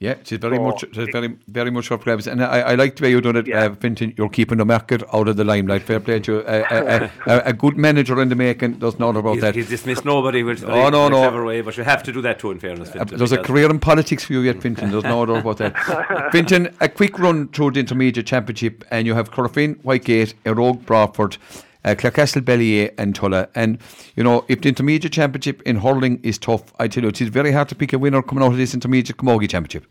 Yeah, 0.00 0.14
she's 0.24 0.38
very 0.38 0.56
so, 0.56 0.62
much, 0.62 0.84
she's 0.92 1.08
very, 1.12 1.36
very 1.46 1.70
much 1.70 1.92
up 1.92 2.04
grabs, 2.04 2.26
and 2.26 2.42
I, 2.42 2.60
I 2.60 2.74
like 2.74 2.96
the 2.96 3.02
way 3.02 3.10
you're 3.10 3.20
doing 3.20 3.36
it, 3.36 3.46
yeah. 3.46 3.66
uh, 3.66 3.74
Fintan. 3.74 4.14
You're 4.16 4.30
keeping 4.30 4.56
the 4.56 4.64
market 4.64 5.02
out 5.12 5.28
of 5.28 5.36
the 5.36 5.44
limelight. 5.44 5.82
Fair 5.82 6.00
play 6.00 6.20
to 6.20 6.32
you. 6.32 6.38
Uh, 6.38 6.64
uh, 6.70 7.30
uh, 7.30 7.42
a 7.44 7.52
good 7.52 7.76
manager 7.76 8.18
in 8.22 8.30
the 8.30 8.34
making. 8.34 8.78
There's 8.78 8.98
no 8.98 9.10
about 9.10 9.34
he's, 9.34 9.42
that. 9.42 9.54
He's 9.54 9.68
dismissed 9.68 10.06
nobody, 10.06 10.42
which 10.42 10.64
oh 10.64 10.88
no, 10.88 11.10
no, 11.10 11.44
way, 11.44 11.60
but 11.60 11.76
you 11.76 11.84
have 11.84 12.02
to 12.04 12.12
do 12.12 12.22
that 12.22 12.38
too. 12.38 12.50
In 12.50 12.58
fairness, 12.58 12.88
uh, 12.88 12.92
Fintan, 13.00 13.18
there's 13.18 13.32
a 13.32 13.42
career 13.42 13.68
in 13.68 13.78
politics 13.78 14.24
for 14.24 14.32
you 14.32 14.40
yet, 14.40 14.62
Fintan. 14.62 14.90
There's 14.90 15.04
no 15.04 15.26
doubt 15.26 15.40
about 15.40 15.58
that. 15.58 16.28
Fintan, 16.32 16.74
a 16.80 16.88
quick 16.88 17.18
run 17.18 17.48
through 17.48 17.72
the 17.72 17.80
intermediate 17.80 18.26
championship, 18.26 18.82
and 18.90 19.06
you 19.06 19.12
have 19.12 19.30
Corofin, 19.30 19.76
Whitegate, 19.82 20.32
Éire 20.46 20.56
Óg, 20.56 20.86
Broadford 20.86 21.36
uh, 21.84 21.94
Clarecastle, 21.94 22.42
Ballyea, 22.42 22.92
and 22.98 23.14
Tulla. 23.14 23.48
And, 23.54 23.78
you 24.16 24.24
know, 24.24 24.44
if 24.48 24.60
the 24.60 24.68
intermediate 24.68 25.12
championship 25.12 25.62
in 25.62 25.76
hurling 25.76 26.20
is 26.22 26.38
tough, 26.38 26.72
I 26.78 26.88
tell 26.88 27.02
you, 27.02 27.08
it 27.08 27.20
is 27.20 27.28
very 27.28 27.52
hard 27.52 27.68
to 27.70 27.74
pick 27.74 27.92
a 27.92 27.98
winner 27.98 28.22
coming 28.22 28.44
out 28.44 28.52
of 28.52 28.56
this 28.56 28.74
intermediate 28.74 29.16
Camogie 29.16 29.48
championship. 29.48 29.86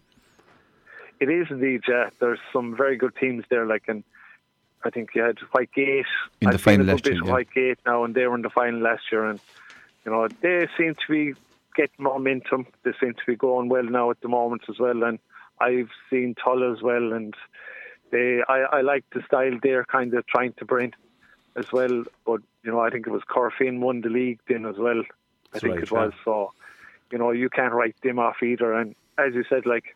It 1.19 1.29
is 1.29 1.47
indeed, 1.49 1.81
yeah. 1.87 2.09
There's 2.19 2.39
some 2.53 2.75
very 2.77 2.95
good 2.95 3.15
teams 3.15 3.43
there, 3.49 3.65
like, 3.65 3.83
and 3.87 4.03
I 4.85 4.89
think 4.89 5.09
you 5.13 5.21
had 5.21 5.37
Whitegate. 5.53 6.05
In 6.39 6.47
I've 6.47 6.53
the 6.53 6.59
final 6.59 6.85
last 6.85 7.05
year. 7.05 7.15
Yeah. 7.15 7.31
Whitegate 7.31 7.77
now, 7.85 8.05
and 8.05 8.15
they 8.15 8.25
were 8.25 8.35
in 8.35 8.41
the 8.41 8.49
final 8.49 8.79
last 8.79 9.03
year. 9.11 9.25
And, 9.25 9.39
you 10.05 10.11
know, 10.11 10.29
they 10.41 10.67
seem 10.77 10.95
to 10.95 11.11
be 11.11 11.33
getting 11.75 12.03
momentum. 12.05 12.67
They 12.83 12.93
seem 13.01 13.13
to 13.15 13.25
be 13.27 13.35
going 13.35 13.67
well 13.67 13.83
now 13.83 14.09
at 14.11 14.21
the 14.21 14.29
moment 14.29 14.61
as 14.69 14.79
well. 14.79 15.03
And 15.03 15.19
I've 15.59 15.89
seen 16.09 16.35
Tulla 16.41 16.71
as 16.71 16.81
well. 16.81 17.11
And 17.11 17.35
they, 18.11 18.41
I, 18.47 18.59
I 18.59 18.81
like 18.81 19.03
the 19.13 19.21
style 19.23 19.59
they're 19.61 19.83
kind 19.83 20.13
of 20.13 20.25
trying 20.27 20.53
to 20.53 20.65
bring 20.65 20.93
as 21.55 21.71
well. 21.71 22.03
But 22.25 22.41
you 22.63 22.71
know, 22.71 22.79
I 22.79 22.89
think 22.89 23.07
it 23.07 23.11
was 23.11 23.21
Corofin 23.23 23.79
won 23.79 24.01
the 24.01 24.09
league 24.09 24.39
then 24.47 24.65
as 24.65 24.77
well. 24.77 24.99
I 24.99 25.03
That's 25.53 25.63
think 25.63 25.75
right, 25.75 25.83
it 25.83 25.91
was. 25.91 26.13
yeah. 26.13 26.23
So 26.25 26.53
you 27.11 27.17
know, 27.17 27.31
you 27.31 27.49
can't 27.49 27.73
write 27.73 27.95
them 28.01 28.19
off 28.19 28.43
either. 28.43 28.73
And 28.73 28.95
as 29.17 29.33
you 29.33 29.43
said, 29.49 29.65
like 29.65 29.95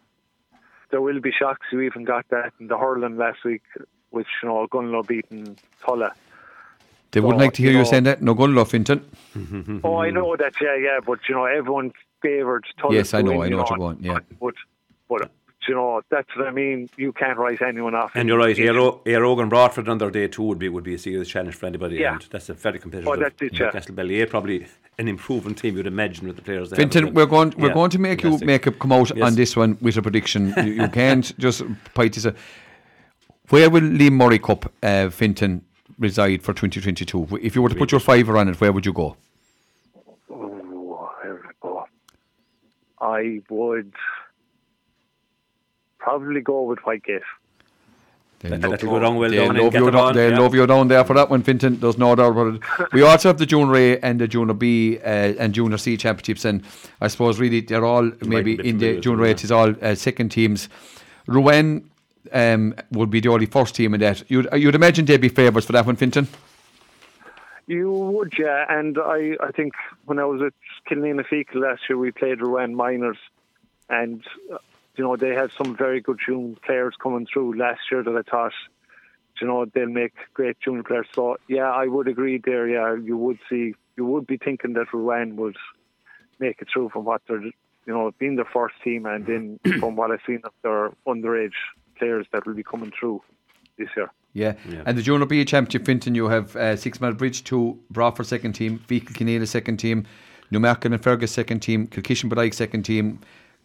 there 0.90 1.02
will 1.02 1.20
be 1.20 1.32
shocks. 1.32 1.68
You 1.72 1.82
even 1.82 2.04
got 2.04 2.28
that 2.30 2.54
in 2.60 2.68
the 2.68 2.78
hurling 2.78 3.18
last 3.18 3.44
week, 3.44 3.62
which 4.12 4.28
you 4.42 4.50
know 4.50 4.68
Gunlow 4.68 5.06
beating 5.06 5.58
Tulla. 5.86 6.14
They 7.12 7.20
wouldn't 7.20 7.40
like 7.42 7.54
to 7.54 7.62
hear 7.62 7.72
you 7.72 7.80
you 7.80 7.86
saying 7.86 8.06
that. 8.06 8.24
No 8.24 8.34
Gunlow, 8.34 8.66
Fintan. 8.68 9.06
Oh, 9.84 9.98
I 9.98 10.10
know 10.10 10.36
that. 10.36 10.54
Yeah, 10.60 10.76
yeah. 10.76 11.00
But 11.06 11.20
you 11.30 11.36
know, 11.36 11.46
everyone 11.46 11.92
favoured 12.22 12.66
Tulla. 12.80 12.96
Yes, 12.96 13.14
I 13.14 13.22
know, 13.22 13.32
win, 13.32 13.42
I 13.42 13.46
you 13.46 13.52
know 13.52 13.58
what 13.58 13.70
you 13.70 13.78
want. 13.80 14.02
yeah. 14.02 14.20
But 14.40 14.56
but 15.08 15.32
you 15.68 15.76
know, 15.76 16.02
that's 16.10 16.28
what 16.36 16.48
I 16.48 16.52
mean. 16.52 16.90
You 16.98 17.12
can't 17.14 17.38
write 17.38 17.62
anyone 17.62 17.96
off. 17.96 18.12
And 18.16 18.28
you're 18.28 18.38
right, 18.38 18.58
Aero, 18.58 19.02
Aero 19.06 19.40
and 19.40 19.54
on 19.90 19.98
their 19.98 20.10
day 20.12 20.28
two 20.28 20.44
would 20.44 20.60
be 20.60 20.70
would 20.70 20.84
be 20.84 20.96
a 20.96 20.98
serious 20.98 21.28
challenge 21.28 21.56
for 21.56 21.66
anybody. 21.66 21.98
Yeah. 21.98 22.14
And 22.14 22.22
that's 22.32 22.50
a 22.50 22.54
very 22.54 22.80
competitive. 22.80 23.08
Oh, 23.08 23.16
that's 23.16 23.42
it, 23.42 23.58
yeah. 23.60 23.72
Castle 23.72 23.96
Ballyea 23.96 24.30
probably 24.30 24.68
an 25.00 25.08
improving 25.08 25.56
team 25.56 25.76
you'd 25.78 25.88
imagine 25.88 26.28
with 26.28 26.36
the 26.36 26.42
players. 26.42 26.70
They 26.70 26.76
have 26.76 26.88
as 26.90 26.94
Fintan, 26.94 27.14
well. 27.14 27.26
we're 27.26 27.30
going 27.30 27.54
we're 27.58 27.68
Yeah, 27.70 27.74
going 27.74 27.90
to 27.92 28.00
make 28.00 28.22
fantastic. 28.22 28.42
you 28.42 28.48
make 28.48 28.68
a 28.68 28.72
come 28.72 28.92
out 28.92 29.16
Yes. 29.16 29.26
on 29.28 29.36
this 29.36 29.56
one 29.56 29.78
with 29.82 29.98
a 29.98 30.02
prediction. 30.02 30.54
you, 30.58 30.74
you 30.84 30.88
can't 30.90 31.38
just 31.46 31.64
fight 31.94 32.14
this. 32.14 32.28
Where 33.50 33.70
will 33.70 33.82
Liam 33.82 34.14
Murray 34.14 34.40
Cup, 34.40 34.72
uh, 34.82 35.10
Fintan, 35.10 35.64
reside 36.00 36.42
for 36.44 36.54
2022? 36.54 37.40
If 37.42 37.56
you 37.56 37.62
were 37.62 37.70
to 37.70 37.76
put 37.76 37.92
your 37.92 38.00
fiver 38.00 38.38
on 38.38 38.48
it, 38.50 38.60
where 38.62 38.72
would 38.72 38.86
you 38.86 38.94
go? 38.94 39.18
Oh, 40.30 41.10
where 41.22 41.34
would 41.34 41.46
I 41.46 41.52
go? 41.62 41.86
I 43.02 43.42
would 43.50 43.92
probably 46.04 46.42
go 46.42 46.64
with 46.64 46.80
Whitegate. 46.80 47.22
They 48.40 48.50
That- 48.50 48.62
love, 48.62 48.72
that'll 48.72 48.90
go 48.90 49.00
down 49.00 49.16
well 49.16 49.30
they 49.30 49.38
down 49.38 49.56
love 49.56 49.74
you 49.74 49.90
down, 49.90 50.14
they 50.14 50.30
yeah. 50.30 50.38
love 50.38 50.54
you 50.54 50.68
down 50.68 50.90
there 50.90 51.06
for 51.06 51.14
that 51.14 51.30
one, 51.30 51.44
Fintan. 51.44 51.80
There's 51.80 51.98
no 51.98 52.14
doubt 52.14 52.32
about 52.32 52.56
it. 52.56 52.92
We 52.92 53.02
also 53.02 53.30
have 53.30 53.38
the 53.38 53.46
Junior 53.46 53.76
A 53.78 54.00
and 54.00 54.20
the 54.20 54.28
Junior 54.28 54.54
B 54.54 54.98
uh, 55.00 55.06
and 55.40 55.54
Junior 55.54 55.78
C 55.78 55.96
championships, 55.96 56.44
and 56.44 56.62
I 57.00 57.08
suppose 57.08 57.40
really 57.40 57.62
they're 57.62 57.86
all 57.86 58.12
maybe 58.22 58.52
in 58.56 58.58
the 58.58 58.72
familiar 58.72 58.96
with 58.96 59.04
Junior 59.04 59.24
A. 59.24 59.28
yeah. 59.28 59.32
It 59.32 59.44
is 59.46 59.52
all 59.52 59.74
uh, 59.82 59.96
second 59.96 60.30
teams. 60.30 60.68
Ruan 61.26 61.90
um, 62.34 62.76
would 62.92 63.10
be 63.10 63.22
the 63.22 63.30
only 63.30 63.46
first 63.46 63.76
team 63.76 63.94
in 63.94 64.02
that. 64.02 64.30
You'd, 64.30 64.50
you'd 64.54 64.76
imagine 64.76 65.06
they'd 65.06 65.22
be 65.22 65.30
favourites 65.30 65.66
for 65.66 65.72
that 65.74 65.86
one, 65.86 65.96
Fintan. 65.96 66.28
You 67.66 67.90
would, 67.92 68.34
yeah. 68.38 68.66
And 68.68 68.98
I, 68.98 69.38
I 69.40 69.52
think 69.52 69.74
when 70.04 70.20
I 70.20 70.26
was 70.26 70.42
at 70.42 70.54
Killanena 70.90 71.24
Feakle 71.26 71.62
last 71.62 71.84
year, 71.88 71.98
we 71.98 72.12
played 72.12 72.42
Ruan 72.42 72.76
Miners, 72.76 73.18
and 73.90 74.22
uh, 74.52 74.58
you 74.96 75.04
know 75.04 75.16
they 75.16 75.34
have 75.34 75.52
some 75.58 75.76
very 75.76 76.02
good 76.02 76.20
junior 76.26 76.56
players 76.66 76.96
coming 77.02 77.28
through 77.32 77.58
last 77.58 77.82
year 77.92 78.04
that 78.04 78.16
I 78.16 78.30
thought, 78.30 78.54
you 79.42 79.48
know, 79.48 79.66
they'll 79.66 79.88
make 79.88 80.14
great 80.34 80.60
junior 80.60 80.84
players. 80.84 81.08
So 81.14 81.38
yeah, 81.48 81.72
I 81.72 81.88
would 81.88 82.08
agree 82.08 82.42
there. 82.44 82.68
Yeah, 82.68 82.96
you 82.96 83.18
would 83.18 83.40
see, 83.50 83.74
you 83.98 84.06
would 84.06 84.28
be 84.28 84.38
thinking 84.38 84.74
that 84.74 84.94
Ruan 84.94 85.36
would 85.38 85.58
make 86.40 86.62
it 86.62 86.68
through 86.72 86.90
from 86.90 87.06
what 87.06 87.22
they're, 87.28 87.42
you 87.42 87.54
know, 87.88 88.12
being 88.20 88.36
their 88.36 88.50
first 88.52 88.76
team, 88.84 89.06
and 89.06 89.26
then 89.26 89.60
from 89.80 89.96
what 89.96 90.12
I've 90.12 90.20
seen 90.26 90.42
of 90.44 90.54
their 90.62 90.92
underage 91.08 91.60
players 91.98 92.28
that 92.32 92.46
will 92.46 92.54
be 92.54 92.64
coming 92.64 92.92
through 92.98 93.22
this 93.78 93.90
year. 93.96 94.12
Yeah. 94.34 94.54
Yeah. 94.68 94.84
And 94.86 94.98
the 94.98 95.02
Junior 95.02 95.26
B 95.28 95.46
Championship, 95.46 95.86
Fintan, 95.86 96.16
you 96.16 96.28
have 96.28 96.56
uh, 96.56 96.76
Six 96.76 97.00
Mile 97.00 97.14
Bridge, 97.14 97.44
two, 97.44 97.80
Broadford 97.92 98.26
second 98.26 98.54
team, 98.54 98.80
Feakle 98.88 99.14
Killanena 99.14 99.48
second 99.48 99.78
team, 99.78 100.06
Newmarket 100.50 100.92
and 100.92 101.02
Fergus 101.02 101.32
second 101.32 101.60
team, 101.60 101.88
Kilkishen 101.88 102.32
Balaik 102.32 102.54
second 102.54 102.84
team, 102.84 103.20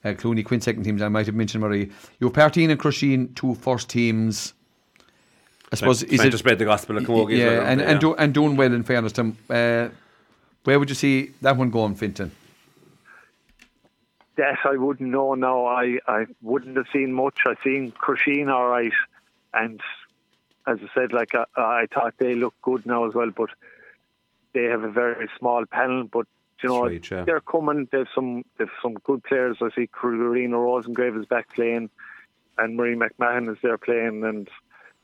uh, 0.04 0.08
Clooney 0.08 0.44
Quin 0.44 0.60
second 0.60 0.84
teams. 0.84 1.02
I 1.02 1.08
might 1.08 1.26
have 1.26 1.34
mentioned 1.34 1.62
Marie. 1.62 1.90
You 2.20 2.28
have 2.28 2.32
Parteen 2.32 2.70
and 2.70 2.80
Crusheen, 2.80 3.34
two 3.34 3.54
first 3.54 3.88
teams. 3.88 4.54
I 5.70 5.76
suppose 5.76 6.00
Trying, 6.00 6.12
is 6.12 6.18
trying 6.18 6.28
it 6.28 6.30
to 6.32 6.38
spread 6.38 6.58
the 6.58 6.64
gospel 6.64 6.96
of 6.96 7.04
Camogie. 7.04 7.38
yeah, 7.38 7.46
well, 7.46 7.66
and 7.66 7.80
and, 7.80 7.96
they? 7.96 8.00
do, 8.00 8.14
and 8.14 8.32
doing 8.32 8.56
well 8.56 8.72
in 8.72 8.82
fairness 8.84 9.12
to 9.12 9.22
them. 9.22 9.38
Uh, 9.50 9.88
where 10.64 10.78
would 10.78 10.88
you 10.88 10.94
see 10.94 11.32
that 11.42 11.56
one 11.56 11.70
going, 11.70 11.94
Fintan? 11.94 12.30
Yes, 14.36 14.58
I 14.64 14.76
wouldn't 14.76 15.10
know 15.10 15.34
now. 15.34 15.66
I, 15.66 15.98
I 16.06 16.26
wouldn't 16.42 16.76
have 16.76 16.86
seen 16.92 17.12
much. 17.12 17.38
I 17.46 17.54
seen 17.64 17.92
Crusheen 17.92 18.52
all 18.52 18.68
right, 18.68 18.92
and 19.52 19.80
as 20.66 20.78
I 20.82 20.88
said, 20.94 21.12
like 21.12 21.34
I, 21.34 21.44
I 21.56 21.86
thought 21.92 22.14
they 22.18 22.34
looked 22.34 22.62
good 22.62 22.86
now 22.86 23.06
as 23.06 23.14
well, 23.14 23.30
but 23.30 23.50
they 24.52 24.64
have 24.64 24.84
a 24.84 24.90
very 24.90 25.28
small 25.38 25.66
panel. 25.66 26.04
But 26.04 26.26
you 26.62 26.68
know, 26.68 26.84
right, 26.86 27.10
yeah. 27.10 27.24
they're 27.24 27.40
coming. 27.40 27.88
They've 27.92 28.06
some 28.14 28.44
they've 28.58 28.68
some 28.82 28.94
good 29.04 29.22
players. 29.24 29.58
I 29.60 29.68
see 29.74 29.88
Karina 29.88 30.56
Rosengrave 30.56 31.18
is 31.20 31.26
back 31.26 31.54
playing, 31.54 31.90
and 32.58 32.76
Marie 32.76 32.96
McMahon 32.96 33.50
is 33.50 33.58
there 33.62 33.78
playing, 33.78 34.24
and 34.24 34.48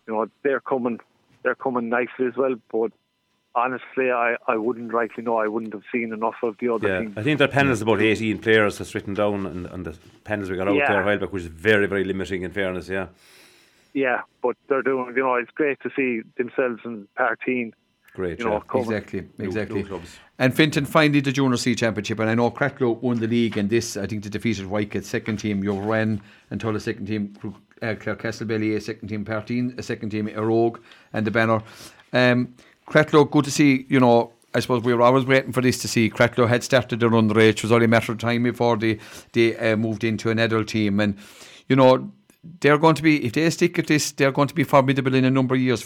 you 0.06 0.14
know 0.14 0.26
they're 0.42 0.60
coming. 0.60 1.00
They're 1.42 1.54
coming 1.54 1.88
nicely 1.88 2.26
as 2.26 2.36
well. 2.36 2.54
But 2.72 2.92
honestly, 3.54 4.10
I, 4.10 4.36
I 4.48 4.56
wouldn't 4.56 4.92
rightly 4.92 5.22
know. 5.22 5.36
I 5.38 5.46
wouldn't 5.46 5.72
have 5.74 5.82
seen 5.92 6.12
enough 6.12 6.36
of 6.42 6.56
the 6.58 6.70
other 6.70 6.88
Yeah, 6.88 7.00
teams. 7.00 7.18
I 7.18 7.22
think 7.22 7.38
their 7.38 7.48
panel 7.48 7.72
is 7.72 7.82
about 7.82 8.00
18 8.00 8.38
players 8.38 8.78
that's 8.78 8.94
written 8.94 9.14
down 9.14 9.46
and, 9.46 9.66
and 9.66 9.86
the 9.86 9.96
panels 10.24 10.50
we 10.50 10.56
got 10.56 10.68
out 10.68 10.74
Yeah. 10.74 10.88
there 10.88 11.02
a 11.02 11.06
while 11.06 11.18
back, 11.18 11.32
which 11.32 11.42
is 11.44 11.48
very, 11.48 11.86
very 11.86 12.02
limiting 12.04 12.42
in 12.42 12.50
fairness, 12.52 12.88
yeah. 12.88 13.08
Yeah, 13.92 14.22
but 14.42 14.56
they're 14.68 14.82
doing. 14.82 15.12
You 15.16 15.22
know, 15.22 15.34
it's 15.36 15.52
great 15.52 15.78
to 15.82 15.90
see 15.94 16.22
themselves 16.36 16.80
in 16.84 17.06
Parteen. 17.16 17.72
Great, 18.14 18.38
You 18.38 18.44
know, 18.44 18.62
yeah. 18.72 18.80
Exactly, 18.80 19.20
Blue- 19.22 19.46
exactly. 19.46 19.82
blue 19.82 19.88
clubs. 19.88 20.18
And 20.38 20.54
Fintan 20.54 20.84
finally 20.84 21.20
the 21.20 21.32
Junior 21.32 21.56
C 21.56 21.74
Championship, 21.74 22.20
and 22.20 22.30
I 22.30 22.34
know 22.34 22.50
Cratloe 22.50 23.00
won 23.02 23.18
the 23.18 23.26
league, 23.26 23.56
and 23.56 23.68
this 23.68 23.96
I 23.96 24.06
think 24.06 24.22
they 24.22 24.30
defeated 24.30 24.66
Whitegate 24.66 25.04
second 25.04 25.38
team, 25.38 25.64
your 25.64 25.80
Ren 25.82 26.20
and 26.50 26.60
Tulla 26.60 26.78
second 26.80 27.06
team, 27.06 27.34
uh, 27.82 27.94
Clare 27.98 28.16
Castlebelly 28.16 28.76
a 28.76 28.80
second 28.80 29.08
team, 29.08 29.24
Parteen 29.24 29.76
a 29.78 29.82
second 29.82 30.10
team, 30.10 30.28
Éire 30.28 30.78
and 31.12 31.26
the 31.26 31.30
banner. 31.32 31.60
Um, 32.12 32.54
Cratloe, 32.88 33.28
good 33.30 33.44
to 33.46 33.50
see. 33.50 33.84
You 33.88 33.98
know, 33.98 34.32
I 34.54 34.60
suppose 34.60 34.82
we 34.84 34.94
were 34.94 35.02
always 35.02 35.24
waiting 35.24 35.52
for 35.52 35.60
this 35.60 35.78
to 35.78 35.88
see. 35.88 36.08
Cratloe 36.08 36.48
had 36.48 36.62
started 36.62 37.00
their 37.00 37.10
underage; 37.10 37.48
it 37.58 37.62
was 37.62 37.72
only 37.72 37.86
a 37.86 37.88
matter 37.88 38.12
of 38.12 38.18
time 38.18 38.44
before 38.44 38.76
they 38.76 38.98
they 39.32 39.56
uh, 39.56 39.76
moved 39.76 40.04
into 40.04 40.30
an 40.30 40.38
adult 40.38 40.68
team, 40.68 41.00
and 41.00 41.16
you 41.68 41.74
know 41.74 42.12
they're 42.60 42.78
going 42.78 42.94
to 42.94 43.02
be 43.02 43.24
if 43.24 43.32
they 43.32 43.50
stick 43.50 43.76
at 43.78 43.88
this, 43.88 44.12
they're 44.12 44.32
going 44.32 44.48
to 44.48 44.54
be 44.54 44.64
formidable 44.64 45.14
in 45.14 45.24
a 45.24 45.30
number 45.30 45.54
of 45.56 45.60
years, 45.60 45.82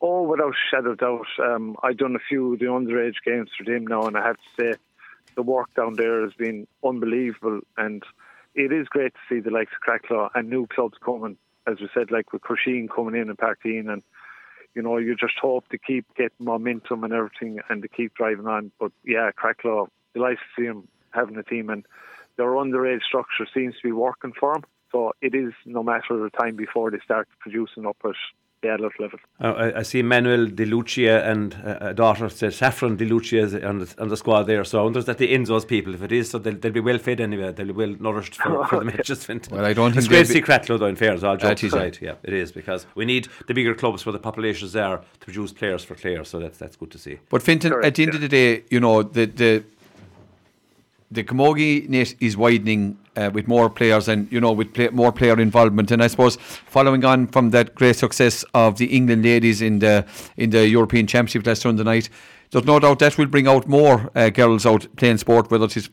Fintan. 0.00 0.28
without 0.28 0.50
a 0.50 0.68
shadow 0.70 0.90
of 0.90 0.98
doubt. 0.98 1.26
Um, 1.38 1.76
I've 1.82 1.96
done 1.96 2.16
a 2.16 2.28
few 2.28 2.54
of 2.54 2.58
the 2.58 2.66
underage 2.66 3.16
games 3.24 3.50
for 3.56 3.64
them 3.64 3.86
now, 3.86 4.06
and 4.06 4.16
I 4.16 4.26
have 4.26 4.36
to 4.36 4.62
say 4.62 4.78
the 5.34 5.42
work 5.42 5.72
down 5.74 5.94
there 5.94 6.22
has 6.22 6.32
been 6.34 6.66
unbelievable. 6.84 7.60
And 7.76 8.02
it 8.54 8.72
is 8.72 8.88
great 8.88 9.14
to 9.14 9.20
see 9.28 9.40
the 9.40 9.50
likes 9.50 9.72
of 9.72 9.80
Cratloe 9.80 10.30
and 10.34 10.50
new 10.50 10.66
clubs 10.66 10.98
coming, 11.04 11.36
as 11.66 11.80
we 11.80 11.88
said, 11.94 12.10
like 12.10 12.32
with 12.32 12.42
Crusheen 12.42 12.88
coming 12.94 13.20
in 13.20 13.28
and 13.28 13.38
Parteen. 13.38 13.92
And, 13.92 14.02
you 14.74 14.82
know, 14.82 14.96
you 14.98 15.14
just 15.16 15.38
hope 15.40 15.68
to 15.68 15.78
keep 15.78 16.06
getting 16.16 16.46
momentum 16.46 17.04
and 17.04 17.12
everything 17.12 17.60
and 17.68 17.82
to 17.82 17.88
keep 17.88 18.14
driving 18.14 18.46
on. 18.46 18.72
But 18.78 18.92
yeah, 19.04 19.30
Cratloe, 19.32 19.88
delighted 20.14 20.38
to 20.38 20.62
see 20.62 20.66
them 20.66 20.88
having 21.10 21.36
a 21.36 21.42
team. 21.42 21.70
And 21.70 21.86
their 22.36 22.48
underage 22.48 23.02
structure 23.02 23.46
seems 23.52 23.74
to 23.76 23.82
be 23.82 23.92
working 23.92 24.32
for 24.32 24.54
them. 24.54 24.64
So 24.90 25.12
it 25.20 25.34
is 25.34 25.52
no 25.66 25.82
matter 25.82 26.16
the 26.16 26.30
time 26.30 26.56
before 26.56 26.90
they 26.90 26.98
start 27.04 27.28
producing 27.40 27.86
up 27.86 27.98
at 28.04 28.14
the 28.62 28.72
adult 28.72 28.92
level. 28.98 29.18
Uh, 29.40 29.52
I, 29.52 29.78
I, 29.78 29.82
see 29.82 30.02
Manuel 30.02 30.46
De 30.46 30.64
Lucia 30.64 31.24
and 31.24 31.54
uh, 31.64 31.78
a 31.80 31.94
daughter, 31.94 32.28
Saffron 32.28 32.96
De 32.96 33.04
Lucia, 33.04 33.66
on 33.66 33.78
the, 33.78 33.94
on 33.98 34.08
the 34.08 34.16
squad 34.16 34.44
there. 34.44 34.64
So 34.64 34.80
I 34.80 34.82
wonder 34.82 35.02
that 35.02 35.18
the 35.18 35.32
ends 35.32 35.48
those 35.48 35.64
people. 35.64 35.94
If 35.94 36.02
it 36.02 36.12
is, 36.12 36.30
so 36.30 36.38
they'll, 36.38 36.56
they'll 36.56 36.72
be 36.72 36.80
well 36.80 36.98
fed 36.98 37.20
anyway. 37.20 37.52
They'll 37.52 37.66
be 37.66 37.72
well 37.72 37.94
nourished 38.00 38.36
for, 38.36 38.66
for 38.66 38.78
the 38.80 38.84
matches. 38.96 39.28
Well, 39.50 39.64
I 39.64 39.72
don't 39.72 39.92
think 39.92 39.98
it's 39.98 40.08
great 40.08 40.26
to 40.26 40.32
see 40.32 40.42
Cratloe 40.42 40.78
though. 40.78 40.86
In 40.86 40.96
fairness, 40.96 41.22
all 41.22 41.36
jokes 41.36 41.62
aside, 41.62 41.98
yeah, 42.00 42.14
it 42.22 42.32
is 42.32 42.52
because 42.52 42.86
we 42.94 43.04
need 43.04 43.28
the 43.46 43.54
bigger 43.54 43.74
clubs 43.74 44.04
where 44.04 44.12
the 44.12 44.18
populations 44.18 44.74
are 44.74 44.98
to 44.98 45.26
produce 45.26 45.52
players 45.52 45.84
for 45.84 45.94
Clare. 45.94 46.24
So 46.24 46.38
that's 46.38 46.58
that's 46.58 46.76
good 46.76 46.90
to 46.92 46.98
see. 46.98 47.18
But 47.28 47.42
Fintan, 47.42 47.72
at 47.84 47.94
the 47.94 48.02
end 48.04 48.14
of 48.14 48.20
the 48.20 48.28
day, 48.28 48.64
you 48.70 48.80
know 48.80 49.02
the 49.02 49.26
the 49.26 49.64
the 51.10 51.24
Camogie 51.24 51.88
net 51.88 52.14
is 52.20 52.36
widening 52.36 52.98
uh, 53.16 53.30
with 53.32 53.48
more 53.48 53.70
players 53.70 54.08
and 54.08 54.30
you 54.30 54.40
know 54.40 54.52
with 54.52 54.74
play, 54.74 54.88
more 54.88 55.12
player 55.12 55.38
involvement. 55.40 55.90
And 55.90 56.02
I 56.02 56.06
suppose 56.06 56.36
following 56.36 57.04
on 57.04 57.26
from 57.28 57.50
that 57.50 57.74
great 57.74 57.96
success 57.96 58.44
of 58.54 58.78
the 58.78 58.86
England 58.86 59.24
ladies 59.24 59.62
in 59.62 59.78
the 59.78 60.06
in 60.36 60.50
the 60.50 60.68
European 60.68 61.06
Championship 61.06 61.46
last 61.46 61.62
Sunday 61.62 61.82
night, 61.82 62.08
there's 62.50 62.64
no 62.64 62.78
doubt 62.78 62.98
that 62.98 63.16
will 63.16 63.26
bring 63.26 63.48
out 63.48 63.66
more 63.66 64.10
uh, 64.14 64.30
girls 64.30 64.66
out 64.66 64.86
playing 64.96 65.18
sport, 65.18 65.50
whether 65.50 65.64
it's 65.64 65.88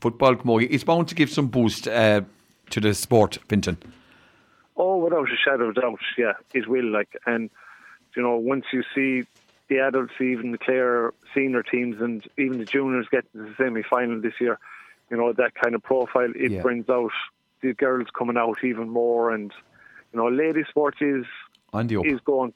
football, 0.00 0.36
Camogie. 0.36 0.68
It's 0.70 0.84
bound 0.84 1.08
to 1.08 1.14
give 1.14 1.30
some 1.30 1.48
boost 1.48 1.88
uh, 1.88 2.22
to 2.70 2.80
the 2.80 2.94
sport, 2.94 3.38
Fintan. 3.48 3.78
Oh, 4.76 4.98
without 4.98 5.26
a 5.28 5.36
shadow 5.36 5.70
of 5.70 5.74
doubt, 5.74 5.98
yeah, 6.16 6.34
it 6.54 6.68
will. 6.68 6.88
Like, 6.90 7.16
and 7.26 7.50
you 8.14 8.22
know, 8.22 8.36
once 8.36 8.66
you 8.72 8.82
see 8.94 9.26
the 9.68 9.80
adults, 9.80 10.14
even 10.20 10.52
the 10.52 10.58
Clare 10.58 11.12
senior 11.34 11.62
teams, 11.62 12.00
and 12.00 12.26
even 12.38 12.58
the 12.58 12.64
juniors 12.64 13.06
get 13.10 13.30
to 13.32 13.38
the 13.38 13.54
semi 13.56 13.82
final 13.82 14.20
this 14.20 14.34
year. 14.40 14.58
You 15.10 15.16
know 15.16 15.32
that 15.32 15.54
kind 15.54 15.74
of 15.74 15.82
profile 15.82 16.32
it 16.34 16.52
yeah. 16.52 16.62
brings 16.62 16.88
out 16.88 17.12
the 17.62 17.72
girls 17.74 18.08
coming 18.16 18.36
out 18.36 18.62
even 18.62 18.88
more, 18.88 19.32
and 19.32 19.52
you 20.12 20.18
know, 20.18 20.28
ladies' 20.28 20.66
sports 20.68 20.98
is 21.00 21.24
is 21.74 22.20
going 22.24 22.54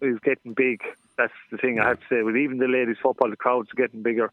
is 0.00 0.18
getting 0.22 0.54
big. 0.54 0.82
That's 1.16 1.32
the 1.50 1.58
thing 1.58 1.76
yeah. 1.76 1.84
I 1.84 1.88
have 1.88 2.00
to 2.00 2.06
say. 2.08 2.22
With 2.22 2.36
even 2.36 2.58
the 2.58 2.68
ladies 2.68 2.96
football, 3.02 3.30
the 3.30 3.36
crowds 3.36 3.70
are 3.70 3.76
getting 3.76 4.02
bigger, 4.02 4.32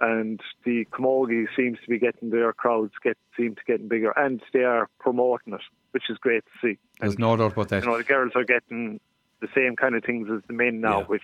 and 0.00 0.40
the 0.64 0.84
camogie 0.86 1.46
seems 1.56 1.78
to 1.80 1.88
be 1.88 1.98
getting 1.98 2.30
their 2.30 2.52
crowds 2.52 2.92
get 3.02 3.16
seem 3.36 3.54
to 3.54 3.62
getting 3.66 3.88
bigger, 3.88 4.12
and 4.16 4.42
they 4.52 4.64
are 4.64 4.88
promoting 4.98 5.54
it, 5.54 5.60
which 5.92 6.10
is 6.10 6.18
great 6.18 6.44
to 6.44 6.50
see. 6.60 6.78
There's 7.00 7.14
and, 7.14 7.20
no 7.20 7.36
doubt 7.36 7.52
about 7.52 7.68
that. 7.68 7.84
You 7.84 7.90
know, 7.90 7.98
the 7.98 8.04
girls 8.04 8.32
are 8.34 8.44
getting 8.44 9.00
the 9.40 9.48
same 9.54 9.76
kind 9.76 9.94
of 9.94 10.04
things 10.04 10.28
as 10.30 10.42
the 10.46 10.52
men 10.52 10.80
now, 10.80 11.00
yeah. 11.00 11.06
which 11.06 11.22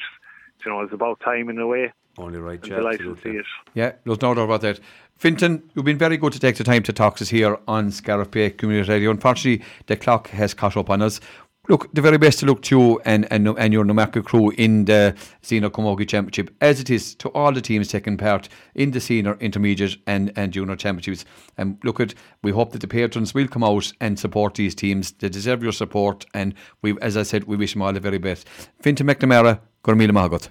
you 0.65 0.73
know, 0.73 0.81
it's 0.81 0.93
about 0.93 1.21
time 1.21 1.49
in 1.49 1.59
a 1.59 1.67
way. 1.67 1.93
Only 2.17 2.39
right, 2.39 2.65
yeah. 2.67 2.77
Delighted 2.77 3.17
to 3.17 3.23
see 3.23 3.37
it. 3.37 3.47
Yeah, 3.75 3.93
there's 4.05 4.21
no 4.21 4.35
doubt 4.35 4.39
about 4.39 4.61
that. 4.61 4.81
Fintan, 5.17 5.69
you've 5.75 5.85
been 5.85 5.99
very 5.99 6.17
good 6.17 6.33
to 6.33 6.41
take 6.41 6.57
the 6.57 6.65
time 6.65 6.83
to 6.85 6.93
talk 6.93 7.17
to 7.17 7.25
us 7.25 7.29
here 7.29 7.59
on 7.67 7.91
Scariff 7.91 8.31
Bay 8.31 8.51
Community 8.51 8.91
Radio. 8.91 9.11
Unfortunately, 9.11 9.65
the 9.87 9.97
clock 9.97 10.29
has 10.31 10.55
caught 10.55 10.77
up 10.77 10.91
on 10.91 11.03
us. 11.03 11.21
Look, 11.67 11.93
the 11.95 12.03
very 12.03 12.19
best 12.19 12.41
to 12.41 12.47
look 12.47 12.61
to 12.63 12.79
you 12.79 13.01
and, 13.07 13.27
and, 13.33 13.49
and 13.49 13.73
your 13.73 13.85
Newmarket 13.85 14.27
crew 14.27 14.51
in 14.51 14.85
the 14.85 15.17
Senior 15.41 15.71
Camogie 15.71 16.07
Championship, 16.07 16.55
as 16.61 16.79
it 16.79 16.91
is 16.91 17.15
to 17.17 17.31
all 17.31 17.53
the 17.53 17.63
teams 17.63 17.89
taking 17.89 18.19
part 18.19 18.51
in 18.75 18.91
the 18.91 19.01
Senior, 19.01 19.39
Intermediate 19.41 19.97
and, 20.07 20.31
and 20.37 20.53
Junior 20.53 20.77
Championships. 20.77 21.25
And 21.57 21.79
look 21.83 22.01
at, 22.01 22.15
we 22.43 22.51
hope 22.51 22.73
that 22.73 22.81
the 22.81 22.87
patrons 22.87 23.33
will 23.33 23.49
come 23.49 23.65
out 23.65 23.91
and 23.99 24.19
support 24.19 24.57
these 24.57 24.75
teams. 24.75 25.13
They 25.13 25.31
deserve 25.31 25.63
your 25.63 25.73
support, 25.73 26.27
and 26.35 26.55
we, 26.83 26.99
as 27.01 27.17
I 27.17 27.23
said, 27.23 27.45
we 27.45 27.57
wish 27.57 27.73
them 27.73 27.81
all 27.81 27.95
the 27.95 28.01
very 28.01 28.19
best. 28.19 28.47
Fintan 28.83 29.07
McNamara, 29.07 29.59
Gormila 29.85 30.11
Mahagot. 30.11 30.49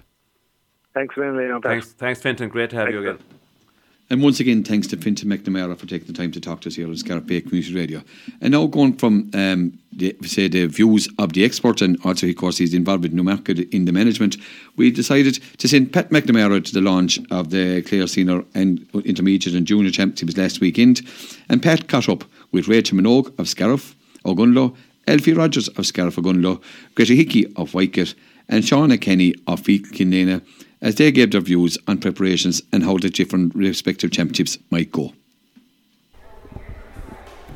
Thanks, 0.94 1.14
Fintan. 1.16 1.60
Thanks, 1.60 1.92
thanks, 1.92 2.22
Fintan. 2.22 2.48
Great 2.48 2.70
to 2.70 2.76
have 2.76 2.86
thanks, 2.86 2.94
you 2.94 3.00
again. 3.00 3.18
And 4.10 4.22
once 4.22 4.38
again, 4.38 4.62
thanks 4.62 4.86
to 4.88 4.96
Fintan 4.96 5.28
McNamara 5.28 5.76
for 5.76 5.86
taking 5.86 6.06
the 6.06 6.12
time 6.12 6.30
to 6.32 6.40
talk 6.40 6.60
to 6.60 6.68
us 6.68 6.76
here 6.76 6.86
on 6.86 6.96
Scariff 6.96 7.26
Bay 7.26 7.40
Community 7.40 7.74
Radio. 7.74 8.02
And 8.40 8.52
now 8.52 8.66
going 8.66 8.96
from, 8.96 9.30
um, 9.34 9.76
the, 9.92 10.14
say, 10.22 10.46
the 10.46 10.66
views 10.66 11.08
of 11.18 11.32
the 11.32 11.44
experts, 11.44 11.82
and 11.82 11.98
also, 12.04 12.28
of 12.28 12.36
course, 12.36 12.58
he's 12.58 12.74
involved 12.74 13.02
with 13.02 13.12
Newmarket 13.12 13.58
in 13.74 13.86
the 13.86 13.92
management, 13.92 14.36
we 14.76 14.90
decided 14.90 15.40
to 15.58 15.66
send 15.66 15.92
Pat 15.92 16.10
McNamara 16.10 16.64
to 16.64 16.72
the 16.72 16.80
launch 16.80 17.18
of 17.32 17.50
the 17.50 17.82
Clare 17.82 18.06
Senior 18.06 18.44
and 18.54 18.86
Intermediate 19.04 19.56
and 19.56 19.66
Junior 19.66 19.90
Championships 19.90 20.36
last 20.36 20.60
weekend. 20.60 21.00
And 21.48 21.60
Pat 21.62 21.88
caught 21.88 22.08
up 22.08 22.24
with 22.52 22.68
Rachel 22.68 22.98
Minogue 22.98 23.36
of 23.38 23.48
Scariff, 23.48 23.96
Ogonnelloe, 24.24 24.76
Alfie 25.08 25.32
Rogers 25.32 25.68
of 25.68 25.86
Scariff 25.86 26.16
Ogonnelloe, 26.16 26.62
Greta 26.94 27.14
Hickey 27.14 27.46
of 27.56 27.72
Whitegate, 27.72 28.14
and 28.48 28.64
Shauna 28.64 29.00
Kenny 29.00 29.34
of 29.46 29.62
Feakle 29.62 29.92
Killanena 29.92 30.42
as 30.80 30.96
they 30.96 31.10
gave 31.10 31.30
their 31.30 31.40
views 31.40 31.78
on 31.88 31.98
preparations 31.98 32.62
and 32.72 32.84
how 32.84 32.98
the 32.98 33.08
different 33.08 33.54
respective 33.54 34.10
championships 34.10 34.58
might 34.70 34.92
go. 34.92 35.12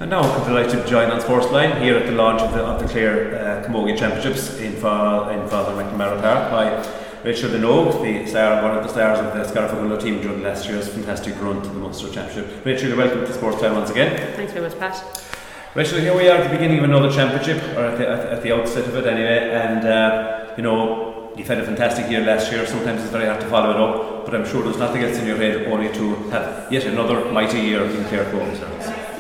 And 0.01 0.11
now 0.11 0.21
I'm 0.21 0.47
delighted 0.47 0.83
to 0.83 0.89
join 0.89 1.11
on 1.11 1.21
Sportsline 1.21 1.83
here 1.83 1.97
at 1.97 2.07
the 2.07 2.13
launch 2.13 2.41
of 2.41 2.53
the, 2.53 2.65
of 2.65 2.81
the 2.81 2.89
Clare 2.89 3.35
uh, 3.35 3.67
Camogie 3.67 3.99
Championships 3.99 4.57
in, 4.59 4.73
Fa- 4.75 5.29
in 5.33 5.49
Father 5.49 5.73
McNamara 5.73 6.21
Park 6.23 6.53
by 6.53 7.25
Rachel 7.25 7.51
Minogue, 7.51 8.01
the 8.03 8.31
star, 8.31 8.63
one 8.63 8.79
of 8.79 8.85
the 8.85 8.89
stars 8.89 9.19
of 9.19 9.35
the 9.35 9.47
Scariff 9.49 10.01
team 10.01 10.23
during 10.23 10.41
last 10.41 10.69
year's 10.69 10.89
fantastic 10.89 11.35
run 11.43 11.61
to 11.63 11.69
the 11.69 11.75
Munster 11.75 12.09
Championship. 12.13 12.65
Rachel, 12.65 12.89
you're 12.89 12.97
welcome 12.97 13.27
to 13.27 13.33
Sports 13.33 13.57
Sportsline 13.57 13.75
once 13.75 13.91
again. 13.91 14.35
Thanks 14.37 14.53
very 14.53 14.69
much, 14.69 14.79
Pat. 14.79 15.28
Rachel, 15.75 16.01
here 16.01 16.17
we 16.17 16.27
are 16.31 16.39
at 16.39 16.51
the 16.51 16.57
beginning 16.57 16.79
of 16.79 16.85
another 16.85 17.13
championship, 17.13 17.63
or 17.77 17.85
at 17.85 17.99
the, 17.99 18.09
at, 18.09 18.43
the 18.43 18.53
outset 18.53 18.89
of 18.89 18.97
it 18.97 19.07
anyway, 19.07 19.51
and 19.51 19.87
uh, 19.87 20.55
you 20.57 20.63
know 20.63 21.31
you've 21.37 21.47
had 21.47 21.59
a 21.59 21.65
fantastic 21.65 22.11
year 22.11 22.23
last 22.25 22.51
year. 22.51 22.67
Sometimes 22.67 23.03
it's 23.03 23.13
very 23.13 23.27
hard 23.27 23.39
to 23.43 23.47
follow 23.49 23.71
it 23.71 23.77
up, 23.77 24.25
but 24.25 24.35
I'm 24.35 24.47
sure 24.47 24.63
there's 24.63 24.79
nothing 24.79 25.03
else 25.03 25.19
in 25.19 25.27
your 25.27 25.37
head 25.37 25.67
only 25.67 25.93
to 25.93 26.15
have 26.31 26.73
yet 26.73 26.85
another 26.85 27.31
mighty 27.33 27.61
year 27.61 27.85
in 27.85 28.03
Clare 28.07 28.25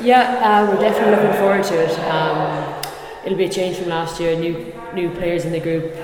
Yeah, 0.00 0.40
uh, 0.42 0.72
we're 0.72 0.80
definitely 0.80 1.16
looking 1.16 1.38
forward 1.38 1.64
to 1.64 1.84
it. 1.84 1.98
Um, 2.08 2.82
it'll 3.26 3.36
be 3.36 3.44
a 3.44 3.50
change 3.50 3.76
from 3.76 3.88
last 3.88 4.18
year. 4.18 4.34
New 4.34 4.72
new 4.94 5.10
players 5.10 5.44
in 5.44 5.52
the 5.52 5.60
group, 5.60 5.94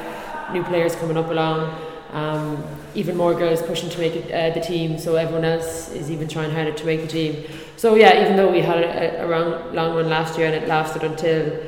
new 0.52 0.62
players 0.62 0.94
coming 0.96 1.16
up 1.16 1.30
along. 1.30 1.74
Um, 2.12 2.62
even 2.94 3.16
more 3.16 3.34
girls 3.34 3.62
pushing 3.62 3.90
to 3.90 3.98
make 3.98 4.14
it, 4.14 4.30
uh, 4.30 4.54
the 4.54 4.60
team, 4.60 4.98
so 4.98 5.16
everyone 5.16 5.44
else 5.44 5.90
is 5.92 6.10
even 6.10 6.28
trying 6.28 6.50
harder 6.50 6.72
to 6.72 6.84
make 6.84 7.00
the 7.00 7.06
team. 7.06 7.44
So 7.76 7.94
yeah, 7.96 8.22
even 8.22 8.36
though 8.36 8.50
we 8.50 8.60
had 8.60 8.78
a, 8.78 9.24
a 9.24 9.26
long, 9.26 9.74
long 9.74 9.96
run 9.96 10.08
last 10.08 10.38
year 10.38 10.46
and 10.46 10.54
it 10.54 10.68
lasted 10.68 11.02
until 11.02 11.60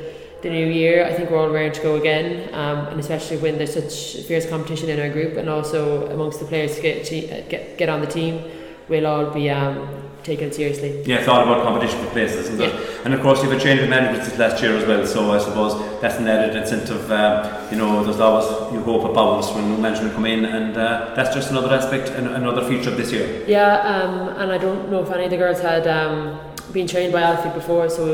the 0.43 0.51
new 0.51 0.67
year, 0.67 1.05
I 1.05 1.13
think 1.13 1.31
we're 1.31 1.39
all 1.39 1.51
ready 1.51 1.75
to 1.75 1.83
go 1.83 1.97
again, 1.97 2.53
um, 2.55 2.87
and 2.89 3.01
especially 3.01 3.39
when 3.39 3.57
there's 3.57 3.75
such 3.75 4.25
fierce 4.27 4.49
competition 4.49 4.89
in 4.89 5.01
our 5.01 5.09
group 5.09 5.37
and 5.37 5.49
also 5.49 6.09
amongst 6.11 6.41
the 6.41 6.47
players 6.47 6.77
to 6.77 6.83
get 6.83 7.05
to 7.07 7.21
get, 7.49 7.79
get 7.79 7.89
on 7.89 8.01
the 8.01 8.07
team, 8.07 8.43
we'll 8.89 9.07
all 9.07 9.31
be 9.31 9.51
um, 9.51 10.06
taken 10.27 10.53
seriously. 10.53 11.03
Yeah, 11.07 11.19
it's 11.19 11.29
all 11.29 11.41
about 11.41 11.63
competition 11.63 12.05
for 12.05 12.11
places, 12.11 12.49
isn't 12.49 12.61
yeah. 12.61 12.67
it? 12.67 13.01
And 13.05 13.15
of 13.15 13.21
course, 13.21 13.43
you've 13.43 13.53
a 13.53 13.61
change 13.61 13.81
of 13.81 13.89
management 13.89 14.25
since 14.25 14.39
last 14.39 14.61
year 14.63 14.77
as 14.77 14.85
well, 14.85 15.07
so 15.07 15.31
I 15.31 15.39
suppose 15.39 15.73
that's 16.01 16.17
an 16.17 16.27
added 16.27 16.57
incentive. 16.57 17.11
Um, 17.11 17.71
you 17.71 17.79
know, 17.79 18.05
there's 18.05 18.21
always 18.21 18.47
you 18.73 18.81
hope 18.81 19.09
a 19.09 19.13
bounce 19.15 19.51
when 19.53 19.71
new 19.71 19.79
management 19.79 20.15
come 20.15 20.27
in, 20.27 20.45
and 20.45 20.77
uh, 20.77 21.15
that's 21.15 21.35
just 21.35 21.51
another 21.51 21.73
aspect 21.73 22.11
and 22.11 22.27
another 22.27 22.69
feature 22.69 22.91
of 22.91 22.97
this 22.97 23.13
year. 23.13 23.45
Yeah, 23.47 23.79
um, 23.93 24.29
and 24.41 24.51
I 24.51 24.59
don't 24.59 24.91
know 24.91 25.03
if 25.03 25.11
any 25.11 25.25
of 25.25 25.31
the 25.31 25.37
girls 25.37 25.61
had 25.61 25.87
um, 25.87 26.39
been 26.73 26.89
trained 26.89 27.13
by 27.13 27.23
Alfie 27.23 27.51
before, 27.51 27.89
so 27.89 28.05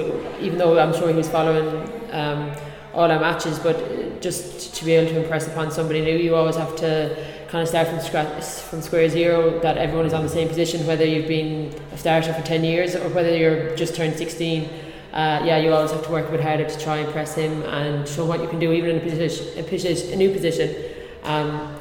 even 0.41 0.59
though 0.59 0.79
I'm 0.79 0.93
sure 0.93 1.09
he 1.09 1.15
was 1.15 1.29
following 1.29 1.69
um, 2.13 2.53
all 2.95 3.11
our 3.11 3.21
matches, 3.21 3.59
but 3.59 4.21
just 4.21 4.75
to 4.77 4.85
be 4.85 4.93
able 4.93 5.11
to 5.11 5.23
impress 5.23 5.47
upon 5.47 5.71
somebody 5.71 6.01
new, 6.01 6.17
you 6.17 6.35
always 6.35 6.57
have 6.57 6.77
to 6.77 7.17
kind 7.49 7.63
of 7.63 7.69
start 7.69 7.89
from 7.89 8.01
scratch, 8.01 8.45
from 8.45 8.83
square 8.83 9.09
zero. 9.09 9.59
That 9.61 9.79
everyone 9.79 10.07
is 10.07 10.13
on 10.13 10.23
the 10.23 10.29
same 10.29 10.49
position, 10.49 10.87
whether 10.87 11.05
you've 11.05 11.29
been 11.29 11.75
a 11.93 11.99
starter 11.99 12.33
for 12.33 12.43
ten 12.43 12.65
years 12.65 12.95
or 12.95 13.09
whether 13.11 13.37
you're 13.37 13.75
just 13.77 13.95
turned 13.95 14.17
sixteen. 14.17 14.69
Uh, 15.13 15.43
yeah, 15.45 15.59
you 15.59 15.73
always 15.73 15.91
have 15.91 16.05
to 16.05 16.11
work 16.11 16.27
a 16.29 16.31
bit 16.31 16.41
harder 16.41 16.67
to 16.67 16.81
try 16.81 16.97
and 16.97 17.07
impress 17.07 17.35
him 17.35 17.63
and 17.65 18.09
show 18.09 18.25
what 18.25 18.41
you 18.41 18.49
can 18.49 18.59
do, 18.59 18.73
even 18.73 18.91
in 18.91 18.97
a 18.97 19.01
position, 19.01 19.47
a, 19.59 19.63
position, 19.63 20.13
a 20.13 20.17
new 20.17 20.33
position. 20.33 20.75
Um, 21.23 21.79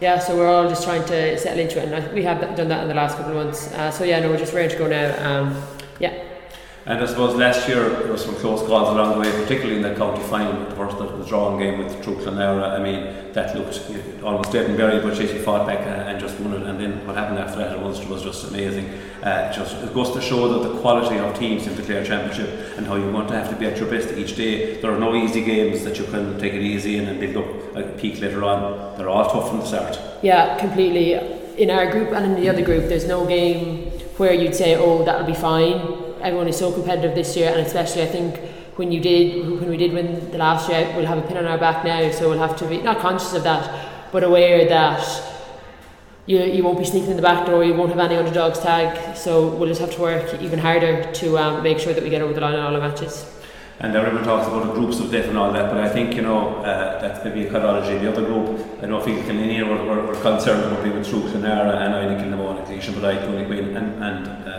yeah, 0.00 0.18
so 0.18 0.36
we're 0.36 0.48
all 0.48 0.68
just 0.68 0.84
trying 0.84 1.04
to 1.06 1.38
settle 1.38 1.60
into 1.60 1.78
it, 1.80 1.90
and 1.90 2.12
we 2.12 2.22
have 2.24 2.40
done 2.56 2.68
that 2.68 2.82
in 2.82 2.88
the 2.88 2.94
last 2.94 3.16
couple 3.16 3.38
of 3.38 3.46
months. 3.46 3.72
Uh, 3.72 3.90
so 3.90 4.04
yeah, 4.04 4.20
no, 4.20 4.28
we're 4.28 4.36
just 4.36 4.52
ready 4.52 4.70
to 4.70 4.78
go 4.78 4.86
now. 4.86 5.40
Um. 5.40 5.62
And 6.86 7.00
I 7.00 7.06
suppose 7.06 7.34
last 7.34 7.66
year 7.66 7.88
there 7.88 8.12
was 8.12 8.22
some 8.22 8.34
close 8.34 8.60
calls 8.66 8.90
along 8.90 9.14
the 9.14 9.20
way, 9.20 9.32
particularly 9.32 9.76
in 9.76 9.82
the 9.82 9.94
county 9.94 10.22
final, 10.24 10.68
the 10.68 10.76
first 10.76 10.98
the 10.98 11.06
drawing 11.24 11.58
game 11.58 11.78
with 11.78 12.02
Truagh 12.04 12.18
Clonlara. 12.18 12.78
I 12.78 12.82
mean, 12.82 13.32
that 13.32 13.56
looked 13.56 13.80
almost 14.22 14.52
dead 14.52 14.66
and 14.66 14.76
buried, 14.76 15.02
but 15.02 15.16
she 15.16 15.26
fought 15.26 15.66
back 15.66 15.80
and 15.80 16.20
just 16.20 16.38
won 16.40 16.52
it. 16.52 16.62
And 16.68 16.78
then 16.78 17.06
what 17.06 17.16
happened 17.16 17.38
after 17.38 17.56
that 17.56 17.72
at 17.72 17.78
Ulster 17.78 18.06
was 18.08 18.22
just 18.22 18.44
amazing. 18.48 18.90
Uh, 19.22 19.50
just 19.50 19.82
it 19.82 19.94
goes 19.94 20.12
to 20.12 20.20
show 20.20 20.46
that 20.46 20.68
the 20.68 20.78
quality 20.80 21.16
of 21.16 21.34
teams 21.38 21.66
in 21.66 21.74
the 21.74 21.82
Clare 21.82 22.04
Championship 22.04 22.76
and 22.76 22.86
how 22.86 22.96
you 22.96 23.10
want 23.10 23.28
to 23.28 23.34
have 23.34 23.48
to 23.48 23.56
be 23.56 23.64
at 23.64 23.78
your 23.78 23.88
best 23.88 24.12
each 24.12 24.36
day. 24.36 24.78
There 24.82 24.92
are 24.92 24.98
no 24.98 25.14
easy 25.14 25.42
games 25.42 25.84
that 25.84 25.98
you 25.98 26.04
can 26.04 26.38
take 26.38 26.52
it 26.52 26.60
easy 26.60 26.98
in 26.98 27.08
and 27.08 27.18
build 27.18 27.36
up 27.38 27.76
a 27.76 27.82
peak 27.96 28.20
later 28.20 28.44
on. 28.44 28.98
They're 28.98 29.08
all 29.08 29.30
tough 29.30 29.48
from 29.48 29.60
the 29.60 29.64
start. 29.64 29.98
Yeah, 30.22 30.58
completely. 30.58 31.14
In 31.56 31.70
our 31.70 31.90
group 31.90 32.10
and 32.12 32.26
in 32.26 32.34
the 32.34 32.50
other 32.50 32.62
group, 32.62 32.90
there's 32.90 33.08
no 33.08 33.24
game 33.24 33.90
where 34.18 34.34
you'd 34.34 34.54
say, 34.54 34.76
"Oh, 34.76 35.02
that'll 35.02 35.26
be 35.26 35.32
fine." 35.32 36.03
Everyone 36.24 36.48
is 36.48 36.56
so 36.56 36.72
competitive 36.72 37.14
this 37.14 37.36
year, 37.36 37.50
and 37.50 37.60
especially 37.66 38.02
I 38.02 38.06
think 38.06 38.40
when 38.76 38.90
you 38.90 38.98
did 38.98 39.46
when 39.60 39.68
we 39.68 39.76
did 39.76 39.92
win 39.92 40.30
the 40.30 40.38
last 40.38 40.70
year, 40.70 40.90
we'll 40.96 41.04
have 41.04 41.18
a 41.18 41.22
pin 41.22 41.36
on 41.36 41.44
our 41.44 41.58
back 41.58 41.84
now, 41.84 42.10
so 42.10 42.30
we'll 42.30 42.38
have 42.38 42.56
to 42.56 42.66
be 42.66 42.80
not 42.80 42.98
conscious 42.98 43.34
of 43.34 43.42
that, 43.42 44.10
but 44.10 44.24
aware 44.24 44.66
that 44.66 45.04
you 46.24 46.38
you 46.38 46.64
won't 46.64 46.78
be 46.78 46.84
sneaking 46.86 47.10
in 47.10 47.16
the 47.16 47.22
back 47.22 47.44
door, 47.44 47.62
you 47.62 47.74
won't 47.74 47.90
have 47.90 48.00
any 48.00 48.16
underdogs 48.16 48.58
tag, 48.60 49.14
so 49.14 49.48
we'll 49.48 49.68
just 49.68 49.82
have 49.82 49.92
to 49.96 50.00
work 50.00 50.40
even 50.40 50.58
harder 50.58 51.12
to 51.12 51.36
um, 51.36 51.62
make 51.62 51.78
sure 51.78 51.92
that 51.92 52.02
we 52.02 52.08
get 52.08 52.22
over 52.22 52.32
the 52.32 52.40
line 52.40 52.54
in 52.54 52.60
all 52.60 52.74
our 52.74 52.80
matches. 52.80 53.30
And 53.80 53.94
everyone 53.94 54.24
talks 54.24 54.46
about 54.46 54.66
the 54.68 54.72
groups 54.72 55.00
of 55.00 55.10
death 55.10 55.26
and 55.26 55.36
all 55.36 55.52
that, 55.52 55.68
but 55.70 55.78
I 55.78 55.88
think, 55.88 56.14
you 56.14 56.22
know, 56.22 56.58
uh, 56.58 57.00
that's 57.02 57.24
maybe 57.24 57.44
a 57.44 57.50
chronology. 57.50 57.98
The 57.98 58.10
other 58.10 58.24
group, 58.24 58.48
I 58.80 58.86
know 58.86 59.00
Feakle 59.00 59.24
Killanena 59.24 59.68
were, 59.68 59.84
were, 59.84 60.06
were 60.06 60.20
concerned 60.22 60.62
about 60.64 60.82
being 60.84 60.96
with 60.96 61.08
Truagh 61.08 61.32
Clonlara 61.32 61.82
and 61.82 61.92
I 61.92 62.06
think 62.06 62.20
Kilnamona, 62.20 62.64
Cleation, 62.64 62.94
but 62.94 63.04
I, 63.04 63.18
Tony 63.18 63.44
Quinn, 63.44 63.76
and, 63.76 64.02
and 64.02 64.48
uh, 64.48 64.53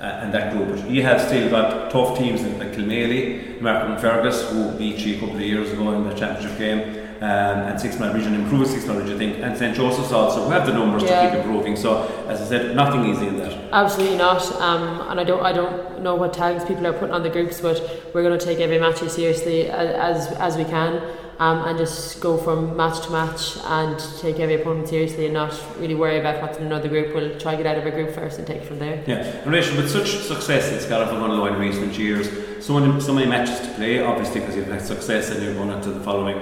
uh, 0.00 0.20
and 0.22 0.32
that 0.32 0.52
group. 0.52 0.68
But 0.70 0.90
you 0.90 1.02
have 1.02 1.20
still 1.20 1.50
got 1.50 1.90
tough 1.90 2.18
teams 2.18 2.42
like 2.42 2.72
Kilmaley, 2.72 3.60
Martin 3.60 3.98
Fergus, 3.98 4.50
who 4.50 4.72
beat 4.72 4.98
you 4.98 5.16
a 5.16 5.20
couple 5.20 5.36
of 5.36 5.42
years 5.42 5.70
ago 5.70 5.92
in 5.92 6.08
the 6.08 6.14
championship 6.14 6.58
game. 6.58 6.96
Um, 7.20 7.68
and 7.68 7.78
six 7.78 7.98
man 7.98 8.14
region 8.14 8.34
improved 8.34 8.70
six 8.70 8.86
man 8.86 8.96
region 8.96 9.16
I 9.16 9.18
think 9.18 9.36
and 9.40 9.54
St 9.54 9.76
Joseph's 9.76 10.10
also 10.10 10.44
who 10.44 10.50
have 10.52 10.64
the 10.64 10.72
numbers 10.72 11.02
yeah. 11.02 11.20
to 11.20 11.28
keep 11.28 11.40
improving 11.40 11.76
so 11.76 12.04
as 12.26 12.40
I 12.40 12.44
said 12.46 12.74
nothing 12.74 13.04
easy 13.04 13.26
in 13.26 13.36
that 13.36 13.52
absolutely 13.74 14.16
not 14.16 14.40
um, 14.52 15.06
and 15.10 15.20
I 15.20 15.24
don't 15.24 15.44
I 15.44 15.52
don't 15.52 16.00
know 16.00 16.14
what 16.14 16.32
tags 16.32 16.64
people 16.64 16.86
are 16.86 16.94
putting 16.94 17.14
on 17.14 17.22
the 17.22 17.28
groups 17.28 17.60
but 17.60 17.78
we're 18.14 18.22
going 18.22 18.38
to 18.38 18.42
take 18.42 18.58
every 18.60 18.78
match 18.78 19.02
as 19.02 19.16
seriously 19.16 19.68
as, 19.68 20.28
as, 20.30 20.32
as 20.38 20.56
we 20.56 20.64
can 20.64 21.02
um, 21.40 21.64
and 21.64 21.78
just 21.78 22.20
go 22.20 22.36
from 22.36 22.76
match 22.76 23.04
to 23.06 23.10
match 23.10 23.56
and 23.64 23.98
take 24.18 24.38
every 24.38 24.60
opponent 24.60 24.86
seriously 24.88 25.24
and 25.24 25.34
not 25.34 25.58
really 25.78 25.94
worry 25.94 26.20
about 26.20 26.42
what's 26.42 26.58
in 26.58 26.66
another 26.66 26.88
group. 26.88 27.14
We'll 27.14 27.38
try 27.40 27.56
to 27.56 27.62
get 27.62 27.66
out 27.66 27.78
of 27.78 27.86
a 27.86 27.90
group 27.90 28.10
first 28.14 28.38
and 28.38 28.46
take 28.46 28.62
from 28.62 28.78
there. 28.78 29.02
Yeah, 29.06 29.42
relation 29.48 29.78
with 29.78 29.90
such 29.90 30.18
success 30.18 30.70
in 30.70 30.78
Scariff 30.80 31.08
and 31.08 31.18
Gunlow 31.18 31.50
in 31.50 31.58
recent 31.58 31.98
years, 31.98 32.28
so 32.64 32.78
many, 32.78 33.00
so 33.00 33.14
many 33.14 33.26
matches 33.26 33.58
to 33.60 33.74
play, 33.74 34.02
obviously 34.02 34.40
because 34.40 34.54
you've 34.54 34.66
had 34.66 34.82
success 34.82 35.30
and 35.30 35.42
you're 35.42 35.54
going 35.54 35.70
into 35.70 35.90
the 35.90 36.00
following 36.00 36.36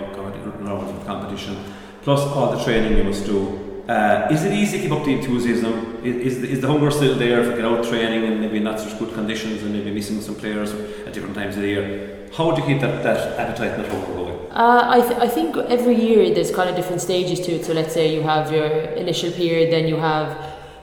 rounds 0.65 0.91
of 0.91 1.07
competition, 1.07 1.57
plus 2.03 2.21
all 2.21 2.57
the 2.57 2.65
training 2.65 2.99
you 2.99 3.05
must 3.05 3.25
do. 3.25 3.85
Uh, 3.89 4.27
is 4.33 4.43
it 4.43 4.53
easy 4.53 4.79
to 4.79 4.83
keep 4.83 4.93
up 4.93 5.05
the 5.05 5.13
enthusiasm? 5.13 5.88
Is, 6.05 6.43
is, 6.43 6.61
the, 6.61 6.67
hunger 6.67 6.91
still 6.91 7.17
there 7.17 7.43
to 7.43 7.51
get 7.57 7.65
out 7.65 7.85
training 7.85 8.25
and 8.25 8.41
maybe 8.41 8.61
not 8.61 8.79
such 8.79 8.99
good 8.99 9.13
conditions 9.15 9.63
and 9.63 9.73
maybe 9.73 9.91
missing 9.91 10.21
some 10.21 10.35
players 10.35 10.73
at 11.07 11.13
different 11.13 11.35
times 11.35 11.57
of 11.57 11.63
the 11.63 11.69
year? 11.69 12.29
How 12.37 12.53
do 12.53 12.61
you 12.61 12.67
keep 12.67 12.81
that, 12.81 13.03
that 13.03 13.39
appetite 13.39 13.73
and 13.73 13.85
that 13.85 13.91
hunger 13.91 14.07
going? 14.15 14.39
Uh, 14.53 14.83
I, 14.89 15.01
th- 15.01 15.21
I 15.21 15.29
think 15.29 15.57
every 15.57 15.95
year 15.95 16.35
there's 16.35 16.51
kind 16.51 16.71
of 16.71 16.77
different 16.77 17.01
stages 17.01 17.41
to 17.41 17.53
it. 17.53 17.65
So 17.65 17.73
let's 17.73 17.93
say 17.93 18.15
you 18.15 18.23
have 18.23 18.53
your 18.53 18.67
initial 18.67 19.31
period, 19.33 19.73
then 19.73 19.89
you 19.89 19.97
have 19.97 20.37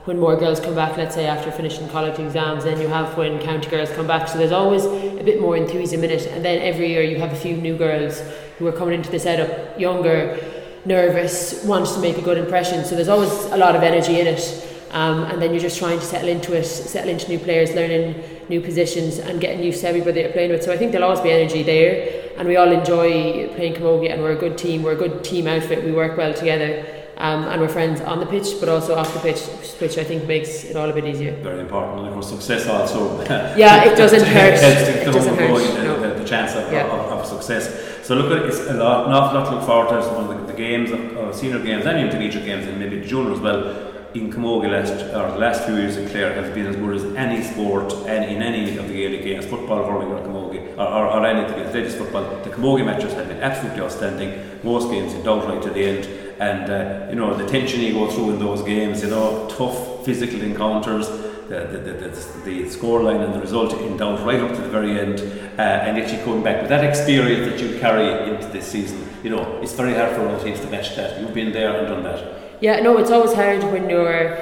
when 0.05 0.19
more 0.19 0.35
girls 0.35 0.59
come 0.59 0.75
back, 0.75 0.97
let's 0.97 1.15
say 1.15 1.25
after 1.25 1.51
finishing 1.51 1.89
college 1.89 2.19
exams, 2.19 2.63
then 2.63 2.79
you 2.79 2.87
have 2.87 3.17
when 3.17 3.39
county 3.39 3.67
girls 3.69 3.91
come 3.91 4.05
back. 4.05 4.27
So 4.27 4.37
there's 4.37 4.51
always 4.51 4.85
a 4.85 5.23
bit 5.23 5.41
more 5.41 5.57
enthusiasm 5.57 6.03
in 6.03 6.11
it. 6.11 6.27
And 6.27 6.45
then 6.45 6.61
every 6.61 6.89
year 6.89 7.01
you 7.01 7.17
have 7.17 7.33
a 7.33 7.35
few 7.35 7.57
new 7.57 7.75
girls 7.75 8.21
who 8.59 8.67
are 8.67 8.71
coming 8.71 8.93
into 8.93 9.09
the 9.09 9.19
setup, 9.19 9.79
younger, 9.79 10.37
nervous, 10.85 11.63
wants 11.63 11.93
to 11.93 11.99
make 12.01 12.19
a 12.19 12.21
good 12.21 12.37
impression. 12.37 12.85
So 12.85 12.95
there's 12.95 13.07
always 13.07 13.31
a 13.45 13.57
lot 13.57 13.75
of 13.75 13.81
energy 13.81 14.19
in 14.19 14.27
it. 14.27 14.74
Um, 14.95 15.25
and 15.25 15.41
then 15.41 15.51
you're 15.51 15.61
just 15.61 15.77
trying 15.77 15.99
to 15.99 16.05
settle 16.05 16.29
into 16.29 16.57
it, 16.57 16.63
settle 16.63 17.09
into 17.09 17.27
new 17.27 17.37
players, 17.37 17.75
learning 17.75 18.23
new 18.49 18.61
positions, 18.61 19.19
and 19.19 19.39
getting 19.39 19.63
used 19.63 19.81
to 19.81 19.87
everybody 19.87 20.21
you're 20.21 20.31
playing 20.31 20.51
with. 20.51 20.63
So 20.63 20.71
I 20.71 20.77
think 20.77 20.91
there'll 20.91 21.07
always 21.07 21.21
be 21.21 21.31
energy 21.31 21.61
there 21.61 22.25
and 22.37 22.47
we 22.47 22.57
all 22.57 22.71
enjoy 22.71 23.47
playing 23.55 23.73
camogie 23.73 24.11
and 24.11 24.21
we're 24.21 24.33
a 24.33 24.39
good 24.39 24.57
team 24.57 24.83
we're 24.83 24.93
a 24.93 24.95
good 24.95 25.23
team 25.23 25.47
outfit 25.47 25.83
we 25.83 25.91
work 25.91 26.17
well 26.17 26.33
together 26.33 26.85
um, 27.17 27.45
and 27.45 27.61
we're 27.61 27.69
friends 27.69 28.01
on 28.01 28.19
the 28.19 28.25
pitch 28.25 28.47
but 28.59 28.67
also 28.67 28.95
off 28.95 29.13
the 29.13 29.19
pitch 29.21 29.41
which 29.79 29.97
I 29.97 30.03
think 30.03 30.27
makes 30.27 30.65
it 30.65 30.75
all 30.75 30.89
a 30.89 30.93
bit 30.93 31.05
easier 31.05 31.35
very 31.41 31.61
important 31.61 31.99
and 31.99 32.07
of 32.07 32.13
course 32.13 32.29
success 32.29 32.67
also 32.67 33.21
yeah 33.57 33.85
it 33.85 33.95
doesn't 33.95 34.25
hurt 34.35 34.55
it 34.55 35.05
doesn't 35.05 35.35
hurt 35.35 35.75
the, 35.75 35.83
no. 35.83 35.99
the, 35.99 36.19
the, 36.19 36.27
chance 36.27 36.53
of, 36.55 36.71
yeah. 36.71 36.87
of, 36.87 37.19
of, 37.19 37.25
success 37.25 38.05
so 38.05 38.15
look 38.15 38.31
at 38.31 38.45
it's 38.45 38.59
a 38.59 38.73
lot, 38.73 39.07
an 39.07 39.13
awful 39.13 39.39
lot 39.39 39.49
to 39.49 39.55
look 39.55 39.65
forward 39.65 40.01
to 40.01 40.09
one 40.09 40.29
of 40.29 40.47
the, 40.47 40.51
the 40.51 40.57
games 40.57 40.91
of, 40.91 40.99
of 41.17 41.35
senior 41.35 41.59
games 41.59 41.85
and 41.85 41.97
intermediate 41.97 42.45
games 42.45 42.67
and 42.67 42.79
maybe 42.79 43.05
junior 43.05 43.31
as 43.31 43.39
well 43.39 43.94
in 44.15 44.31
Camogie 44.31 44.71
last 44.71 44.93
or 44.93 45.31
the 45.31 45.37
last 45.37 45.65
few 45.65 45.75
years 45.75 45.97
in 45.97 46.07
Clare 46.09 46.33
have 46.33 46.55
been 46.55 46.67
as 46.67 46.75
good 46.77 46.95
as 46.95 47.03
any 47.15 47.43
sport 47.43 47.91
any, 48.07 48.33
in 48.33 48.41
any 48.41 48.77
of 48.77 48.87
the 48.87 48.93
Gaelic 48.93 49.23
games, 49.23 49.45
football, 49.45 49.85
hurling 49.85 50.07
or 50.07 50.21
Camogie 50.21 50.71
or, 50.77 50.87
or, 50.87 51.07
or 51.07 51.25
anything 51.25 51.61
else, 51.61 51.73
ladies 51.73 51.95
football. 51.95 52.23
The 52.43 52.49
Camogie 52.49 52.85
matches 52.85 53.13
have 53.13 53.27
been 53.27 53.41
absolutely 53.41 53.81
outstanding. 53.81 54.59
Most 54.63 54.89
games 54.89 55.13
in 55.13 55.23
right 55.25 55.61
to 55.61 55.69
the 55.69 55.83
end, 55.83 56.05
and 56.39 56.71
uh, 56.71 57.09
you 57.09 57.15
know 57.17 57.35
the 57.35 57.45
tension 57.45 57.81
you 57.81 57.93
go 57.93 58.09
through 58.09 58.31
in 58.31 58.39
those 58.39 58.63
games. 58.63 59.03
You 59.03 59.09
know 59.09 59.47
tough 59.49 60.05
physical 60.05 60.41
encounters. 60.41 61.07
The, 61.45 61.59
the, 61.71 61.77
the, 61.77 61.93
the, 61.93 62.41
the 62.43 62.63
scoreline 62.63 63.23
and 63.23 63.31
the 63.31 63.39
result 63.39 63.71
in 63.73 63.97
doubt 63.97 64.25
right 64.25 64.39
up 64.39 64.55
to 64.55 64.61
the 64.63 64.67
very 64.67 64.99
end, 64.99 65.19
uh, 65.59 65.61
and 65.61 65.95
yet 65.95 66.11
you 66.11 66.17
come 66.25 66.41
back 66.41 66.61
with 66.61 66.69
that 66.69 66.83
experience 66.83 67.47
that 67.47 67.61
you 67.61 67.79
carry 67.79 68.31
into 68.33 68.47
this 68.47 68.65
season. 68.65 69.07
You 69.21 69.29
know, 69.29 69.59
it's 69.61 69.73
very 69.73 69.93
hard 69.93 70.15
for 70.15 70.27
other 70.27 70.43
teams 70.43 70.59
to 70.61 70.69
match 70.71 70.95
that. 70.95 71.21
You've 71.21 71.35
been 71.35 71.51
there 71.51 71.77
and 71.77 71.87
done 71.87 72.01
that. 72.01 72.44
Yeah, 72.65 72.79
no, 72.79 72.97
it's 72.97 73.11
always 73.11 73.31
hard 73.31 73.61
when 73.65 73.87
you're 73.91 74.39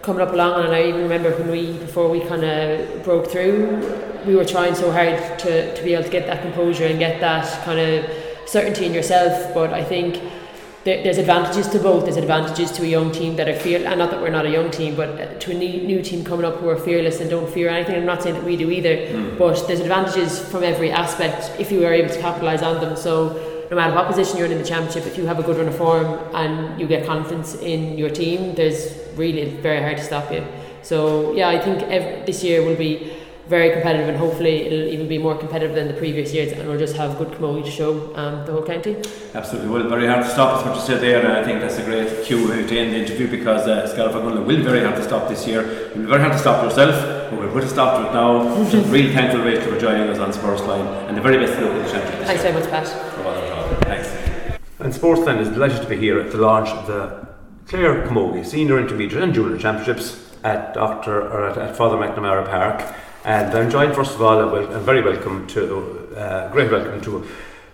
coming 0.00 0.22
up 0.22 0.32
along, 0.32 0.64
and 0.64 0.72
I 0.72 0.84
even 0.84 1.02
remember 1.02 1.32
when 1.32 1.50
we 1.50 1.76
before 1.76 2.08
we 2.08 2.20
kind 2.20 2.44
of 2.44 3.02
broke 3.02 3.32
through, 3.32 3.82
we 4.24 4.36
were 4.36 4.44
trying 4.44 4.76
so 4.76 4.92
hard 4.92 5.40
to 5.40 5.74
to 5.74 5.82
be 5.82 5.92
able 5.92 6.04
to 6.04 6.08
get 6.08 6.28
that 6.28 6.40
composure 6.40 6.86
and 6.86 7.00
get 7.00 7.18
that 7.18 7.46
kind 7.64 7.80
of 7.80 8.08
certainty 8.46 8.86
in 8.86 8.94
yourself. 8.94 9.52
But 9.52 9.72
I 9.72 9.82
think 9.82 10.22
there's 10.84 11.18
advantages 11.18 11.66
to 11.70 11.80
both. 11.80 12.04
There's 12.04 12.16
advantages 12.16 12.70
to 12.76 12.84
a 12.84 12.86
young 12.86 13.10
team 13.10 13.34
that 13.38 13.48
are 13.48 13.58
fear, 13.58 13.84
and 13.84 13.98
not 13.98 14.12
that 14.12 14.20
we're 14.20 14.30
not 14.30 14.46
a 14.46 14.50
young 14.50 14.70
team, 14.70 14.94
but 14.94 15.40
to 15.40 15.50
a 15.50 15.54
new, 15.54 15.82
new 15.82 16.00
team 16.00 16.24
coming 16.24 16.46
up 16.46 16.60
who 16.60 16.68
are 16.68 16.78
fearless 16.78 17.20
and 17.20 17.28
don't 17.28 17.50
fear 17.50 17.70
anything. 17.70 17.96
I'm 17.96 18.06
not 18.06 18.22
saying 18.22 18.36
that 18.36 18.44
we 18.44 18.56
do 18.56 18.70
either, 18.70 18.94
mm. 18.94 19.36
but 19.36 19.66
there's 19.66 19.80
advantages 19.80 20.38
from 20.38 20.62
every 20.62 20.92
aspect 20.92 21.50
if 21.58 21.72
you 21.72 21.84
are 21.84 21.92
able 21.92 22.14
to 22.14 22.20
capitalise 22.20 22.62
on 22.62 22.80
them. 22.80 22.94
So 22.94 23.43
no 23.70 23.76
matter 23.76 23.94
what 23.94 24.06
position 24.06 24.36
you're 24.36 24.46
in 24.46 24.52
in 24.52 24.58
the 24.58 24.64
championship, 24.64 25.06
if 25.06 25.16
you 25.16 25.26
have 25.26 25.38
a 25.38 25.42
good 25.42 25.56
run 25.56 25.68
of 25.68 25.76
form 25.76 26.06
and 26.34 26.80
you 26.80 26.86
get 26.86 27.06
confidence 27.06 27.54
in 27.56 27.98
your 27.98 28.10
team, 28.10 28.54
there's 28.54 28.96
really 29.16 29.50
very 29.56 29.80
hard 29.80 29.96
to 29.96 30.04
stop 30.04 30.32
you. 30.32 30.44
So 30.82 31.32
yeah, 31.32 31.48
I 31.48 31.58
think 31.58 31.82
every, 31.84 32.24
this 32.26 32.44
year 32.44 32.62
will 32.62 32.76
be 32.76 33.12
very 33.48 33.70
competitive 33.72 34.08
and 34.08 34.16
hopefully 34.16 34.62
it'll 34.66 34.88
even 34.88 35.06
be 35.06 35.18
more 35.18 35.36
competitive 35.36 35.74
than 35.74 35.86
the 35.86 35.94
previous 35.94 36.32
years 36.32 36.52
and 36.52 36.66
we'll 36.66 36.78
just 36.78 36.96
have 36.96 37.18
good 37.18 37.28
camogie 37.28 37.62
to 37.64 37.70
show 37.70 38.14
um, 38.16 38.44
the 38.46 38.52
whole 38.52 38.62
county. 38.62 38.96
Absolutely, 39.34 39.68
well 39.68 39.86
very 39.88 40.06
hard 40.06 40.24
to 40.24 40.30
stop 40.30 40.60
is 40.60 40.66
what 40.66 40.74
you 40.76 40.80
said 40.80 41.02
there 41.02 41.20
and 41.20 41.28
I 41.28 41.44
think 41.44 41.60
that's 41.60 41.76
a 41.76 41.84
great 41.84 42.24
cue 42.24 42.46
to 42.46 42.54
end 42.54 42.94
the 42.94 42.96
interview 42.96 43.30
because 43.30 43.66
uh, 43.68 43.86
Scariff 43.86 44.14
will 44.14 44.44
very 44.44 44.82
hard 44.82 44.96
to 44.96 45.04
stop 45.04 45.28
this 45.28 45.46
year. 45.46 45.60
It 45.60 45.96
will 45.96 46.04
be 46.04 46.08
very 46.08 46.20
hard 46.20 46.32
to 46.32 46.38
stop 46.38 46.64
yourself 46.64 47.30
but 47.30 47.38
we'll 47.38 47.52
put 47.52 47.64
a 47.64 47.68
stop 47.68 48.00
to 48.00 48.08
it 48.08 48.14
now. 48.14 48.64
Just 48.70 48.88
really 48.88 49.12
thankful 49.12 49.42
Rachel 49.42 49.72
for 49.72 49.78
joining 49.78 50.08
us 50.08 50.18
on 50.18 50.32
Sports 50.32 50.62
Line 50.62 50.86
and 51.08 51.16
the 51.16 51.20
very 51.20 51.36
best 51.36 51.52
of 51.60 51.74
the 51.74 51.90
championship. 51.90 52.26
Thanks 52.26 52.42
very 52.42 52.54
much 52.54 52.70
Pat. 52.70 53.13
And 54.80 54.92
Sportsline 54.92 55.38
is 55.38 55.48
delighted 55.48 55.82
to 55.82 55.88
be 55.88 55.96
here 55.96 56.18
at 56.18 56.32
the 56.32 56.38
launch 56.38 56.68
of 56.68 56.88
the 56.88 57.28
Clare 57.66 58.06
Camogie 58.08 58.44
Senior 58.44 58.80
Intermediate 58.80 59.22
and 59.22 59.32
Junior 59.32 59.56
Championships 59.56 60.34
at 60.42 60.74
Dr. 60.74 61.22
or 61.30 61.48
at, 61.48 61.56
at 61.56 61.76
Father 61.76 61.96
McNamara 61.96 62.44
Park. 62.44 62.94
And 63.24 63.56
I'm 63.56 63.70
joined 63.70 63.94
first 63.94 64.16
of 64.16 64.22
all, 64.22 64.40
I'm 64.40 64.84
very 64.84 65.00
welcome 65.00 65.46
to, 65.48 66.16
uh, 66.16 66.50
great 66.50 66.72
welcome 66.72 67.00
to 67.02 67.26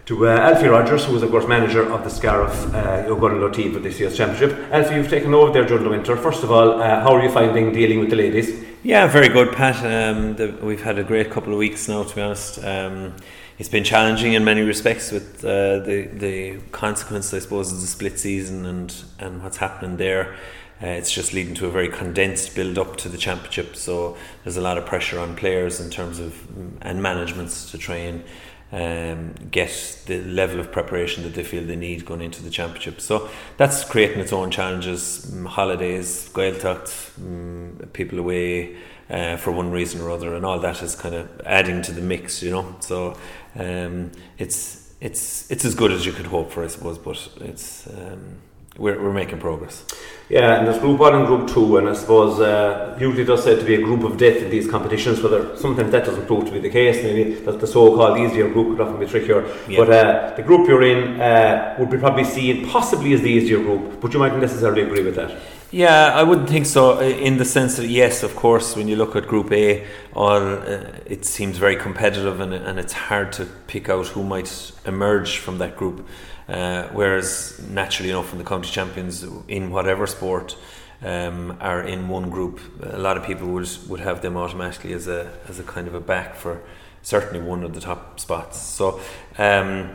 to 0.06 0.26
uh, 0.26 0.30
Alfie 0.30 0.66
Rogers, 0.66 1.04
who 1.04 1.14
is 1.14 1.22
of 1.22 1.30
course 1.30 1.46
manager 1.46 1.88
of 1.90 2.02
the 2.02 2.10
Scariff 2.10 2.74
uh, 2.74 3.50
team 3.50 3.72
for 3.72 3.78
this 3.78 4.00
year's 4.00 4.16
championship. 4.16 4.58
Alfie, 4.72 4.96
you've 4.96 5.08
taken 5.08 5.32
over 5.32 5.52
there 5.52 5.64
during 5.64 5.84
the 5.84 5.90
winter. 5.90 6.16
First 6.16 6.42
of 6.42 6.50
all, 6.50 6.82
uh, 6.82 7.00
how 7.00 7.14
are 7.14 7.22
you 7.22 7.30
finding 7.30 7.72
dealing 7.72 8.00
with 8.00 8.10
the 8.10 8.16
ladies? 8.16 8.64
Yeah, 8.82 9.06
very 9.06 9.28
good, 9.28 9.52
Pat. 9.52 9.76
Um, 9.76 10.34
the, 10.34 10.48
we've 10.62 10.82
had 10.82 10.98
a 10.98 11.04
great 11.04 11.30
couple 11.30 11.52
of 11.52 11.60
weeks 11.60 11.86
now, 11.86 12.02
to 12.02 12.14
be 12.14 12.20
honest. 12.22 12.58
Um, 12.64 13.14
it's 13.60 13.68
been 13.68 13.84
challenging 13.84 14.32
in 14.32 14.42
many 14.42 14.62
respects 14.62 15.12
with 15.12 15.44
uh, 15.44 15.80
the 15.80 16.08
the 16.14 16.56
consequences, 16.72 17.34
I 17.34 17.38
suppose, 17.40 17.70
of 17.70 17.82
the 17.82 17.86
split 17.86 18.18
season 18.18 18.64
and 18.64 18.90
and 19.18 19.42
what's 19.42 19.58
happening 19.58 19.98
there. 19.98 20.34
Uh, 20.82 20.86
it's 20.86 21.12
just 21.12 21.34
leading 21.34 21.52
to 21.56 21.66
a 21.66 21.70
very 21.70 21.88
condensed 21.88 22.54
build 22.54 22.78
up 22.78 22.96
to 22.96 23.10
the 23.10 23.18
championship. 23.18 23.76
So 23.76 24.16
there's 24.42 24.56
a 24.56 24.62
lot 24.62 24.78
of 24.78 24.86
pressure 24.86 25.20
on 25.20 25.36
players 25.36 25.78
in 25.78 25.90
terms 25.90 26.18
of 26.18 26.32
mm, 26.32 26.72
and 26.80 27.02
managements 27.02 27.70
to 27.72 27.76
try 27.76 27.96
and 27.96 28.24
um, 28.72 29.34
get 29.50 30.04
the 30.06 30.22
level 30.22 30.58
of 30.58 30.72
preparation 30.72 31.22
that 31.24 31.34
they 31.34 31.44
feel 31.44 31.62
they 31.62 31.76
need 31.76 32.06
going 32.06 32.22
into 32.22 32.42
the 32.42 32.48
championship. 32.48 32.98
So 33.02 33.28
that's 33.58 33.84
creating 33.84 34.20
its 34.20 34.32
own 34.32 34.50
challenges, 34.50 35.30
mm, 35.30 35.46
holidays, 35.46 36.30
Gaeltacht, 36.32 36.88
um, 37.18 37.90
people 37.92 38.18
away, 38.20 38.76
uh, 39.10 39.36
for 39.36 39.50
one 39.52 39.70
reason 39.70 40.00
or 40.00 40.10
other, 40.10 40.34
and 40.34 40.44
all 40.44 40.58
that 40.60 40.82
is 40.82 40.94
kind 40.94 41.14
of 41.14 41.28
adding 41.44 41.82
to 41.82 41.92
the 41.92 42.00
mix, 42.00 42.42
you 42.42 42.50
know. 42.50 42.76
So 42.80 43.16
um, 43.58 44.12
it's 44.38 44.94
it's 45.00 45.50
it's 45.50 45.64
as 45.64 45.74
good 45.74 45.92
as 45.92 46.06
you 46.06 46.12
could 46.12 46.26
hope 46.26 46.52
for, 46.52 46.64
I 46.64 46.68
suppose, 46.68 46.98
but 46.98 47.28
it's. 47.40 47.86
Um, 47.86 48.38
we're, 48.78 49.02
we're 49.02 49.12
making 49.12 49.40
progress. 49.40 49.84
Yeah, 50.28 50.58
and 50.58 50.66
there's 50.66 50.78
Group 50.78 51.00
1 51.00 51.14
and 51.14 51.26
Group 51.26 51.50
2, 51.50 51.78
and 51.78 51.88
I 51.88 51.92
suppose 51.92 52.40
uh, 52.40 52.96
usually 53.00 53.24
does 53.24 53.42
said 53.42 53.58
to 53.58 53.64
be 53.64 53.74
a 53.74 53.82
group 53.82 54.04
of 54.04 54.16
death 54.16 54.36
in 54.36 54.48
these 54.48 54.70
competitions, 54.70 55.20
whether 55.20 55.56
sometimes 55.56 55.90
that 55.90 56.06
doesn't 56.06 56.26
prove 56.26 56.46
to 56.46 56.52
be 56.52 56.60
the 56.60 56.70
case, 56.70 57.02
maybe 57.02 57.34
that 57.34 57.60
the 57.60 57.66
so 57.66 57.94
called 57.96 58.18
easier 58.18 58.48
group 58.48 58.76
could 58.76 58.80
often 58.80 58.98
be 58.98 59.06
trickier. 59.06 59.44
Yeah. 59.68 59.76
But 59.76 59.90
uh, 59.90 60.34
the 60.36 60.42
group 60.42 60.68
you're 60.68 60.82
in 60.82 61.20
uh, 61.20 61.76
would 61.78 61.90
be 61.90 61.98
probably 61.98 62.24
seen 62.24 62.68
possibly 62.68 63.12
as 63.12 63.22
the 63.22 63.28
easier 63.28 63.58
group, 63.58 64.00
but 64.00 64.12
you 64.12 64.20
mightn't 64.20 64.40
necessarily 64.40 64.82
agree 64.82 65.02
with 65.02 65.16
that. 65.16 65.36
Yeah, 65.72 66.12
I 66.14 66.24
wouldn't 66.24 66.48
think 66.48 66.66
so. 66.66 66.98
In 66.98 67.36
the 67.36 67.44
sense 67.44 67.76
that 67.76 67.86
yes, 67.86 68.24
of 68.24 68.34
course, 68.34 68.74
when 68.74 68.88
you 68.88 68.96
look 68.96 69.14
at 69.14 69.28
Group 69.28 69.52
A, 69.52 69.86
all 70.14 70.32
uh, 70.32 70.90
it 71.06 71.24
seems 71.24 71.58
very 71.58 71.76
competitive, 71.76 72.40
and, 72.40 72.52
and 72.52 72.76
it's 72.76 72.92
hard 72.92 73.30
to 73.34 73.44
pick 73.68 73.88
out 73.88 74.08
who 74.08 74.24
might 74.24 74.72
emerge 74.84 75.38
from 75.38 75.58
that 75.58 75.76
group. 75.76 76.08
Uh, 76.48 76.88
whereas 76.92 77.60
naturally 77.70 78.10
enough, 78.10 78.32
when 78.32 78.38
the 78.38 78.44
county 78.44 78.68
champions 78.68 79.24
in 79.46 79.70
whatever 79.70 80.08
sport 80.08 80.56
um, 81.02 81.56
are 81.60 81.82
in 81.84 82.08
one 82.08 82.30
group, 82.30 82.58
a 82.82 82.98
lot 82.98 83.16
of 83.16 83.24
people 83.24 83.46
would 83.46 83.68
would 83.88 84.00
have 84.00 84.22
them 84.22 84.36
automatically 84.36 84.92
as 84.92 85.06
a 85.06 85.30
as 85.48 85.60
a 85.60 85.62
kind 85.62 85.86
of 85.86 85.94
a 85.94 86.00
back 86.00 86.34
for 86.34 86.60
certainly 87.02 87.38
one 87.38 87.62
of 87.62 87.74
the 87.74 87.80
top 87.80 88.18
spots. 88.18 88.60
So. 88.60 89.00
Um, 89.38 89.90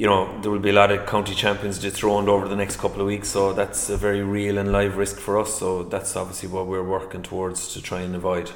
you 0.00 0.06
know, 0.06 0.40
there 0.40 0.50
will 0.50 0.60
be 0.60 0.70
a 0.70 0.72
lot 0.72 0.90
of 0.90 1.04
county 1.04 1.34
champions 1.34 1.78
dethroned 1.78 2.26
over 2.26 2.48
the 2.48 2.56
next 2.56 2.76
couple 2.76 3.02
of 3.02 3.06
weeks, 3.06 3.28
so 3.28 3.52
that's 3.52 3.90
a 3.90 3.98
very 3.98 4.22
real 4.22 4.56
and 4.56 4.72
live 4.72 4.96
risk 4.96 5.18
for 5.18 5.38
us. 5.38 5.58
So 5.58 5.82
that's 5.82 6.16
obviously 6.16 6.48
what 6.48 6.66
we're 6.66 6.82
working 6.82 7.22
towards 7.22 7.74
to 7.74 7.82
try 7.82 8.00
and 8.00 8.16
avoid. 8.16 8.50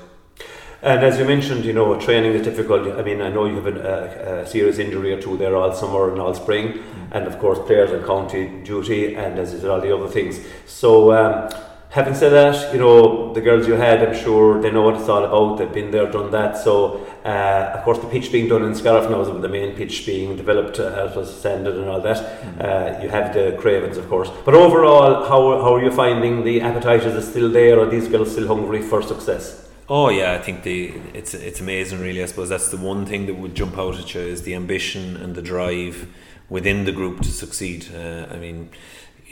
And 0.80 1.05
as 1.05 1.18
you 1.18 1.26
mentioned, 1.26 1.66
you 1.66 1.74
know, 1.74 2.01
training 2.01 2.32
is 2.32 2.47
difficult. 2.47 2.99
I 2.99 3.03
mean, 3.03 3.20
I 3.20 3.28
know 3.28 3.45
you 3.45 3.57
have 3.57 3.66
a, 3.66 4.40
a 4.40 4.47
serious 4.47 4.78
injury 4.78 5.12
or 5.12 5.20
two 5.20 5.36
there 5.36 5.55
all 5.55 5.70
summer 5.74 6.11
and 6.11 6.18
all 6.18 6.32
spring, 6.32 6.78
mm. 6.78 7.09
and 7.12 7.26
of 7.26 7.38
course, 7.38 7.59
players 7.66 7.90
on 7.90 8.07
county 8.07 8.62
duty, 8.62 9.14
and 9.14 9.38
as 9.38 9.51
said, 9.51 9.66
all 9.66 9.82
the 9.82 9.95
other 9.95 10.09
things. 10.09 10.40
So, 10.64 11.12
um, 11.12 11.55
having 11.95 12.14
said 12.14 12.30
that, 12.30 12.72
you 12.72 12.80
know, 12.80 13.32
the 13.32 13.40
girls 13.40 13.68
you 13.68 13.74
had, 13.74 14.03
I'm 14.03 14.16
sure 14.16 14.61
they 14.61 14.70
know 14.72 14.82
what 14.82 14.97
it's 14.97 15.09
all 15.09 15.24
about. 15.24 15.59
They've 15.59 15.72
been 15.72 15.92
there, 15.92 16.11
done 16.11 16.32
that. 16.32 16.57
So, 16.57 17.07
uh, 17.24 17.70
of 17.76 17.84
course, 17.84 18.01
the 18.01 18.09
pitch 18.09 18.32
being 18.32 18.49
done 18.49 18.64
in 18.64 18.74
Scariff 18.74 19.09
now 19.09 19.20
is 19.20 19.28
the 19.28 19.49
main 19.49 19.76
pitch 19.76 20.05
being 20.05 20.36
developed 20.36 20.80
uh, 20.80 21.07
as 21.07 21.14
was 21.14 21.32
sanded 21.32 21.76
and 21.76 21.88
all 21.88 22.01
that. 22.01 22.16
Mm. 22.18 22.64
Uh, 22.64 23.03
you 23.03 23.09
have 23.11 23.32
the 23.32 23.57
Cravens, 23.61 23.97
of 23.97 24.09
course. 24.09 24.28
But 24.45 24.55
overall, 24.55 25.24
how, 25.28 25.62
how 25.62 25.74
are 25.76 25.84
you 25.84 25.92
finding 25.92 26.42
the 26.42 26.62
appetite? 26.62 27.05
Is 27.05 27.14
it 27.14 27.30
still 27.30 27.49
there? 27.49 27.78
Are 27.78 27.88
these 27.88 28.09
girls 28.09 28.32
still 28.32 28.49
hungry 28.49 28.82
for 28.82 29.01
success? 29.01 29.61
Oh 29.86 30.09
yeah, 30.09 30.32
I 30.32 30.38
think 30.38 30.62
the 30.62 30.95
it's 31.12 31.34
it's 31.34 31.61
amazing. 31.61 32.01
Really, 32.01 32.22
I 32.22 32.24
suppose 32.24 32.49
that's 32.49 32.70
the 32.70 32.78
one 32.78 33.05
thing 33.05 33.26
that 33.26 33.34
would 33.34 33.55
jump 33.55 33.76
out 33.76 33.99
at 33.99 34.14
you 34.14 34.22
is 34.22 34.40
the 34.40 34.55
ambition 34.55 35.14
and 35.18 35.34
the 35.34 35.42
drive 35.42 36.09
within 36.49 36.86
the 36.86 36.92
group 36.92 37.20
to 37.20 37.28
succeed. 37.28 37.88
Uh, 37.95 38.26
I 38.30 38.38
mean, 38.38 38.70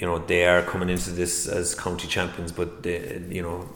you 0.03 0.09
know, 0.09 0.19
they 0.19 0.45
are 0.47 0.63
coming 0.63 0.89
into 0.89 1.11
this 1.11 1.47
as 1.47 1.77
county 1.77 2.09
champions, 2.09 2.51
but 2.51 2.83
they, 2.83 3.23
you 3.31 3.41
know, 3.41 3.69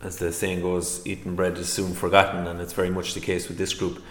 as 0.00 0.16
the 0.16 0.32
saying 0.32 0.62
goes, 0.62 1.06
eaten 1.06 1.36
bread 1.36 1.56
is 1.56 1.72
soon 1.72 1.94
forgotten, 1.94 2.48
and 2.48 2.60
it's 2.60 2.72
very 2.72 2.90
much 2.90 3.14
the 3.14 3.20
case 3.20 3.46
with 3.46 3.56
this 3.56 3.72
group. 3.72 4.02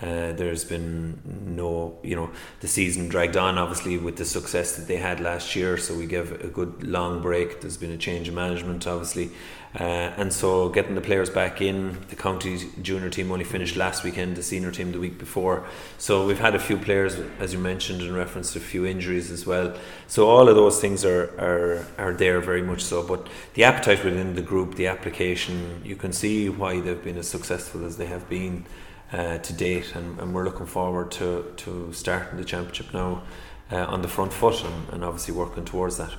Uh, 0.00 0.32
there's 0.32 0.64
been 0.64 1.18
no, 1.24 1.98
you 2.04 2.14
know, 2.14 2.30
the 2.60 2.68
season 2.68 3.08
dragged 3.08 3.36
on 3.36 3.58
obviously 3.58 3.98
with 3.98 4.16
the 4.16 4.24
success 4.24 4.76
that 4.76 4.86
they 4.86 4.96
had 4.96 5.18
last 5.18 5.56
year. 5.56 5.76
So 5.76 5.94
we 5.94 6.06
gave 6.06 6.32
a 6.44 6.46
good 6.46 6.84
long 6.84 7.20
break. 7.20 7.60
There's 7.60 7.76
been 7.76 7.90
a 7.90 7.96
change 7.96 8.28
of 8.28 8.34
management, 8.34 8.86
obviously, 8.86 9.30
uh, 9.74 9.82
and 9.82 10.32
so 10.32 10.68
getting 10.68 10.94
the 10.94 11.00
players 11.00 11.30
back 11.30 11.60
in. 11.60 11.98
The 12.10 12.16
county 12.16 12.60
junior 12.80 13.10
team 13.10 13.32
only 13.32 13.44
finished 13.44 13.74
last 13.74 14.04
weekend. 14.04 14.36
The 14.36 14.42
senior 14.44 14.70
team 14.70 14.92
the 14.92 15.00
week 15.00 15.18
before. 15.18 15.66
So 15.98 16.24
we've 16.24 16.38
had 16.38 16.54
a 16.54 16.60
few 16.60 16.76
players, 16.76 17.18
as 17.40 17.52
you 17.52 17.58
mentioned, 17.58 18.00
in 18.00 18.14
reference 18.14 18.52
to 18.52 18.60
a 18.60 18.62
few 18.62 18.86
injuries 18.86 19.32
as 19.32 19.46
well. 19.46 19.74
So 20.06 20.28
all 20.28 20.48
of 20.48 20.54
those 20.54 20.80
things 20.80 21.04
are 21.04 21.24
are 21.40 21.86
are 21.98 22.14
there 22.14 22.40
very 22.40 22.62
much 22.62 22.84
so. 22.84 23.02
But 23.02 23.26
the 23.54 23.64
appetite 23.64 24.04
within 24.04 24.36
the 24.36 24.42
group, 24.42 24.76
the 24.76 24.86
application, 24.86 25.82
you 25.84 25.96
can 25.96 26.12
see 26.12 26.48
why 26.48 26.80
they've 26.80 27.02
been 27.02 27.18
as 27.18 27.28
successful 27.28 27.84
as 27.84 27.96
they 27.96 28.06
have 28.06 28.28
been 28.28 28.64
uh, 29.12 29.38
to 29.38 29.52
date, 29.52 29.94
and, 29.94 30.18
and, 30.20 30.34
we're 30.34 30.44
looking 30.44 30.66
forward 30.66 31.10
to, 31.10 31.52
to 31.56 31.92
starting 31.92 32.36
the 32.38 32.44
championship 32.44 32.92
now 32.92 33.22
uh, 33.72 33.76
on 33.76 34.02
the 34.02 34.08
front 34.08 34.32
foot 34.32 34.62
and, 34.64 34.88
and, 34.90 35.04
obviously 35.04 35.34
working 35.34 35.64
towards 35.64 35.96
that. 35.96 36.12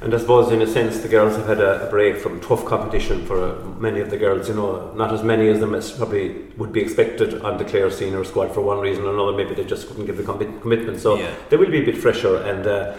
And 0.00 0.12
I 0.14 0.18
suppose, 0.18 0.50
in 0.50 0.62
a 0.62 0.66
sense, 0.66 0.98
the 0.98 1.08
girls 1.08 1.36
have 1.36 1.46
had 1.46 1.60
a, 1.60 1.88
break 1.90 2.16
from 2.16 2.40
tough 2.40 2.64
competition 2.64 3.24
for 3.24 3.40
uh, 3.40 3.64
many 3.78 4.00
of 4.00 4.10
the 4.10 4.16
girls. 4.16 4.48
You 4.48 4.54
know, 4.54 4.92
not 4.94 5.12
as 5.12 5.22
many 5.22 5.48
of 5.48 5.60
them 5.60 5.74
as 5.74 5.92
probably 5.92 6.44
would 6.56 6.72
be 6.72 6.80
expected 6.80 7.40
on 7.42 7.56
the 7.56 7.64
Clare 7.64 7.90
senior 7.90 8.24
squad 8.24 8.52
for 8.52 8.62
one 8.62 8.78
reason 8.78 9.04
or 9.04 9.14
another. 9.14 9.32
Maybe 9.32 9.54
they 9.54 9.64
just 9.64 9.86
couldn't 9.86 10.06
give 10.06 10.16
the 10.16 10.24
com- 10.24 10.60
commitment, 10.60 11.00
so 11.00 11.16
yeah. 11.16 11.32
they 11.50 11.56
will 11.56 11.70
be 11.70 11.82
a 11.82 11.84
bit 11.84 11.98
fresher 11.98 12.36
and 12.38 12.66
uh, 12.66 12.96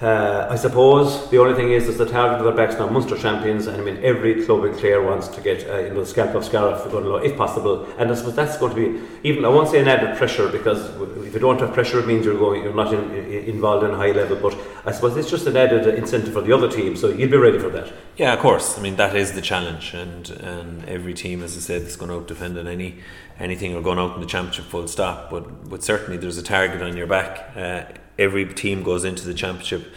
uh, 0.00 0.46
I 0.48 0.56
suppose 0.56 1.28
the 1.28 1.36
only 1.38 1.54
thing 1.54 1.72
is, 1.72 1.86
is 1.86 1.98
the 1.98 2.06
target 2.06 2.38
of 2.38 2.44
their 2.44 2.54
backs 2.54 2.78
now 2.78 2.88
Munster 2.88 3.18
champions, 3.18 3.66
and 3.66 3.76
I 3.76 3.84
mean 3.84 4.02
every 4.02 4.46
club 4.46 4.64
in 4.64 4.74
Clare 4.74 5.02
wants 5.02 5.28
to 5.28 5.42
get 5.42 5.68
uh, 5.68 5.78
you 5.78 5.90
know 5.90 6.00
the 6.00 6.06
scalp 6.06 6.34
of 6.34 6.42
Scariff 6.42 6.80
if 7.22 7.36
possible, 7.36 7.86
and 7.98 8.10
I 8.10 8.14
suppose 8.14 8.34
that's 8.34 8.56
going 8.56 8.74
to 8.74 8.76
be 8.76 9.28
even 9.28 9.44
I 9.44 9.48
won't 9.48 9.68
say 9.68 9.78
an 9.78 9.88
added 9.88 10.16
pressure 10.16 10.48
because 10.48 10.88
if 11.26 11.34
you 11.34 11.38
don't 11.38 11.60
have 11.60 11.74
pressure, 11.74 11.98
it 12.00 12.06
means 12.06 12.24
you're 12.24 12.38
going 12.38 12.62
you're 12.62 12.72
not 12.72 12.94
in, 12.94 13.10
involved 13.12 13.84
in 13.84 13.90
high 13.90 14.12
level. 14.12 14.36
But 14.36 14.58
I 14.86 14.92
suppose 14.92 15.18
it's 15.18 15.30
just 15.30 15.46
an 15.46 15.58
added 15.58 15.86
incentive 15.94 16.32
for 16.32 16.40
the 16.40 16.52
other 16.52 16.70
team, 16.70 16.96
so 16.96 17.10
you'll 17.10 17.30
be 17.30 17.36
ready 17.36 17.58
for 17.58 17.68
that. 17.68 17.92
Yeah, 18.16 18.32
of 18.32 18.38
course. 18.38 18.78
I 18.78 18.80
mean 18.80 18.96
that 18.96 19.14
is 19.14 19.32
the 19.32 19.42
challenge, 19.42 19.92
and 19.92 20.30
and 20.30 20.88
every 20.88 21.12
team, 21.12 21.42
as 21.42 21.58
I 21.58 21.60
said, 21.60 21.82
is 21.82 21.96
going 21.96 22.10
to 22.10 22.26
defend 22.26 22.56
on 22.56 22.66
any 22.66 23.00
anything 23.38 23.74
or 23.74 23.82
going 23.82 23.98
out 23.98 24.14
in 24.14 24.22
the 24.22 24.26
championship 24.26 24.64
full 24.64 24.88
stop. 24.88 25.28
But 25.30 25.68
but 25.68 25.84
certainly 25.84 26.16
there's 26.16 26.38
a 26.38 26.42
target 26.42 26.80
on 26.80 26.96
your 26.96 27.06
back. 27.06 27.54
Uh, 27.54 27.84
every 28.20 28.44
team 28.46 28.82
goes 28.82 29.04
into 29.04 29.24
the 29.24 29.34
championship 29.34 29.92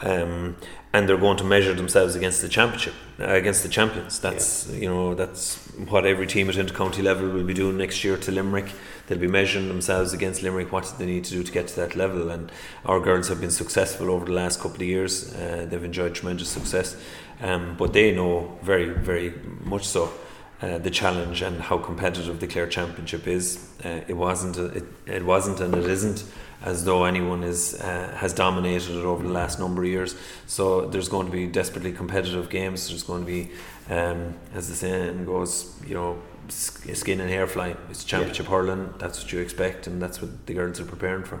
um, 0.00 0.56
and 0.92 1.08
they're 1.08 1.16
going 1.16 1.36
to 1.36 1.44
measure 1.44 1.74
themselves 1.74 2.14
against 2.14 2.40
the 2.40 2.48
championship, 2.48 2.94
uh, 3.18 3.24
against 3.24 3.62
the 3.62 3.68
champions. 3.68 4.20
That's 4.20 4.68
yeah. 4.68 4.78
you 4.78 4.88
know 4.88 5.14
that's 5.14 5.56
what 5.88 6.06
every 6.06 6.26
team 6.26 6.48
at 6.48 6.56
intercounty 6.56 7.02
level 7.02 7.28
will 7.28 7.44
be 7.44 7.54
doing 7.54 7.76
next 7.78 8.04
year 8.04 8.16
to 8.16 8.32
Limerick. 8.32 8.70
They'll 9.06 9.18
be 9.18 9.26
measuring 9.26 9.68
themselves 9.68 10.12
against 10.12 10.42
Limerick. 10.42 10.72
What 10.72 10.84
do 10.84 10.90
they 10.98 11.06
need 11.06 11.24
to 11.24 11.32
do 11.32 11.42
to 11.42 11.52
get 11.52 11.68
to 11.68 11.76
that 11.76 11.96
level? 11.96 12.30
And 12.30 12.50
our 12.86 13.00
girls 13.00 13.28
have 13.28 13.40
been 13.40 13.50
successful 13.50 14.10
over 14.10 14.24
the 14.24 14.32
last 14.32 14.60
couple 14.60 14.76
of 14.76 14.82
years. 14.82 15.34
Uh, 15.34 15.66
they've 15.68 15.82
enjoyed 15.82 16.14
tremendous 16.14 16.48
success, 16.48 16.96
um, 17.40 17.76
but 17.76 17.92
they 17.92 18.14
know 18.14 18.58
very 18.62 18.88
very 18.90 19.34
much 19.64 19.84
so. 19.84 20.12
Uh, 20.62 20.78
the 20.78 20.88
challenge 20.90 21.42
and 21.42 21.60
how 21.60 21.76
competitive 21.76 22.40
the 22.40 22.46
Clare 22.46 22.68
Championship 22.68 23.26
is. 23.26 23.68
Uh, 23.84 24.00
it 24.08 24.16
wasn't, 24.16 24.56
a, 24.56 24.66
it, 24.66 24.84
it 25.04 25.24
wasn't, 25.24 25.60
and 25.60 25.74
it 25.74 25.84
isn't 25.84 26.24
as 26.64 26.84
though 26.84 27.04
anyone 27.04 27.44
is 27.44 27.74
uh, 27.74 28.16
has 28.16 28.32
dominated 28.32 28.96
it 28.96 29.04
over 29.04 29.22
the 29.22 29.32
last 29.32 29.58
number 29.58 29.82
of 29.82 29.88
years. 29.88 30.16
So 30.46 30.86
there's 30.86 31.08
going 31.08 31.26
to 31.26 31.32
be 31.32 31.46
desperately 31.46 31.92
competitive 31.92 32.48
games. 32.48 32.88
There's 32.88 33.02
going 33.02 33.24
to 33.24 33.26
be, 33.26 33.50
um, 33.90 34.34
as 34.54 34.68
the 34.68 34.74
saying 34.74 35.26
goes, 35.26 35.78
you 35.86 35.94
know, 35.94 36.18
skin 36.48 37.20
and 37.20 37.30
hair 37.30 37.46
flying. 37.46 37.76
It's 37.90 38.04
championship 38.04 38.46
yeah. 38.46 38.52
hurling. 38.52 38.94
That's 38.98 39.22
what 39.22 39.32
you 39.32 39.40
expect, 39.40 39.86
and 39.86 40.00
that's 40.00 40.20
what 40.20 40.46
the 40.46 40.54
girls 40.54 40.80
are 40.80 40.84
preparing 40.84 41.24
for. 41.24 41.40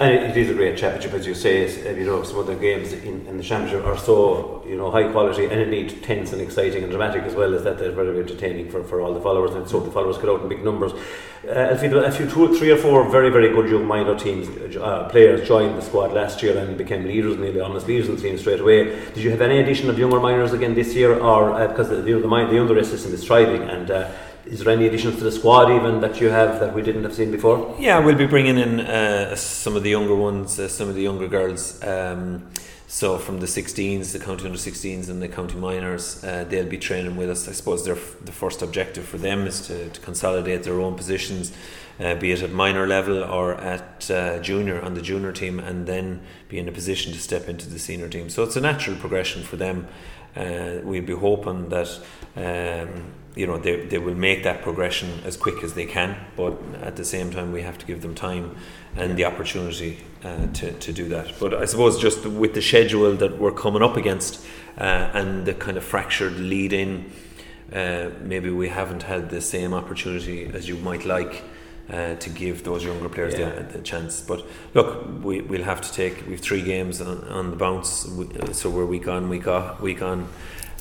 And 0.00 0.14
it 0.14 0.36
is 0.36 0.48
a 0.48 0.54
great 0.54 0.78
championship, 0.78 1.12
as 1.12 1.26
you 1.26 1.34
say. 1.34 1.64
Uh, 1.66 1.98
you 1.98 2.06
know, 2.06 2.22
some 2.22 2.38
of 2.38 2.46
the 2.46 2.54
games 2.54 2.92
in, 2.92 3.26
in 3.26 3.36
the 3.36 3.42
championship 3.42 3.84
are 3.84 3.98
so 3.98 4.64
you 4.64 4.76
know 4.76 4.92
high 4.92 5.10
quality 5.10 5.46
and 5.46 5.60
indeed 5.60 6.04
tense 6.04 6.32
and 6.32 6.40
exciting 6.40 6.84
and 6.84 6.92
dramatic 6.92 7.24
as 7.24 7.34
well 7.34 7.52
as 7.52 7.64
that 7.64 7.78
they're 7.78 7.90
very 7.90 8.20
entertaining 8.20 8.70
for, 8.70 8.84
for 8.84 9.00
all 9.00 9.12
the 9.12 9.20
followers 9.20 9.56
and 9.56 9.68
so 9.68 9.80
the 9.80 9.90
followers 9.90 10.16
get 10.16 10.28
out 10.28 10.40
in 10.40 10.48
big 10.48 10.62
numbers. 10.62 10.92
Uh, 11.44 11.74
if 11.74 11.82
you, 11.82 11.98
if 11.98 12.20
you 12.20 12.30
two, 12.30 12.56
three 12.56 12.70
or 12.70 12.76
four 12.76 13.10
very 13.10 13.30
very 13.30 13.48
good 13.48 13.68
young 13.68 13.84
minor 13.84 14.16
teams 14.16 14.46
uh, 14.76 15.08
players 15.08 15.46
joined 15.48 15.76
the 15.76 15.82
squad 15.82 16.12
last 16.12 16.44
year 16.44 16.56
and 16.56 16.78
became 16.78 17.04
leaders, 17.04 17.36
nearly 17.36 17.58
almost 17.58 17.88
leaders 17.88 18.08
in 18.08 18.14
the 18.14 18.22
team 18.22 18.38
straight 18.38 18.60
away. 18.60 18.84
Did 19.14 19.18
you 19.18 19.30
have 19.30 19.40
any 19.40 19.58
addition 19.58 19.90
of 19.90 19.98
younger 19.98 20.20
minors 20.20 20.52
again 20.52 20.74
this 20.74 20.94
year, 20.94 21.18
or 21.18 21.50
uh, 21.50 21.66
because 21.66 21.88
the, 21.88 21.96
you 22.02 22.20
know, 22.20 22.46
the 22.46 22.52
the 22.52 22.60
under 22.60 22.84
system 22.84 23.12
is 23.12 23.24
thriving 23.24 23.62
and 23.62 23.90
uh, 23.90 24.10
is 24.50 24.60
there 24.60 24.72
any 24.72 24.86
additions 24.86 25.16
to 25.16 25.24
the 25.24 25.32
squad 25.32 25.70
even 25.70 26.00
that 26.00 26.20
you 26.20 26.30
have 26.30 26.60
that 26.60 26.74
we 26.74 26.82
didn't 26.82 27.04
have 27.04 27.14
seen 27.14 27.30
before? 27.30 27.76
Yeah, 27.78 27.98
we'll 27.98 28.16
be 28.16 28.26
bringing 28.26 28.58
in 28.58 28.80
uh, 28.80 29.36
some 29.36 29.76
of 29.76 29.82
the 29.82 29.90
younger 29.90 30.14
ones, 30.14 30.58
uh, 30.58 30.68
some 30.68 30.88
of 30.88 30.94
the 30.94 31.02
younger 31.02 31.28
girls. 31.28 31.82
Um, 31.84 32.48
so 32.86 33.18
from 33.18 33.40
the 33.40 33.46
16s, 33.46 34.12
the 34.12 34.18
county 34.18 34.46
under 34.46 34.56
16s, 34.56 35.10
and 35.10 35.20
the 35.20 35.28
county 35.28 35.56
minors, 35.56 36.24
uh, 36.24 36.44
they'll 36.48 36.66
be 36.66 36.78
training 36.78 37.16
with 37.16 37.28
us. 37.28 37.46
I 37.46 37.52
suppose 37.52 37.84
their 37.84 37.96
the 38.24 38.32
first 38.32 38.62
objective 38.62 39.04
for 39.04 39.18
them 39.18 39.46
is 39.46 39.66
to, 39.66 39.90
to 39.90 40.00
consolidate 40.00 40.62
their 40.62 40.80
own 40.80 40.94
positions, 40.94 41.52
uh, 42.00 42.14
be 42.14 42.32
it 42.32 42.40
at 42.40 42.50
minor 42.50 42.86
level 42.86 43.22
or 43.22 43.56
at 43.56 44.10
uh, 44.10 44.38
junior 44.38 44.80
on 44.80 44.94
the 44.94 45.02
junior 45.02 45.32
team, 45.32 45.60
and 45.60 45.86
then 45.86 46.22
be 46.48 46.58
in 46.58 46.66
a 46.66 46.72
position 46.72 47.12
to 47.12 47.18
step 47.18 47.46
into 47.46 47.68
the 47.68 47.78
senior 47.78 48.08
team. 48.08 48.30
So 48.30 48.42
it's 48.42 48.56
a 48.56 48.60
natural 48.62 48.96
progression 48.96 49.42
for 49.42 49.56
them. 49.56 49.86
Uh, 50.34 50.80
we'll 50.82 51.02
be 51.02 51.14
hoping 51.14 51.68
that 51.68 51.90
um, 52.36 53.12
you 53.38 53.46
know 53.46 53.56
they, 53.56 53.76
they 53.86 53.98
will 53.98 54.16
make 54.16 54.42
that 54.42 54.62
progression 54.62 55.08
as 55.24 55.36
quick 55.36 55.62
as 55.62 55.74
they 55.74 55.86
can 55.86 56.16
but 56.36 56.54
at 56.82 56.96
the 56.96 57.04
same 57.04 57.30
time 57.30 57.52
we 57.52 57.62
have 57.62 57.78
to 57.78 57.86
give 57.86 58.02
them 58.02 58.14
time 58.14 58.56
and 58.96 59.16
the 59.16 59.24
opportunity 59.24 60.00
uh, 60.24 60.48
to, 60.48 60.72
to 60.72 60.92
do 60.92 61.08
that 61.08 61.32
but 61.38 61.54
I 61.54 61.64
suppose 61.64 62.00
just 62.00 62.26
with 62.26 62.54
the 62.54 62.60
schedule 62.60 63.14
that 63.14 63.38
we're 63.38 63.52
coming 63.52 63.82
up 63.82 63.96
against 63.96 64.44
uh, 64.76 65.10
and 65.14 65.46
the 65.46 65.54
kind 65.54 65.76
of 65.76 65.84
fractured 65.84 66.36
lead 66.40 66.72
in 66.72 67.12
uh, 67.72 68.10
maybe 68.22 68.50
we 68.50 68.68
haven't 68.68 69.04
had 69.04 69.30
the 69.30 69.40
same 69.40 69.72
opportunity 69.72 70.50
as 70.52 70.68
you 70.68 70.76
might 70.76 71.04
like. 71.04 71.44
Uh, 71.90 72.14
to 72.16 72.28
give 72.28 72.64
those 72.64 72.84
younger 72.84 73.08
players 73.08 73.32
yeah. 73.32 73.48
the, 73.48 73.78
the, 73.78 73.78
chance. 73.78 74.20
But 74.20 74.44
look, 74.74 75.08
we, 75.22 75.40
we'll 75.40 75.64
have 75.64 75.80
to 75.80 75.90
take. 75.90 76.26
We've 76.28 76.38
three 76.38 76.60
games 76.60 77.00
on, 77.00 77.24
on 77.28 77.48
the 77.48 77.56
bounce, 77.56 78.06
so 78.52 78.68
we're 78.68 78.84
week 78.84 79.08
on, 79.08 79.30
week 79.30 79.48
off, 79.48 79.80
week 79.80 80.02
on, 80.02 80.28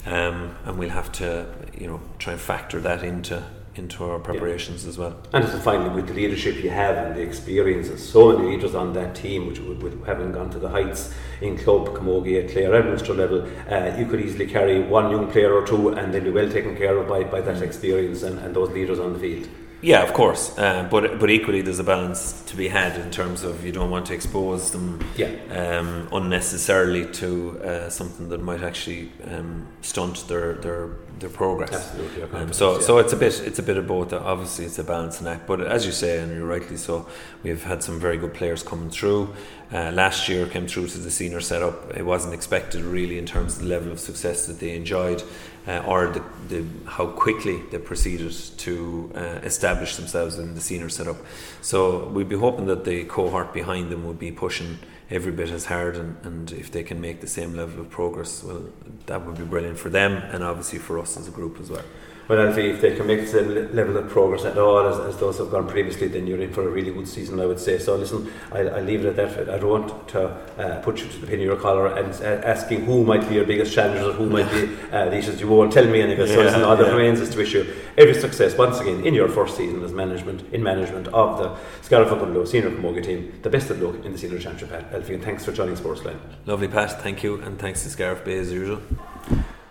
um, 0.07 0.55
and 0.65 0.77
we'll 0.77 0.89
have 0.89 1.11
to, 1.13 1.45
you 1.77 1.87
know, 1.87 1.99
try 2.17 2.33
and 2.33 2.41
factor 2.41 2.79
that 2.81 3.03
into 3.03 3.43
into 3.75 4.03
our 4.03 4.17
preparations 4.17 4.83
yeah. 4.83 4.89
as 4.89 4.97
well. 4.97 5.15
And 5.33 5.47
finally, 5.61 5.89
with 5.89 6.07
the 6.07 6.13
leadership 6.13 6.63
you 6.63 6.69
have 6.71 6.97
and 6.97 7.15
the 7.15 7.21
experience 7.21 7.89
of 7.89 7.99
so 7.99 8.35
many 8.35 8.55
leaders 8.55 8.73
on 8.73 8.93
that 8.93 9.13
team, 9.13 9.45
which 9.45 9.59
would, 9.59 9.83
would 9.83 10.01
having 10.05 10.31
gone 10.31 10.49
to 10.49 10.59
the 10.59 10.69
heights 10.69 11.13
in 11.41 11.57
club, 11.57 11.89
Camogie, 11.89 12.43
at 12.43 12.51
Clare 12.51 12.73
and 12.73 12.89
Munster 12.89 13.13
level, 13.13 13.47
uh, 13.69 13.95
you 13.95 14.07
could 14.07 14.19
easily 14.19 14.47
carry 14.47 14.81
one 14.81 15.11
young 15.11 15.31
player 15.31 15.53
or 15.53 15.65
two 15.65 15.89
and 15.89 16.13
then 16.13 16.23
be 16.23 16.31
well 16.31 16.49
taken 16.49 16.75
care 16.75 16.97
of 16.97 17.07
by, 17.07 17.23
by 17.23 17.41
that 17.41 17.61
experience 17.61 18.23
and, 18.23 18.39
and 18.39 18.55
those 18.55 18.69
leaders 18.69 18.99
on 18.99 19.13
the 19.13 19.19
field. 19.19 19.47
Yeah, 19.81 20.01
of 20.01 20.13
course, 20.13 20.57
uh, 20.57 20.87
but 20.89 21.19
but 21.19 21.29
equally 21.29 21.61
there's 21.61 21.77
a 21.77 21.83
balance 21.83 22.41
to 22.47 22.55
be 22.55 22.67
had 22.67 22.99
in 22.99 23.11
terms 23.11 23.43
of 23.43 23.63
you 23.63 23.71
don't 23.71 23.91
want 23.91 24.07
to 24.07 24.13
expose 24.13 24.71
them 24.71 24.99
yeah. 25.15 25.29
um, 25.51 26.07
unnecessarily 26.11 27.05
to 27.13 27.59
uh, 27.59 27.89
something 27.89 28.29
that 28.29 28.41
might 28.41 28.63
actually 28.63 29.11
um, 29.29 29.67
stunt 29.81 30.27
their 30.27 30.53
their 30.55 30.89
their 31.19 31.29
progress. 31.29 31.73
Absolutely. 31.73 32.23
Um, 32.39 32.53
so 32.53 32.73
yeah. 32.73 32.85
so 32.85 32.97
it's 32.97 33.13
a 33.13 33.15
bit 33.15 33.39
it's 33.41 33.59
a 33.59 33.63
bit 33.63 33.77
of 33.77 33.85
both. 33.85 34.13
Obviously, 34.13 34.65
it's 34.65 34.79
a 34.79 34.83
balancing 34.83 35.27
act. 35.27 35.45
But 35.45 35.61
as 35.61 35.85
you 35.85 35.91
say, 35.91 36.19
and 36.19 36.33
you're 36.33 36.47
rightly 36.47 36.77
so, 36.77 37.07
we've 37.43 37.63
had 37.63 37.83
some 37.83 37.99
very 37.99 38.17
good 38.17 38.33
players 38.33 38.63
coming 38.63 38.89
through. 38.89 39.33
Uh, 39.71 39.91
last 39.91 40.29
year 40.29 40.47
came 40.47 40.65
through 40.65 40.87
to 40.87 40.97
the 40.97 41.11
senior 41.11 41.41
setup. 41.41 41.95
It 41.95 42.03
wasn't 42.03 42.33
expected 42.33 42.81
really 42.83 43.17
in 43.17 43.25
terms 43.25 43.57
of 43.57 43.63
the 43.63 43.67
level 43.67 43.91
of 43.91 43.99
success 43.99 44.45
that 44.47 44.59
they 44.59 44.75
enjoyed, 44.75 45.21
uh, 45.67 45.83
or 45.85 46.07
the, 46.07 46.23
the 46.47 46.65
how 46.85 47.07
quickly 47.07 47.61
they 47.71 47.77
proceeded 47.77 48.31
to 48.57 49.11
uh, 49.15 49.19
establish 49.43 49.95
themselves 49.95 50.39
in 50.39 50.55
the 50.55 50.61
senior 50.61 50.89
setup. 50.89 51.17
So 51.61 52.07
we'd 52.07 52.29
be 52.29 52.37
hoping 52.37 52.67
that 52.67 52.85
the 52.85 53.03
cohort 53.05 53.53
behind 53.53 53.91
them 53.91 54.05
would 54.05 54.19
be 54.19 54.31
pushing 54.31 54.79
every 55.09 55.31
bit 55.31 55.49
as 55.49 55.65
hard 55.65 55.95
and, 55.95 56.17
and 56.23 56.51
if 56.51 56.71
they 56.71 56.83
can 56.83 56.99
make 56.99 57.21
the 57.21 57.27
same 57.27 57.55
level 57.55 57.79
of 57.79 57.89
progress 57.89 58.43
well 58.43 58.63
that 59.05 59.25
would 59.25 59.37
be 59.37 59.45
brilliant 59.45 59.77
for 59.77 59.89
them 59.89 60.17
and 60.33 60.43
obviously 60.43 60.77
for 60.77 60.99
us 60.99 61.15
as 61.17 61.27
a 61.27 61.31
group 61.31 61.59
as 61.59 61.69
well 61.69 61.83
well, 62.27 62.45
Alfie, 62.45 62.69
if 62.71 62.81
they 62.81 62.93
can 62.93 63.07
make 63.07 63.21
the 63.21 63.27
same 63.27 63.73
level 63.73 63.95
of 63.95 64.09
progress 64.09 64.43
at 64.43 64.57
all 64.57 64.85
as, 64.85 64.99
as 64.99 65.17
those 65.17 65.37
have 65.37 65.49
gone 65.49 65.67
previously, 65.67 66.07
then 66.07 66.27
you're 66.27 66.41
in 66.41 66.51
for 66.51 66.67
a 66.67 66.69
really 66.69 66.91
good 66.91 67.07
season, 67.07 67.39
I 67.39 67.45
would 67.45 67.59
say. 67.59 67.79
So, 67.79 67.95
listen, 67.95 68.31
I, 68.51 68.59
I 68.59 68.81
leave 68.81 69.05
it 69.05 69.09
at 69.09 69.15
that. 69.15 69.49
I 69.49 69.57
don't 69.57 69.69
want 69.69 70.07
to 70.09 70.27
uh, 70.57 70.81
put 70.81 70.99
you 70.99 71.07
to 71.07 71.17
the 71.19 71.27
pin 71.27 71.39
of 71.39 71.45
your 71.45 71.55
collar 71.55 71.87
and 71.87 72.13
uh, 72.21 72.45
asking 72.45 72.83
who 72.85 73.05
might 73.05 73.27
be 73.29 73.35
your 73.35 73.45
biggest 73.45 73.73
challengers 73.73 74.07
or 74.07 74.13
who 74.13 74.29
might 74.29 74.51
be 74.51 74.65
uh, 74.91 75.05
the 75.05 75.17
issues. 75.17 75.39
You 75.39 75.47
won't 75.47 75.71
tell 75.71 75.85
me 75.85 76.01
any 76.01 76.13
of 76.13 76.19
it. 76.19 76.27
So, 76.27 76.41
listen, 76.41 76.63
all 76.63 76.75
that 76.75 76.91
remains 76.91 77.21
is 77.21 77.29
to 77.29 77.37
wish 77.37 77.53
you 77.53 77.65
every 77.97 78.13
success 78.13 78.57
once 78.57 78.79
again 78.79 79.05
in 79.05 79.13
your 79.13 79.29
first 79.29 79.55
season 79.55 79.81
as 79.83 79.93
management 79.93 80.43
in 80.53 80.61
management 80.61 81.07
of 81.09 81.37
the 81.37 81.55
Scariff 81.81 82.11
Low 82.11 82.43
senior 82.45 82.71
camogie 82.71 83.03
team. 83.03 83.39
The 83.41 83.49
best 83.49 83.69
of 83.69 83.81
luck 83.81 84.03
in 84.03 84.11
the 84.11 84.17
senior 84.17 84.39
championship, 84.39 84.91
Alfie, 84.91 85.13
and 85.13 85.23
thanks 85.23 85.45
for 85.45 85.53
joining 85.53 85.75
Sportsline. 85.75 86.19
Lovely, 86.45 86.67
Pat. 86.67 87.01
Thank 87.01 87.23
you, 87.23 87.41
and 87.41 87.57
thanks 87.57 87.83
to 87.83 87.89
Scariff 87.89 88.25
Bay 88.25 88.37
as 88.37 88.51
usual. 88.51 88.81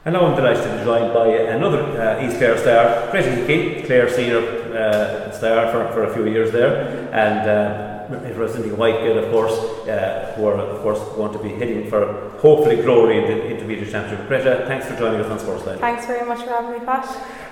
And 0.07 0.12
now 0.12 0.24
I'm 0.24 0.36
delighted 0.36 0.62
to 0.62 0.78
be 0.78 0.84
joined 0.84 1.12
by 1.12 1.26
another 1.26 1.82
uh, 2.00 2.24
East 2.24 2.38
Clare 2.38 2.57
star, 2.57 3.11
Greta 3.11 3.28
Hickey, 3.28 3.82
Clare 3.82 4.09
senior 4.09 4.38
uh, 4.72 5.32
star 5.32 5.72
for, 5.72 5.92
for 5.92 6.04
a 6.04 6.14
few 6.14 6.28
years 6.28 6.52
there, 6.52 7.11
and 7.12 7.50
uh, 7.50 8.24
representing 8.24 8.70
Whitegate, 8.76 9.24
of 9.24 9.32
course, 9.32 9.52
uh, 9.88 10.32
who 10.36 10.46
are, 10.46 10.61
of 10.61 10.80
course, 10.82 11.00
going 11.16 11.32
to 11.32 11.40
be 11.40 11.48
heading 11.48 11.90
for 11.90 12.30
hopefully 12.38 12.76
glory 12.76 13.18
in 13.18 13.24
the 13.24 13.48
Intermediate 13.48 13.90
Championship. 13.90 14.28
Greta, 14.28 14.64
thanks 14.68 14.86
for 14.86 14.96
joining 14.96 15.20
us 15.20 15.26
on 15.28 15.40
Sportsline. 15.40 15.80
Thanks 15.80 16.07
very 16.07 16.24
much 16.24 16.38
for 16.44 16.50
having 16.50 16.78
me, 16.78 16.86
Pat. 16.86 17.04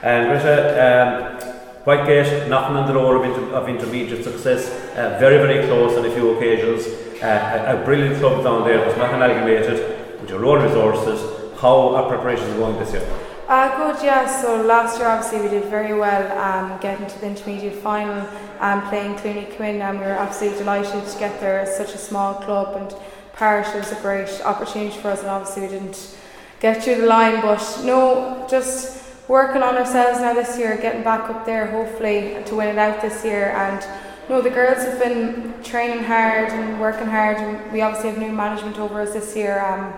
And 0.04 0.28
Greta, 0.28 0.54
um, 0.86 1.84
Whitegate 1.84 2.48
knocking 2.48 2.76
on 2.76 2.86
the 2.86 2.92
door 2.92 3.16
of, 3.16 3.24
inter- 3.24 3.52
of 3.52 3.68
intermediate 3.68 4.22
success, 4.22 4.70
uh, 4.96 5.18
very, 5.18 5.38
very 5.38 5.66
close 5.66 5.98
on 5.98 6.06
a 6.06 6.14
few 6.14 6.36
occasions. 6.36 6.86
Uh, 7.20 7.66
a, 7.66 7.82
a, 7.82 7.84
brilliant 7.84 8.16
club 8.20 8.44
down 8.44 8.62
there, 8.62 8.86
was 8.86 8.96
not 8.96 9.12
amalgamated 9.12 10.20
with 10.20 10.30
your 10.30 10.44
own 10.46 10.62
resources 10.62 11.43
how 11.64 11.94
are 11.96 12.06
preparations 12.06 12.52
going 12.58 12.78
this 12.78 12.92
year? 12.92 13.08
Uh, 13.48 13.68
good, 13.78 14.04
yeah. 14.04 14.26
So 14.42 14.60
last 14.60 14.98
year, 14.98 15.08
obviously, 15.08 15.40
we 15.40 15.48
did 15.48 15.64
very 15.70 15.98
well 15.98 16.26
um, 16.36 16.78
getting 16.78 17.06
to 17.06 17.18
the 17.20 17.26
intermediate 17.26 17.76
final 17.76 18.20
and 18.60 18.82
um, 18.82 18.88
playing 18.90 19.14
Clooney 19.14 19.46
Quin, 19.56 19.80
and 19.80 19.98
we 19.98 20.04
were 20.04 20.12
absolutely 20.12 20.58
delighted 20.58 21.06
to 21.10 21.18
get 21.18 21.40
there 21.40 21.60
as 21.60 21.74
such 21.74 21.94
a 21.94 21.98
small 21.98 22.34
club. 22.34 22.76
And 22.76 22.94
Parish 23.32 23.74
was 23.74 23.90
a 23.92 24.00
great 24.02 24.28
opportunity 24.44 24.94
for 25.00 25.08
us, 25.08 25.20
and 25.20 25.30
obviously, 25.30 25.62
we 25.62 25.68
didn't 25.68 26.18
get 26.60 26.84
through 26.84 27.00
the 27.00 27.06
line. 27.06 27.40
But 27.40 27.64
no, 27.82 28.46
just 28.46 29.02
working 29.26 29.62
on 29.62 29.74
ourselves 29.74 30.20
now 30.20 30.34
this 30.34 30.58
year, 30.58 30.76
getting 30.76 31.02
back 31.02 31.30
up 31.30 31.46
there, 31.46 31.64
hopefully, 31.68 32.42
to 32.44 32.56
win 32.56 32.68
it 32.68 32.78
out 32.78 33.00
this 33.00 33.24
year. 33.24 33.52
And 33.56 33.82
no, 34.28 34.42
the 34.42 34.50
girls 34.50 34.84
have 34.84 34.98
been 34.98 35.54
training 35.62 36.04
hard 36.04 36.50
and 36.50 36.78
working 36.78 37.06
hard, 37.06 37.38
and 37.38 37.72
we 37.72 37.80
obviously 37.80 38.10
have 38.10 38.18
new 38.18 38.32
management 38.32 38.78
over 38.78 39.00
us 39.00 39.14
this 39.14 39.34
year. 39.34 39.64
Um, 39.64 39.94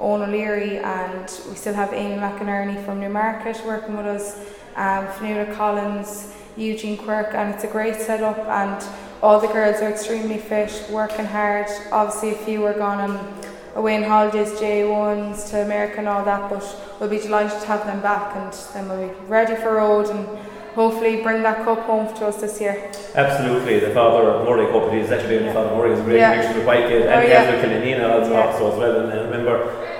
Owen 0.00 0.22
O'Leary, 0.22 0.78
and 0.78 1.30
we 1.48 1.54
still 1.54 1.74
have 1.74 1.92
Amy 1.92 2.16
McInerney 2.16 2.82
from 2.84 3.00
Newmarket 3.00 3.62
working 3.66 3.96
with 3.96 4.06
us, 4.06 4.38
um, 4.76 5.06
Fanula 5.08 5.54
Collins, 5.54 6.34
Eugene 6.56 6.96
Quirk, 6.96 7.34
and 7.34 7.54
it's 7.54 7.64
a 7.64 7.68
great 7.68 7.96
setup. 7.96 8.38
And 8.38 8.82
all 9.22 9.38
the 9.38 9.48
girls 9.48 9.82
are 9.82 9.90
extremely 9.90 10.38
fit, 10.38 10.86
working 10.90 11.26
hard. 11.26 11.66
Obviously, 11.92 12.30
a 12.30 12.38
few 12.46 12.64
are 12.64 12.72
gone 12.72 13.10
on 13.10 13.34
away 13.74 13.96
in 13.96 14.02
holidays, 14.02 14.52
J1s 14.52 15.50
to 15.50 15.62
America 15.62 15.98
and 15.98 16.08
all 16.08 16.24
that, 16.24 16.50
but 16.50 16.64
we'll 16.98 17.10
be 17.10 17.18
delighted 17.18 17.60
to 17.60 17.66
have 17.66 17.84
them 17.86 18.00
back, 18.00 18.34
and 18.36 18.52
then 18.74 18.88
we'll 18.88 19.08
be 19.08 19.14
ready 19.26 19.54
for 19.56 19.74
road 19.74 20.08
and 20.08 20.26
hopefully 20.74 21.22
bring 21.22 21.42
that 21.42 21.64
cup 21.64 21.80
home 21.80 22.06
to 22.16 22.26
us 22.26 22.40
this 22.40 22.60
year. 22.60 22.92
Absolutely. 23.14 23.80
The 23.80 23.92
father 23.92 24.30
of 24.30 24.46
Murray 24.46 24.70
Cup 24.70 24.92
is 24.92 25.10
actually 25.10 25.36
yeah. 25.36 25.48
the 25.48 25.52
father 25.52 25.70
of 25.70 25.76
Murray 25.78 25.92
is 25.92 26.00
a 26.00 26.04
great 26.04 26.18
yeah. 26.18 26.34
connection 26.34 26.56
with 26.58 26.66
Whitegate 26.66 27.06
and 27.06 27.24
oh, 27.24 27.28
yeah. 27.28 27.62
Killanena 27.62 28.20
also, 28.20 28.32
yeah. 28.32 28.46
also 28.46 28.72
as 28.72 28.78
well. 28.78 29.00
And 29.00 29.12
I 29.12 29.22
remember 29.24 29.54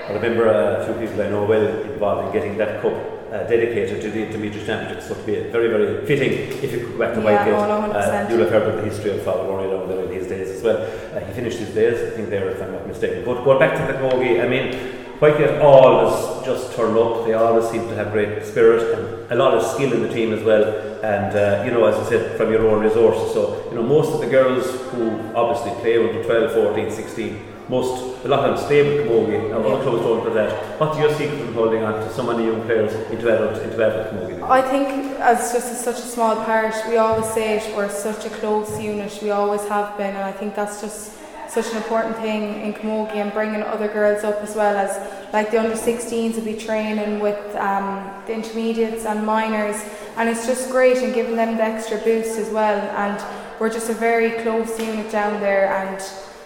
I 0.07 0.13
remember 0.13 0.47
a 0.47 0.85
few 0.85 0.93
people 0.95 1.21
I 1.21 1.29
know 1.29 1.45
well 1.45 1.67
involved 1.91 2.27
in 2.27 2.33
getting 2.33 2.57
that 2.57 2.81
cup 2.81 2.93
uh, 3.31 3.43
dedicated 3.47 4.01
to 4.01 4.11
the 4.11 4.27
intermediate 4.27 4.65
championships. 4.65 5.07
So 5.07 5.15
to 5.15 5.23
be 5.23 5.35
very, 5.49 5.69
very 5.69 6.05
fitting 6.05 6.33
if 6.63 6.71
you 6.71 6.79
could 6.79 6.91
go 6.93 6.99
back 6.99 7.15
to 7.15 7.21
yeah, 7.21 7.45
Whitegate. 7.45 7.95
Uh, 7.95 8.29
you'll 8.29 8.39
have 8.39 8.49
heard 8.49 8.67
of 8.67 8.75
the 8.77 8.89
history 8.89 9.11
of 9.11 9.23
Father 9.23 9.43
Murray 9.43 9.69
down 9.69 9.87
there 9.87 10.03
in 10.03 10.11
his 10.11 10.27
days 10.27 10.49
as 10.49 10.61
well. 10.61 10.77
Uh, 11.15 11.19
he 11.19 11.33
finished 11.33 11.59
his 11.59 11.73
days, 11.73 12.11
I 12.11 12.15
think 12.15 12.29
there, 12.29 12.49
if 12.49 12.61
I'm 12.61 12.73
not 12.73 12.87
mistaken. 12.87 13.23
But 13.23 13.43
going 13.43 13.59
back 13.59 13.77
to 13.77 13.91
the 13.91 13.97
Camogie, 13.99 14.43
I 14.43 14.47
mean, 14.47 15.00
Whitegate 15.21 15.61
always 15.61 16.43
just 16.43 16.75
turn 16.75 16.97
up. 16.97 17.25
They 17.27 17.33
always 17.33 17.69
seem 17.69 17.87
to 17.89 17.93
have 17.93 18.11
great 18.11 18.43
spirit 18.43 18.97
and 18.97 19.31
a 19.31 19.35
lot 19.35 19.53
of 19.53 19.63
skill 19.63 19.93
in 19.93 20.01
the 20.01 20.11
team 20.11 20.33
as 20.33 20.43
well. 20.43 20.63
And 21.03 21.37
uh, 21.37 21.63
you 21.63 21.69
know, 21.69 21.85
as 21.85 21.93
I 21.95 22.09
said, 22.09 22.37
from 22.37 22.51
your 22.51 22.67
own 22.67 22.81
resources. 22.83 23.31
So 23.31 23.63
you 23.69 23.75
know, 23.75 23.83
most 23.83 24.11
of 24.15 24.19
the 24.19 24.25
girls 24.25 24.65
who 24.89 25.11
obviously 25.35 25.79
play 25.79 25.95
under 25.97 26.23
12, 26.23 26.53
14, 26.53 26.89
16, 26.89 27.39
most 27.69 28.25
a 28.25 28.27
lot 28.29 28.49
of 28.49 28.57
them 28.57 28.65
stay 28.65 28.81
with 28.81 29.07
Camogie. 29.07 29.51
Now, 29.51 29.59
yeah. 29.59 29.83
close 29.83 30.03
on 30.03 30.25
to 30.25 30.31
that. 30.31 30.79
What's 30.79 30.97
your 30.97 31.13
secret 31.13 31.39
in 31.39 31.53
holding 31.53 31.83
on 31.83 31.93
to 31.93 32.11
so 32.11 32.23
many 32.23 32.47
young 32.47 32.63
players 32.63 32.91
into 33.11 33.31
adult 33.31 33.61
into 33.61 33.75
adult 33.75 34.11
Camogie? 34.11 34.41
I 34.41 34.63
think 34.63 35.19
as 35.19 35.53
just 35.53 35.83
such 35.83 35.99
a 35.99 36.07
small 36.15 36.35
parish, 36.45 36.77
we 36.87 36.97
always 36.97 37.31
say 37.31 37.57
it. 37.57 37.75
We're 37.75 37.89
such 37.89 38.25
a 38.25 38.29
close 38.41 38.81
unit. 38.81 39.19
We 39.21 39.29
always 39.29 39.67
have 39.67 39.95
been, 39.97 40.15
and 40.15 40.23
I 40.23 40.31
think 40.31 40.55
that's 40.55 40.81
just 40.81 41.20
such 41.51 41.69
an 41.71 41.77
important 41.77 42.15
thing 42.15 42.61
in 42.61 42.73
Camogie 42.73 43.17
and 43.17 43.33
bringing 43.33 43.61
other 43.61 43.89
girls 43.89 44.23
up 44.23 44.41
as 44.41 44.55
well 44.55 44.73
as 44.77 44.91
like 45.33 45.51
the 45.51 45.59
under 45.59 45.75
16s 45.75 46.35
will 46.35 46.45
be 46.45 46.55
training 46.55 47.19
with 47.19 47.55
um, 47.57 48.09
the 48.25 48.33
intermediates 48.33 49.05
and 49.05 49.25
minors 49.25 49.75
and 50.15 50.29
it's 50.29 50.47
just 50.47 50.71
great 50.71 50.97
and 50.99 51.13
giving 51.13 51.35
them 51.35 51.57
the 51.57 51.63
extra 51.63 51.97
boost 51.97 52.39
as 52.39 52.49
well 52.51 52.79
and 52.95 53.21
we're 53.59 53.69
just 53.69 53.89
a 53.89 53.93
very 53.93 54.41
close 54.43 54.79
unit 54.79 55.11
down 55.11 55.41
there 55.41 55.67
and 55.73 56.01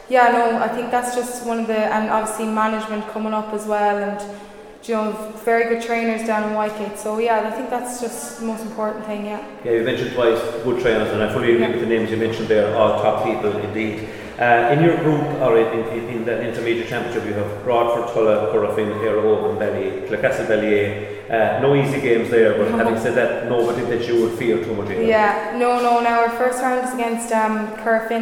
yeah 0.10 0.32
no 0.32 0.58
I 0.58 0.70
think 0.70 0.90
that's 0.90 1.14
just 1.14 1.46
one 1.46 1.60
of 1.60 1.68
the 1.68 1.78
and 1.78 2.10
obviously 2.10 2.48
management 2.48 3.08
coming 3.10 3.34
up 3.34 3.54
as 3.54 3.68
well 3.68 3.98
and 3.98 4.20
you 4.88 4.94
know, 4.94 5.12
very 5.44 5.64
good 5.68 5.82
trainers 5.82 6.28
down 6.28 6.44
in 6.44 6.50
Whitegate. 6.56 6.96
So 6.96 7.18
yeah, 7.18 7.48
I 7.48 7.50
think 7.50 7.72
that's 7.72 8.00
just 8.02 8.40
the 8.40 8.46
most 8.46 8.62
important 8.62 9.04
thing. 9.06 9.26
Yeah. 9.26 9.44
Yeah, 9.64 9.72
you 9.72 9.84
mentioned 9.84 10.14
twice 10.14 10.40
good 10.64 10.80
trainers, 10.80 11.12
and 11.12 11.24
I 11.24 11.34
fully 11.34 11.54
agree 11.54 11.62
yeah. 11.62 11.72
with 11.72 11.80
the 11.80 11.88
names 11.88 12.12
you 12.12 12.18
mentioned 12.18 12.50
there. 12.50 12.76
All 12.78 13.02
top 13.02 13.26
people 13.26 13.58
indeed. 13.58 14.08
Uh, 14.38 14.70
in 14.74 14.84
your 14.84 14.98
group, 14.98 15.24
or 15.40 15.58
in, 15.58 15.88
in, 15.98 16.10
in, 16.10 16.26
the 16.26 16.42
intermediate 16.42 16.90
championship, 16.90 17.26
you 17.26 17.32
have 17.32 17.64
Broadford, 17.64 18.14
Tulla, 18.14 18.52
Airhove 18.54 19.50
and 19.50 19.58
Belly, 19.58 20.02
Clarecastle 20.10 20.46
Ballyea. 20.48 21.16
Uh, 21.30 21.62
no 21.62 21.74
easy 21.74 22.02
games 22.02 22.30
there, 22.30 22.58
but 22.58 22.70
having 22.72 23.00
said 23.00 23.16
that, 23.16 23.48
nobody 23.48 23.86
that 23.86 24.06
you 24.06 24.24
would 24.24 24.38
fear 24.38 24.62
too 24.62 24.76
much. 24.76 24.90
Yeah, 24.90 25.56
no, 25.58 25.82
no. 25.82 26.02
Now 26.02 26.20
our 26.20 26.30
first 26.32 26.62
round 26.62 26.86
is 26.86 26.94
against 26.94 27.32
um, 27.32 27.68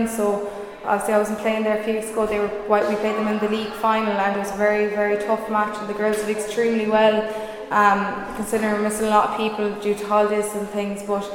so 0.08 0.52
obviously 0.86 1.16
I 1.16 1.18
wasn't 1.18 1.40
playing 1.40 1.64
there 1.64 1.80
a 1.80 1.84
few 1.84 1.96
weeks 1.96 2.12
ago. 2.12 2.28
They 2.28 2.40
were 2.40 2.48
we 2.88 2.96
played 2.98 3.16
them 3.16 3.28
in 3.28 3.40
the 3.40 3.50
league 3.50 3.74
final, 3.74 4.14
and 4.14 4.36
it 4.36 4.40
was 4.40 4.52
a 4.52 4.58
very, 4.58 4.90
very 4.90 5.18
tough 5.18 5.50
match. 5.50 5.76
And 5.80 5.90
the 5.90 5.96
girls 5.96 6.18
did 6.18 6.30
extremely 6.30 6.88
well, 6.88 7.26
um, 7.72 8.36
considering 8.36 8.74
we're 8.74 8.84
missing 8.84 9.08
a 9.08 9.10
lot 9.10 9.32
of 9.32 9.38
people 9.38 9.74
due 9.82 9.96
to 9.96 10.06
holidays 10.06 10.54
and 10.54 10.70
things, 10.70 11.02
but. 11.02 11.26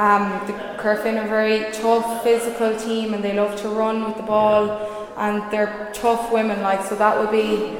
Um, 0.00 0.30
the 0.46 0.54
Corofin 0.80 1.20
are 1.20 1.26
a 1.26 1.28
very 1.28 1.70
tough 1.72 2.22
physical 2.22 2.74
team 2.74 3.12
and 3.12 3.22
they 3.22 3.34
love 3.34 3.54
to 3.60 3.68
run 3.68 4.02
with 4.02 4.16
the 4.16 4.22
ball 4.22 5.12
and 5.18 5.42
they're 5.52 5.90
tough 5.92 6.32
women 6.32 6.62
like 6.62 6.82
so 6.82 6.96
that 6.96 7.18
would 7.18 7.30
be 7.30 7.76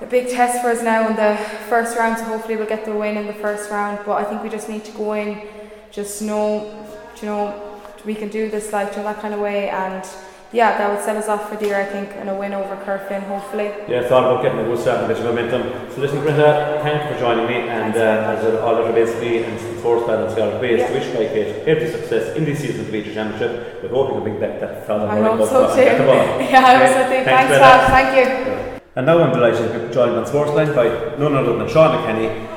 a 0.00 0.06
big 0.06 0.28
test 0.28 0.62
for 0.62 0.70
us 0.70 0.80
now 0.80 1.08
in 1.08 1.16
the 1.16 1.36
first 1.68 1.98
round. 1.98 2.18
So 2.18 2.24
hopefully 2.26 2.54
we'll 2.54 2.68
get 2.68 2.84
the 2.84 2.94
win 2.94 3.16
in 3.16 3.26
the 3.26 3.32
first 3.34 3.68
round. 3.68 3.98
But 4.06 4.12
I 4.12 4.22
think 4.22 4.44
we 4.44 4.48
just 4.48 4.68
need 4.68 4.84
to 4.84 4.92
go 4.92 5.14
in, 5.14 5.42
just 5.90 6.22
know, 6.22 6.86
you 7.20 7.26
know, 7.26 7.80
we 8.04 8.14
can 8.14 8.28
do 8.28 8.48
this 8.48 8.72
like 8.72 8.96
in 8.96 9.02
that 9.02 9.20
kind 9.20 9.34
of 9.34 9.40
way 9.40 9.70
and 9.70 10.08
yeah, 10.52 10.76
that 10.78 10.90
would 10.90 11.04
set 11.04 11.16
us 11.16 11.28
off 11.28 11.48
for 11.48 11.56
the 11.56 11.66
year, 11.66 11.80
I 11.80 11.84
think, 11.84 12.10
and 12.16 12.28
a 12.28 12.34
win 12.34 12.52
over 12.52 12.74
Corofin, 12.82 13.22
hopefully. 13.28 13.70
Yeah, 13.86 14.00
I 14.00 14.08
thought 14.08 14.24
about 14.26 14.42
getting 14.42 14.58
a 14.58 14.64
good 14.64 14.80
start 14.80 14.98
and 14.98 15.06
a 15.06 15.14
bit 15.14 15.22
of 15.22 15.24
momentum. 15.24 15.62
So 15.94 16.00
listen, 16.00 16.20
Brenda, 16.22 16.80
thank 16.82 17.04
you 17.04 17.14
for 17.14 17.20
joining 17.20 17.46
me, 17.46 17.68
and 17.70 17.94
uh, 17.94 18.34
as 18.34 18.42
all 18.58 18.82
remains 18.82 19.14
me 19.20 19.44
and 19.44 19.54
the 19.54 19.80
force 19.80 20.04
band 20.08 20.24
and 20.24 20.32
Scarlet 20.32 20.60
Base, 20.60 20.86
to 20.88 20.92
wish 20.92 21.06
Kate 21.12 21.68
every 21.68 21.88
success 21.88 22.36
in 22.36 22.44
this 22.44 22.58
season 22.58 22.80
of 22.80 22.86
the 22.86 22.92
Beacher 22.92 23.14
Championship. 23.14 23.82
We 23.82 23.88
hope 23.90 24.08
you 24.08 24.14
can 24.14 24.22
bring 24.24 24.40
back 24.40 24.58
that 24.58 24.86
fellow. 24.88 25.06
I 25.08 25.22
hope 25.22 25.48
so 25.48 25.72
too. 25.72 25.82
yeah, 25.82 26.66
I 26.66 26.82
also 26.82 27.08
think. 27.08 27.24
Thanks, 27.24 27.54
Thanks 27.54 27.86
Thank 27.94 28.10
you. 28.18 28.80
And 28.96 29.06
now 29.06 29.22
I'm 29.22 29.32
delighted 29.32 29.70
to 29.72 29.86
be 29.86 29.94
joined 29.94 30.16
on 30.16 30.24
Sportsline 30.24 30.74
by 30.74 31.16
none 31.16 31.36
other 31.36 31.56
than 31.56 31.68
Shauna 31.68 32.04
Kenny 32.04 32.49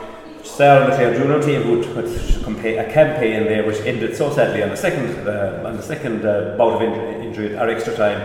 Star 0.43 0.83
on 0.83 0.89
the 0.89 0.95
Clare 0.95 1.13
junior 1.15 1.41
team 1.41 1.61
who 1.63 1.81
a 2.77 2.91
campaign 2.91 3.45
there 3.45 3.65
which 3.65 3.79
ended 3.81 4.15
so 4.15 4.29
sadly 4.31 4.61
on 4.61 4.69
the 4.69 4.77
second 4.77 5.27
uh, 5.27 5.63
on 5.65 5.75
the 5.77 5.81
second 5.83 6.25
uh, 6.25 6.55
bout 6.57 6.73
of 6.75 6.81
in- 6.81 7.23
injury 7.23 7.55
or 7.55 7.69
extra 7.69 7.95
time 7.95 8.19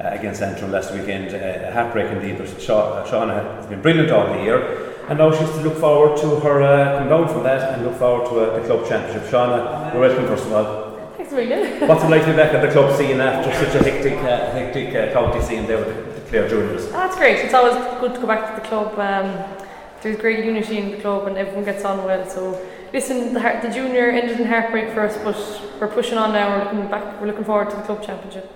uh, 0.00 0.08
against 0.10 0.40
Antrim 0.42 0.70
last 0.70 0.92
weekend. 0.92 1.34
Uh, 1.34 1.68
a 1.68 1.72
heartbreak 1.72 2.10
indeed, 2.12 2.38
but 2.38 2.48
Sha- 2.60 3.04
Shauna 3.06 3.56
has 3.56 3.66
been 3.66 3.82
brilliant 3.82 4.10
all 4.10 4.26
the 4.32 4.42
year. 4.42 4.92
And 5.08 5.18
now 5.18 5.30
she's 5.32 5.50
to 5.50 5.60
look 5.60 5.76
forward 5.78 6.16
to 6.18 6.40
her 6.40 6.62
uh, 6.62 6.98
come 6.98 7.08
down 7.08 7.28
from 7.28 7.42
that 7.42 7.74
and 7.74 7.84
look 7.84 7.96
forward 7.96 8.28
to 8.30 8.40
uh, 8.40 8.58
the 8.58 8.66
club 8.66 8.88
championship. 8.88 9.28
Shauna, 9.30 9.92
you're 9.92 10.00
welcome 10.00 10.26
first 10.26 10.46
of 10.46 10.52
all. 10.52 11.12
Thanks, 11.16 11.32
Regan. 11.32 11.80
What's 11.88 12.04
it 12.04 12.08
like 12.08 12.22
to 12.22 12.30
be 12.30 12.36
back 12.36 12.54
at 12.54 12.62
the 12.62 12.72
club 12.72 12.96
scene 12.96 13.20
after 13.20 13.52
such 13.52 13.74
a 13.74 13.84
hectic, 13.84 14.14
uh, 14.18 14.50
hectic 14.52 14.94
uh, 14.94 15.12
county 15.12 15.42
scene 15.42 15.66
there 15.66 15.78
with 15.78 15.88
the, 15.88 16.20
the 16.20 16.30
Clare 16.30 16.48
juniors? 16.48 16.88
That's 16.90 17.16
great. 17.16 17.38
It's 17.44 17.52
always 17.54 17.74
good 18.00 18.14
to 18.14 18.20
go 18.20 18.26
back 18.26 18.54
to 18.54 18.60
the 18.62 18.66
club. 18.66 18.98
Um, 18.98 19.63
there's 20.04 20.18
great 20.18 20.44
unity 20.44 20.78
in 20.78 20.90
the 20.90 20.98
club 20.98 21.26
and 21.26 21.36
everyone 21.38 21.64
gets 21.64 21.84
on 21.84 22.04
well. 22.04 22.28
So 22.28 22.64
listen, 22.92 23.32
the, 23.32 23.40
the 23.62 23.70
junior 23.70 24.10
ended 24.10 24.38
in 24.38 24.46
heartbreak 24.46 24.92
for 24.92 25.00
us, 25.00 25.16
but 25.24 25.80
we're 25.80 25.88
pushing 25.88 26.18
on 26.18 26.32
now. 26.32 26.46
We're 26.50 26.64
looking 26.64 26.90
back. 26.90 27.20
We're 27.20 27.26
looking 27.26 27.44
forward 27.44 27.70
to 27.70 27.76
the 27.76 27.82
club 27.82 28.04
championship. 28.04 28.52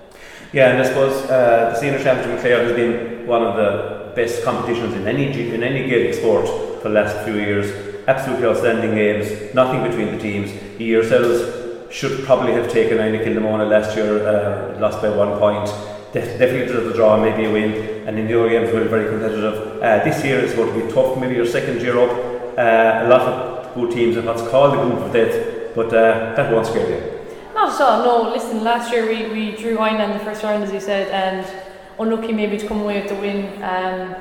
Yeah, 0.53 0.69
and 0.69 0.79
I 0.81 0.85
suppose 0.85 1.23
uh, 1.29 1.71
the 1.73 1.79
senior 1.79 2.01
championship 2.01 2.35
in 2.35 2.41
Clare 2.41 2.63
has 2.63 2.73
been 2.73 3.27
one 3.27 3.43
of 3.43 3.55
the 3.55 4.13
best 4.15 4.43
competitions 4.43 4.93
in 4.93 5.07
any 5.07 5.25
in 5.53 5.63
any 5.63 5.89
Gaelic 5.89 6.13
sport 6.13 6.47
for 6.81 6.89
the 6.89 6.95
last 6.95 7.25
few 7.25 7.35
years. 7.35 7.97
Absolutely 8.07 8.45
outstanding 8.47 8.95
games, 8.95 9.53
nothing 9.53 9.83
between 9.83 10.11
the 10.15 10.19
teams. 10.19 10.51
You 10.79 10.87
yourselves 10.87 11.93
should 11.93 12.23
probably 12.25 12.53
have 12.53 12.71
taken 12.71 12.97
Inagh 12.97 13.25
Kilnamona 13.25 13.67
last 13.67 13.97
year, 13.97 14.27
uh, 14.27 14.79
lost 14.79 15.01
by 15.01 15.09
one 15.09 15.37
point 15.39 15.67
definitely 16.13 16.65
deserves 16.65 16.87
a 16.87 16.93
draw, 16.93 17.19
maybe 17.19 17.45
a 17.45 17.51
win, 17.51 18.07
and 18.07 18.17
in 18.17 18.27
the 18.27 18.39
other 18.39 18.49
games 18.49 18.73
we're 18.73 18.87
very 18.87 19.09
competitive. 19.09 19.81
Uh, 19.81 20.03
this 20.03 20.23
year 20.23 20.39
is 20.39 20.53
going 20.53 20.73
to 20.73 20.85
be 20.85 20.91
tough, 20.91 21.17
maybe 21.19 21.35
your 21.35 21.45
second 21.45 21.81
year 21.81 21.97
up. 21.99 22.11
Uh, 22.57 23.05
a 23.05 23.07
lot 23.07 23.21
of 23.21 23.73
good 23.75 23.91
teams 23.91 24.17
and 24.17 24.25
what's 24.25 24.41
called 24.49 24.73
the 24.73 24.81
group 24.83 24.99
of 24.99 25.13
death, 25.13 25.75
but 25.75 25.87
uh, 25.87 26.35
that 26.35 26.51
won't 26.51 26.65
scare 26.65 26.89
you. 26.89 27.19
Not 27.53 27.73
at 27.73 27.81
all, 27.81 28.03
no. 28.03 28.31
Listen, 28.31 28.63
last 28.63 28.91
year 28.91 29.05
we, 29.07 29.29
we 29.29 29.55
drew 29.55 29.83
in 29.85 30.11
the 30.11 30.19
first 30.19 30.43
round, 30.43 30.63
as 30.63 30.71
you 30.71 30.79
said, 30.79 31.09
and 31.09 31.45
unlucky 31.99 32.33
maybe 32.33 32.57
to 32.57 32.67
come 32.67 32.81
away 32.81 33.01
with 33.01 33.09
the 33.09 33.15
win. 33.15 33.61
Um, 33.63 34.15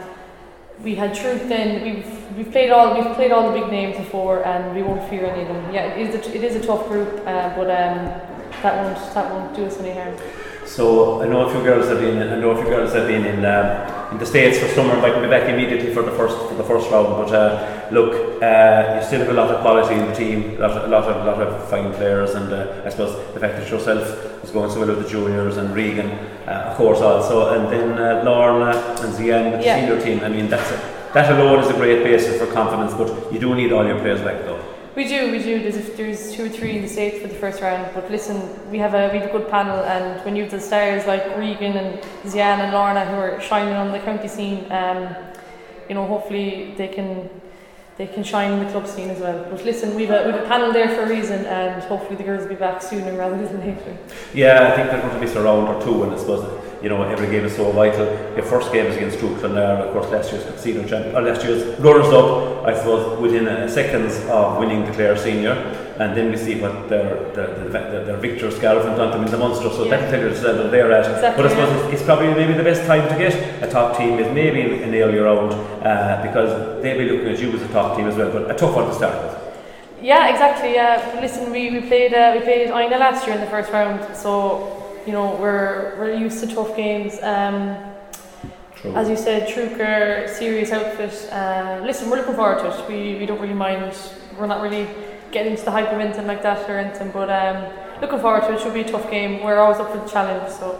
we 0.82 0.94
had 0.94 1.14
truth 1.14 1.48
then. 1.48 1.82
We've 1.82 2.36
we've 2.36 2.52
played 2.52 2.70
all 2.70 2.94
we've 2.94 3.14
played 3.14 3.32
all 3.32 3.50
the 3.50 3.60
big 3.60 3.70
names 3.70 3.96
before, 3.96 4.44
and 4.44 4.74
we 4.74 4.82
won't 4.82 5.08
fear 5.08 5.26
any 5.26 5.42
of 5.42 5.48
them. 5.48 5.74
Yeah, 5.74 5.86
it 5.86 6.08
is 6.08 6.14
a, 6.14 6.36
it 6.36 6.44
is 6.44 6.56
a 6.56 6.66
tough 6.66 6.86
group, 6.88 7.08
uh, 7.26 7.54
but 7.56 7.68
um, 7.70 8.06
that 8.62 8.84
won't 8.84 9.14
that 9.14 9.32
won't 9.32 9.56
do 9.56 9.64
us 9.64 9.78
any 9.78 9.92
harm. 9.92 10.16
So 10.68 11.22
I 11.22 11.26
know 11.26 11.48
a 11.48 11.50
few 11.50 11.62
girls 11.62 11.88
have 11.88 12.00
been. 12.00 12.22
I 12.22 12.38
know 12.38 12.50
a 12.50 12.56
few 12.56 12.70
girls 12.70 12.92
have 12.92 13.08
been 13.08 13.24
in 13.24 13.44
um, 13.44 14.12
in 14.12 14.18
the 14.18 14.26
states 14.26 14.58
for 14.58 14.68
summer. 14.68 14.94
Might 15.00 15.18
be 15.20 15.26
back 15.26 15.48
immediately 15.48 15.94
for 15.94 16.02
the 16.02 16.10
first 16.12 16.36
for 16.36 16.54
the 16.54 16.62
first 16.62 16.90
round. 16.90 17.08
But 17.08 17.32
uh, 17.32 17.88
look, 17.90 18.42
uh, 18.42 18.98
you 19.00 19.06
still 19.06 19.20
have 19.20 19.30
a 19.30 19.32
lot 19.32 19.50
of 19.50 19.62
quality 19.62 19.94
in 19.94 20.06
the 20.06 20.14
team. 20.14 20.56
A 20.58 20.60
lot, 20.60 20.72
of, 20.72 20.84
a 20.84 20.88
lot 20.88 21.04
of 21.04 21.16
a 21.16 21.30
lot 21.30 21.40
of 21.40 21.68
fine 21.70 21.92
players, 21.94 22.34
and 22.34 22.52
uh, 22.52 22.82
I 22.84 22.90
suppose 22.90 23.16
the 23.32 23.40
fact 23.40 23.56
that 23.56 23.70
yourself 23.70 24.44
is 24.44 24.50
going 24.50 24.70
so 24.70 24.80
well 24.80 24.88
with 24.88 25.02
the 25.04 25.08
juniors 25.08 25.56
and 25.56 25.74
Regan, 25.74 26.10
uh, 26.46 26.68
of 26.70 26.76
course, 26.76 27.00
also, 27.00 27.54
and 27.54 27.72
then 27.72 27.98
uh, 27.98 28.22
Lorna 28.24 28.76
and 29.00 29.14
Zian 29.14 29.52
with 29.52 29.64
yeah. 29.64 29.80
the 29.80 29.80
senior 29.80 30.04
team. 30.04 30.22
I 30.22 30.28
mean, 30.28 30.48
that's 30.48 30.70
a, 30.70 30.76
that 31.14 31.32
alone 31.32 31.64
is 31.64 31.70
a 31.70 31.74
great 31.74 32.04
basis 32.04 32.38
for 32.38 32.46
confidence. 32.52 32.92
But 32.92 33.32
you 33.32 33.40
do 33.40 33.54
need 33.54 33.72
all 33.72 33.86
your 33.86 33.98
players 34.00 34.20
back 34.20 34.44
though. 34.44 34.57
We 34.98 35.06
do, 35.06 35.30
we 35.30 35.38
do. 35.38 35.62
There's, 35.62 35.90
there's 35.90 36.32
two 36.32 36.46
or 36.46 36.48
three 36.48 36.74
in 36.74 36.82
the 36.82 36.88
States 36.88 37.22
for 37.22 37.28
the 37.28 37.34
first 37.36 37.62
round. 37.62 37.88
But 37.94 38.10
listen, 38.10 38.36
we 38.68 38.78
have 38.78 38.94
a 38.94 39.08
we 39.12 39.20
have 39.20 39.30
a 39.30 39.32
good 39.32 39.48
panel, 39.48 39.78
and 39.84 40.20
when 40.24 40.34
you 40.34 40.42
have 40.42 40.50
the 40.50 40.58
stars 40.58 41.06
like 41.06 41.24
Regan 41.36 41.76
and 41.76 42.00
Zian 42.24 42.58
and 42.58 42.72
Lorna 42.72 43.04
who 43.04 43.14
are 43.14 43.40
shining 43.40 43.74
on 43.74 43.92
the 43.92 44.00
county 44.00 44.26
scene, 44.26 44.66
um, 44.72 45.14
you 45.88 45.94
know, 45.94 46.04
hopefully 46.04 46.74
they 46.76 46.88
can 46.88 47.30
they 47.96 48.08
can 48.08 48.24
shine 48.24 48.50
in 48.50 48.58
the 48.58 48.72
club 48.72 48.88
scene 48.88 49.08
as 49.08 49.20
well. 49.20 49.46
But 49.48 49.64
listen, 49.64 49.94
we've 49.94 50.10
a, 50.10 50.24
we've 50.26 50.34
a 50.34 50.48
panel 50.48 50.72
there 50.72 50.88
for 50.88 51.02
a 51.02 51.08
reason, 51.08 51.46
and 51.46 51.80
hopefully 51.84 52.16
the 52.16 52.24
girls 52.24 52.42
will 52.42 52.48
be 52.48 52.56
back 52.56 52.82
sooner 52.82 53.16
rather 53.16 53.36
than 53.46 53.60
later. 53.60 53.96
Yeah, 54.34 54.66
I 54.66 54.74
think 54.74 54.90
they're 54.90 55.00
going 55.00 55.14
to 55.14 55.24
be 55.24 55.32
a 55.32 55.44
round 55.44 55.68
or 55.68 55.80
two, 55.80 56.02
and 56.02 56.12
I 56.12 56.18
suppose 56.18 56.42
you 56.82 56.88
know 56.88 57.02
every 57.02 57.26
game 57.26 57.44
is 57.44 57.56
so 57.56 57.70
vital. 57.72 58.06
Your 58.36 58.44
first 58.44 58.72
game 58.72 58.86
is 58.86 58.96
against 58.96 59.18
Truagh 59.18 59.38
Clonlara, 59.38 59.86
of 59.86 59.92
course, 59.92 60.10
last 60.10 60.32
year's 60.32 60.44
casino 60.44 60.86
champion, 60.86 61.16
or 61.16 61.22
last 61.22 61.44
year's 61.44 61.78
runners 61.80 62.06
up. 62.06 62.64
I 62.64 62.76
suppose 62.76 63.18
within 63.20 63.46
a 63.48 63.68
seconds 63.68 64.14
of 64.28 64.58
winning 64.58 64.84
the 64.84 64.92
Clare 64.92 65.16
Senior, 65.16 65.52
and 65.98 66.16
then 66.16 66.30
we 66.30 66.36
see 66.36 66.60
what 66.60 66.88
their 66.88 67.32
their, 67.32 67.68
their, 67.68 68.04
their 68.04 68.16
victor 68.16 68.50
Scarlett 68.50 68.86
and 68.86 68.96
them 68.96 69.24
in 69.24 69.30
the 69.30 69.38
Munster. 69.38 69.70
So 69.70 69.84
yeah. 69.84 69.96
that'll 69.96 70.10
tell 70.10 70.20
you 70.20 70.34
the 70.34 70.52
level 70.52 70.70
they're 70.70 70.92
at. 70.92 71.10
Exactly, 71.10 71.42
but 71.42 71.50
I 71.50 71.54
suppose 71.54 71.84
yeah. 71.84 71.90
it's, 71.90 72.02
probably 72.04 72.34
maybe 72.34 72.52
the 72.52 72.62
best 72.62 72.86
time 72.86 73.08
to 73.08 73.18
get 73.18 73.62
a 73.62 73.70
top 73.70 73.96
team 73.96 74.18
is 74.18 74.32
maybe 74.32 74.82
in, 74.82 74.90
the 74.90 75.02
early 75.02 75.18
round 75.18 75.52
uh, 75.84 76.20
because 76.22 76.82
they'll 76.82 76.98
be 76.98 77.08
looking 77.08 77.28
at 77.28 77.38
you 77.40 77.52
as 77.52 77.62
a 77.62 77.68
top 77.68 77.96
team 77.96 78.06
as 78.06 78.16
well. 78.16 78.32
But 78.32 78.50
a 78.50 78.54
tough 78.54 78.74
one 78.74 78.86
to 78.86 78.94
start 78.94 79.14
with. 79.24 79.48
Yeah, 80.00 80.30
exactly. 80.30 80.74
Yeah, 80.74 81.18
listen, 81.20 81.50
we, 81.50 81.70
we 81.70 81.80
played 81.80 82.14
uh, 82.14 82.34
we 82.36 82.44
played 82.44 82.68
Inagh 82.68 82.98
last 82.98 83.26
year 83.26 83.34
in 83.34 83.40
the 83.40 83.50
first 83.50 83.72
round, 83.72 84.16
so 84.16 84.87
you 85.08 85.14
know 85.14 85.36
we're 85.40 85.96
we're 85.98 86.14
used 86.14 86.38
to 86.40 86.46
tough 86.54 86.76
games. 86.76 87.14
Um, 87.22 87.58
as 88.94 89.08
you 89.08 89.16
said, 89.16 89.48
Trúcar, 89.48 90.28
serious 90.28 90.70
outfit. 90.70 91.14
Uh, 91.32 91.80
listen, 91.82 92.10
we're 92.10 92.18
looking 92.18 92.34
forward 92.34 92.58
to 92.58 92.66
it. 92.68 92.88
We, 92.88 93.18
we 93.18 93.24
don't 93.24 93.40
really 93.40 93.54
mind. 93.54 93.96
We're 94.38 94.46
not 94.46 94.60
really 94.60 94.86
getting 95.32 95.52
into 95.52 95.64
the 95.64 95.70
hype 95.70 95.88
of 95.88 95.98
anything 95.98 96.26
like 96.26 96.42
that 96.42 96.68
or 96.68 96.76
anything, 96.78 97.10
but 97.10 97.30
um, 97.30 97.72
looking 98.02 98.20
forward 98.20 98.42
to 98.42 98.52
it. 98.52 98.56
It 98.56 98.60
should 98.60 98.74
be 98.74 98.82
a 98.82 98.88
tough 98.88 99.10
game. 99.10 99.42
We're 99.42 99.58
always 99.58 99.78
up 99.78 99.90
for 99.90 99.98
the 99.98 100.06
challenge. 100.06 100.52
So. 100.52 100.78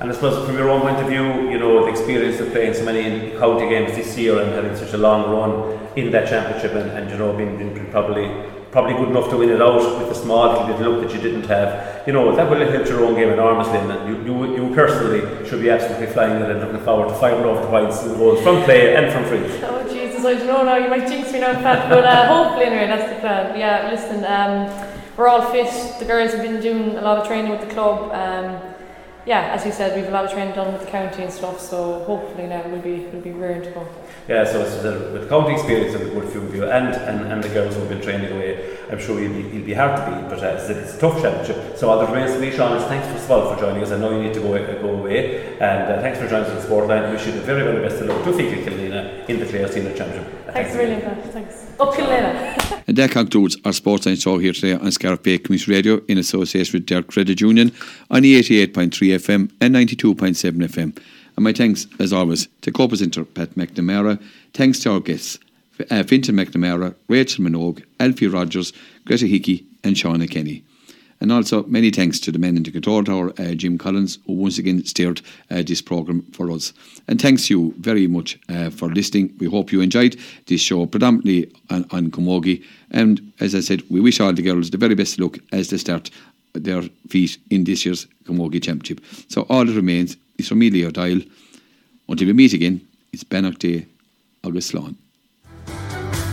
And 0.00 0.10
I 0.10 0.14
suppose 0.14 0.46
from 0.46 0.56
your 0.56 0.70
own 0.70 0.80
point 0.80 0.96
of 0.96 1.08
view, 1.08 1.50
you 1.50 1.58
know, 1.58 1.84
the 1.84 1.90
experience 1.90 2.40
of 2.40 2.50
playing 2.52 2.72
so 2.72 2.84
many 2.84 3.36
county 3.38 3.68
games 3.68 3.94
this 3.94 4.16
year 4.16 4.40
and 4.40 4.50
having 4.52 4.74
such 4.76 4.94
a 4.94 4.98
long 4.98 5.30
run 5.30 5.78
in 5.94 6.10
that 6.12 6.26
championship 6.26 6.72
and, 6.72 6.90
and 6.90 7.10
you 7.10 7.18
know, 7.18 7.36
being, 7.36 7.58
being 7.58 7.90
probably 7.90 8.26
probably 8.70 8.94
good 8.94 9.08
enough 9.08 9.30
to 9.30 9.36
win 9.36 9.50
it 9.50 9.62
out 9.62 9.98
with 9.98 10.08
the 10.08 10.14
small 10.14 10.66
little 10.66 10.92
look 10.92 11.02
that 11.06 11.14
you 11.14 11.20
didn't 11.20 11.46
have. 11.46 12.06
You 12.06 12.12
know, 12.12 12.34
that 12.34 12.48
will 12.50 12.58
help 12.70 12.86
your 12.86 13.04
own 13.04 13.14
game 13.14 13.30
enormously. 13.30 13.78
And 13.78 14.08
you, 14.08 14.24
you, 14.24 14.56
you 14.56 14.74
personally 14.74 15.48
should 15.48 15.60
be 15.60 15.70
absolutely 15.70 16.06
flying 16.08 16.42
it 16.42 16.50
and 16.50 16.60
looking 16.60 16.84
forward 16.84 17.08
to 17.08 17.14
firing 17.14 17.44
off 17.44 17.62
the 17.62 17.68
points 17.68 18.02
and 18.02 18.16
goals 18.16 18.42
from 18.42 18.62
play 18.64 18.96
and 18.96 19.12
from 19.12 19.24
free. 19.24 19.44
Oh, 19.64 19.86
Jesus, 19.88 20.24
I 20.24 20.34
don't 20.34 20.46
know 20.46 20.64
now. 20.64 20.76
You 20.76 20.88
might 20.88 21.08
jinx 21.08 21.32
me 21.32 21.40
now, 21.40 21.54
Pat. 21.54 21.88
But 21.88 22.04
uh, 22.04 22.26
hopefully, 22.26 22.66
anyway, 22.66 22.86
that's 22.86 23.12
the 23.12 23.20
plan. 23.20 23.58
Yeah, 23.58 23.90
listen, 23.90 24.24
um, 24.24 24.88
we're 25.16 25.28
all 25.28 25.50
fit. 25.50 25.72
The 25.98 26.04
girls 26.04 26.32
have 26.32 26.42
been 26.42 26.60
doing 26.60 26.96
a 26.96 27.00
lot 27.00 27.18
of 27.18 27.26
training 27.26 27.50
with 27.50 27.60
the 27.60 27.74
club. 27.74 28.12
Um, 28.12 28.74
yeah, 29.28 29.52
as 29.52 29.66
you 29.66 29.72
said, 29.72 29.94
we've 29.94 30.08
a 30.08 30.10
lot 30.10 30.24
of 30.24 30.30
training 30.32 30.54
done 30.54 30.72
with 30.72 30.80
the 30.80 30.90
county 30.90 31.22
and 31.22 31.30
stuff, 31.30 31.60
so 31.60 32.02
hopefully 32.04 32.46
now 32.46 32.66
we'll 32.66 32.80
be 32.80 33.00
we'll 33.12 33.20
be 33.20 33.32
rearing 33.32 33.60
to 33.60 33.70
go. 33.72 33.86
Yeah, 34.26 34.44
so 34.44 34.60
with 35.12 35.28
county 35.28 35.52
experience 35.52 35.94
of 35.94 36.00
a 36.00 36.04
good 36.06 36.32
few 36.32 36.40
of 36.40 36.54
you 36.54 36.64
and, 36.64 36.94
and, 36.94 37.30
and 37.30 37.44
the 37.44 37.50
girls 37.50 37.74
who've 37.74 37.88
been 37.90 38.00
training 38.00 38.32
away, 38.32 38.78
I'm 38.90 38.98
sure 38.98 39.20
you'll 39.20 39.34
be, 39.34 39.48
you'll 39.54 39.66
be 39.66 39.74
hard 39.74 39.96
to 39.96 40.02
beat, 40.06 40.30
but 40.30 40.42
uh, 40.42 40.56
it's, 40.56 40.70
it's 40.70 40.94
a 40.94 40.98
tough 40.98 41.20
championship. 41.20 41.76
So 41.76 41.90
all 41.90 41.98
that 41.98 42.10
remains 42.10 42.32
to 42.32 42.40
be, 42.40 42.50
Sean, 42.50 42.74
is 42.78 42.84
thanks 42.84 43.06
first 43.08 43.24
of 43.24 43.30
all 43.32 43.54
for 43.54 43.60
joining 43.60 43.82
us. 43.82 43.90
I 43.90 43.98
know 43.98 44.12
you 44.12 44.22
need 44.22 44.34
to 44.34 44.40
go, 44.40 44.54
uh, 44.54 44.80
go 44.80 44.96
away, 44.96 45.58
and 45.58 45.92
uh, 45.92 46.00
thanks 46.00 46.18
for 46.18 46.26
joining 46.26 46.50
us 46.50 46.64
in 46.64 46.70
Sportline. 46.70 47.12
Wish 47.12 47.26
you 47.26 47.32
the 47.32 47.40
very, 47.40 47.62
very 47.62 47.86
best 47.86 48.00
of 48.00 48.08
luck 48.08 48.24
to 48.24 48.30
Feakle 48.32 48.64
Killanena 48.64 49.28
in 49.28 49.40
the 49.40 49.46
Clare 49.46 49.68
Senior 49.68 49.94
Championship. 49.94 50.52
Thanks, 50.54 50.72
thanks 50.72 51.04
Pat. 51.04 51.32
Thanks. 51.34 51.66
Up 51.78 51.92
Killanena. 51.92 52.64
and 52.88 52.96
that 52.96 53.10
concludes 53.10 53.56
our 53.66 53.72
Sportsline 53.72 54.20
show 54.20 54.38
here 54.38 54.54
today 54.54 54.72
on 54.72 54.90
Scariff 54.90 55.22
Bay 55.22 55.36
Community 55.36 55.70
Radio 55.70 56.00
in 56.08 56.16
association 56.16 56.72
with 56.72 56.86
Derg 56.86 57.06
Credit 57.06 57.38
Union 57.38 57.70
on 58.10 58.22
the 58.22 58.40
88.3 58.40 58.88
FM 58.90 59.52
and 59.60 59.74
92.7 59.74 60.52
FM. 60.56 60.98
And 61.36 61.44
my 61.44 61.52
thanks, 61.52 61.86
as 62.00 62.14
always, 62.14 62.48
to 62.62 62.72
co-presenter 62.72 63.26
Pat 63.26 63.50
McNamara. 63.56 64.20
Thanks 64.54 64.80
to 64.80 64.92
our 64.92 65.00
guests, 65.00 65.38
uh, 65.90 66.02
Fintan 66.02 66.34
McNamara, 66.36 66.94
Rachel 67.08 67.44
Minogue, 67.44 67.84
Alfie 68.00 68.26
Rogers, 68.26 68.72
Greta 69.04 69.26
Hickey 69.26 69.66
and 69.84 69.94
Shauna 69.94 70.28
Kenny. 70.28 70.64
And 71.20 71.32
also 71.32 71.64
many 71.64 71.90
thanks 71.90 72.20
to 72.20 72.32
the 72.32 72.38
men 72.38 72.56
in 72.56 72.62
the 72.62 72.70
control 72.70 73.02
tower, 73.02 73.32
uh, 73.38 73.54
Jim 73.54 73.76
Collins, 73.76 74.18
who 74.26 74.34
once 74.34 74.58
again 74.58 74.84
steered 74.84 75.20
uh, 75.50 75.62
this 75.66 75.82
programme 75.82 76.22
for 76.32 76.50
us. 76.50 76.72
And 77.08 77.20
thanks 77.20 77.50
you 77.50 77.74
very 77.78 78.06
much 78.06 78.38
uh, 78.48 78.70
for 78.70 78.88
listening. 78.88 79.34
We 79.38 79.46
hope 79.46 79.72
you 79.72 79.80
enjoyed 79.80 80.16
this 80.46 80.60
show 80.60 80.86
predominantly 80.86 81.52
on, 81.70 81.86
on 81.90 82.10
Camogie. 82.10 82.64
And 82.92 83.32
as 83.40 83.54
I 83.54 83.60
said, 83.60 83.82
we 83.90 84.00
wish 84.00 84.20
all 84.20 84.32
the 84.32 84.42
girls 84.42 84.70
the 84.70 84.78
very 84.78 84.94
best 84.94 85.18
luck 85.18 85.38
as 85.52 85.70
they 85.70 85.78
start 85.78 86.10
their 86.52 86.82
feet 87.08 87.36
in 87.50 87.64
this 87.64 87.84
year's 87.84 88.06
Camogie 88.24 88.62
Championship. 88.62 89.04
So 89.28 89.42
all 89.48 89.64
that 89.64 89.74
remains 89.74 90.16
is 90.38 90.48
from 90.48 90.60
me, 90.60 90.70
Leo 90.70 90.90
Dial. 90.90 91.20
Until 92.08 92.28
we 92.28 92.32
meet 92.32 92.52
again, 92.52 92.80
it's 93.12 93.24
Bannock 93.24 93.58
Day 93.58 93.86
agus 94.44 94.70
sláán. 94.70 95.07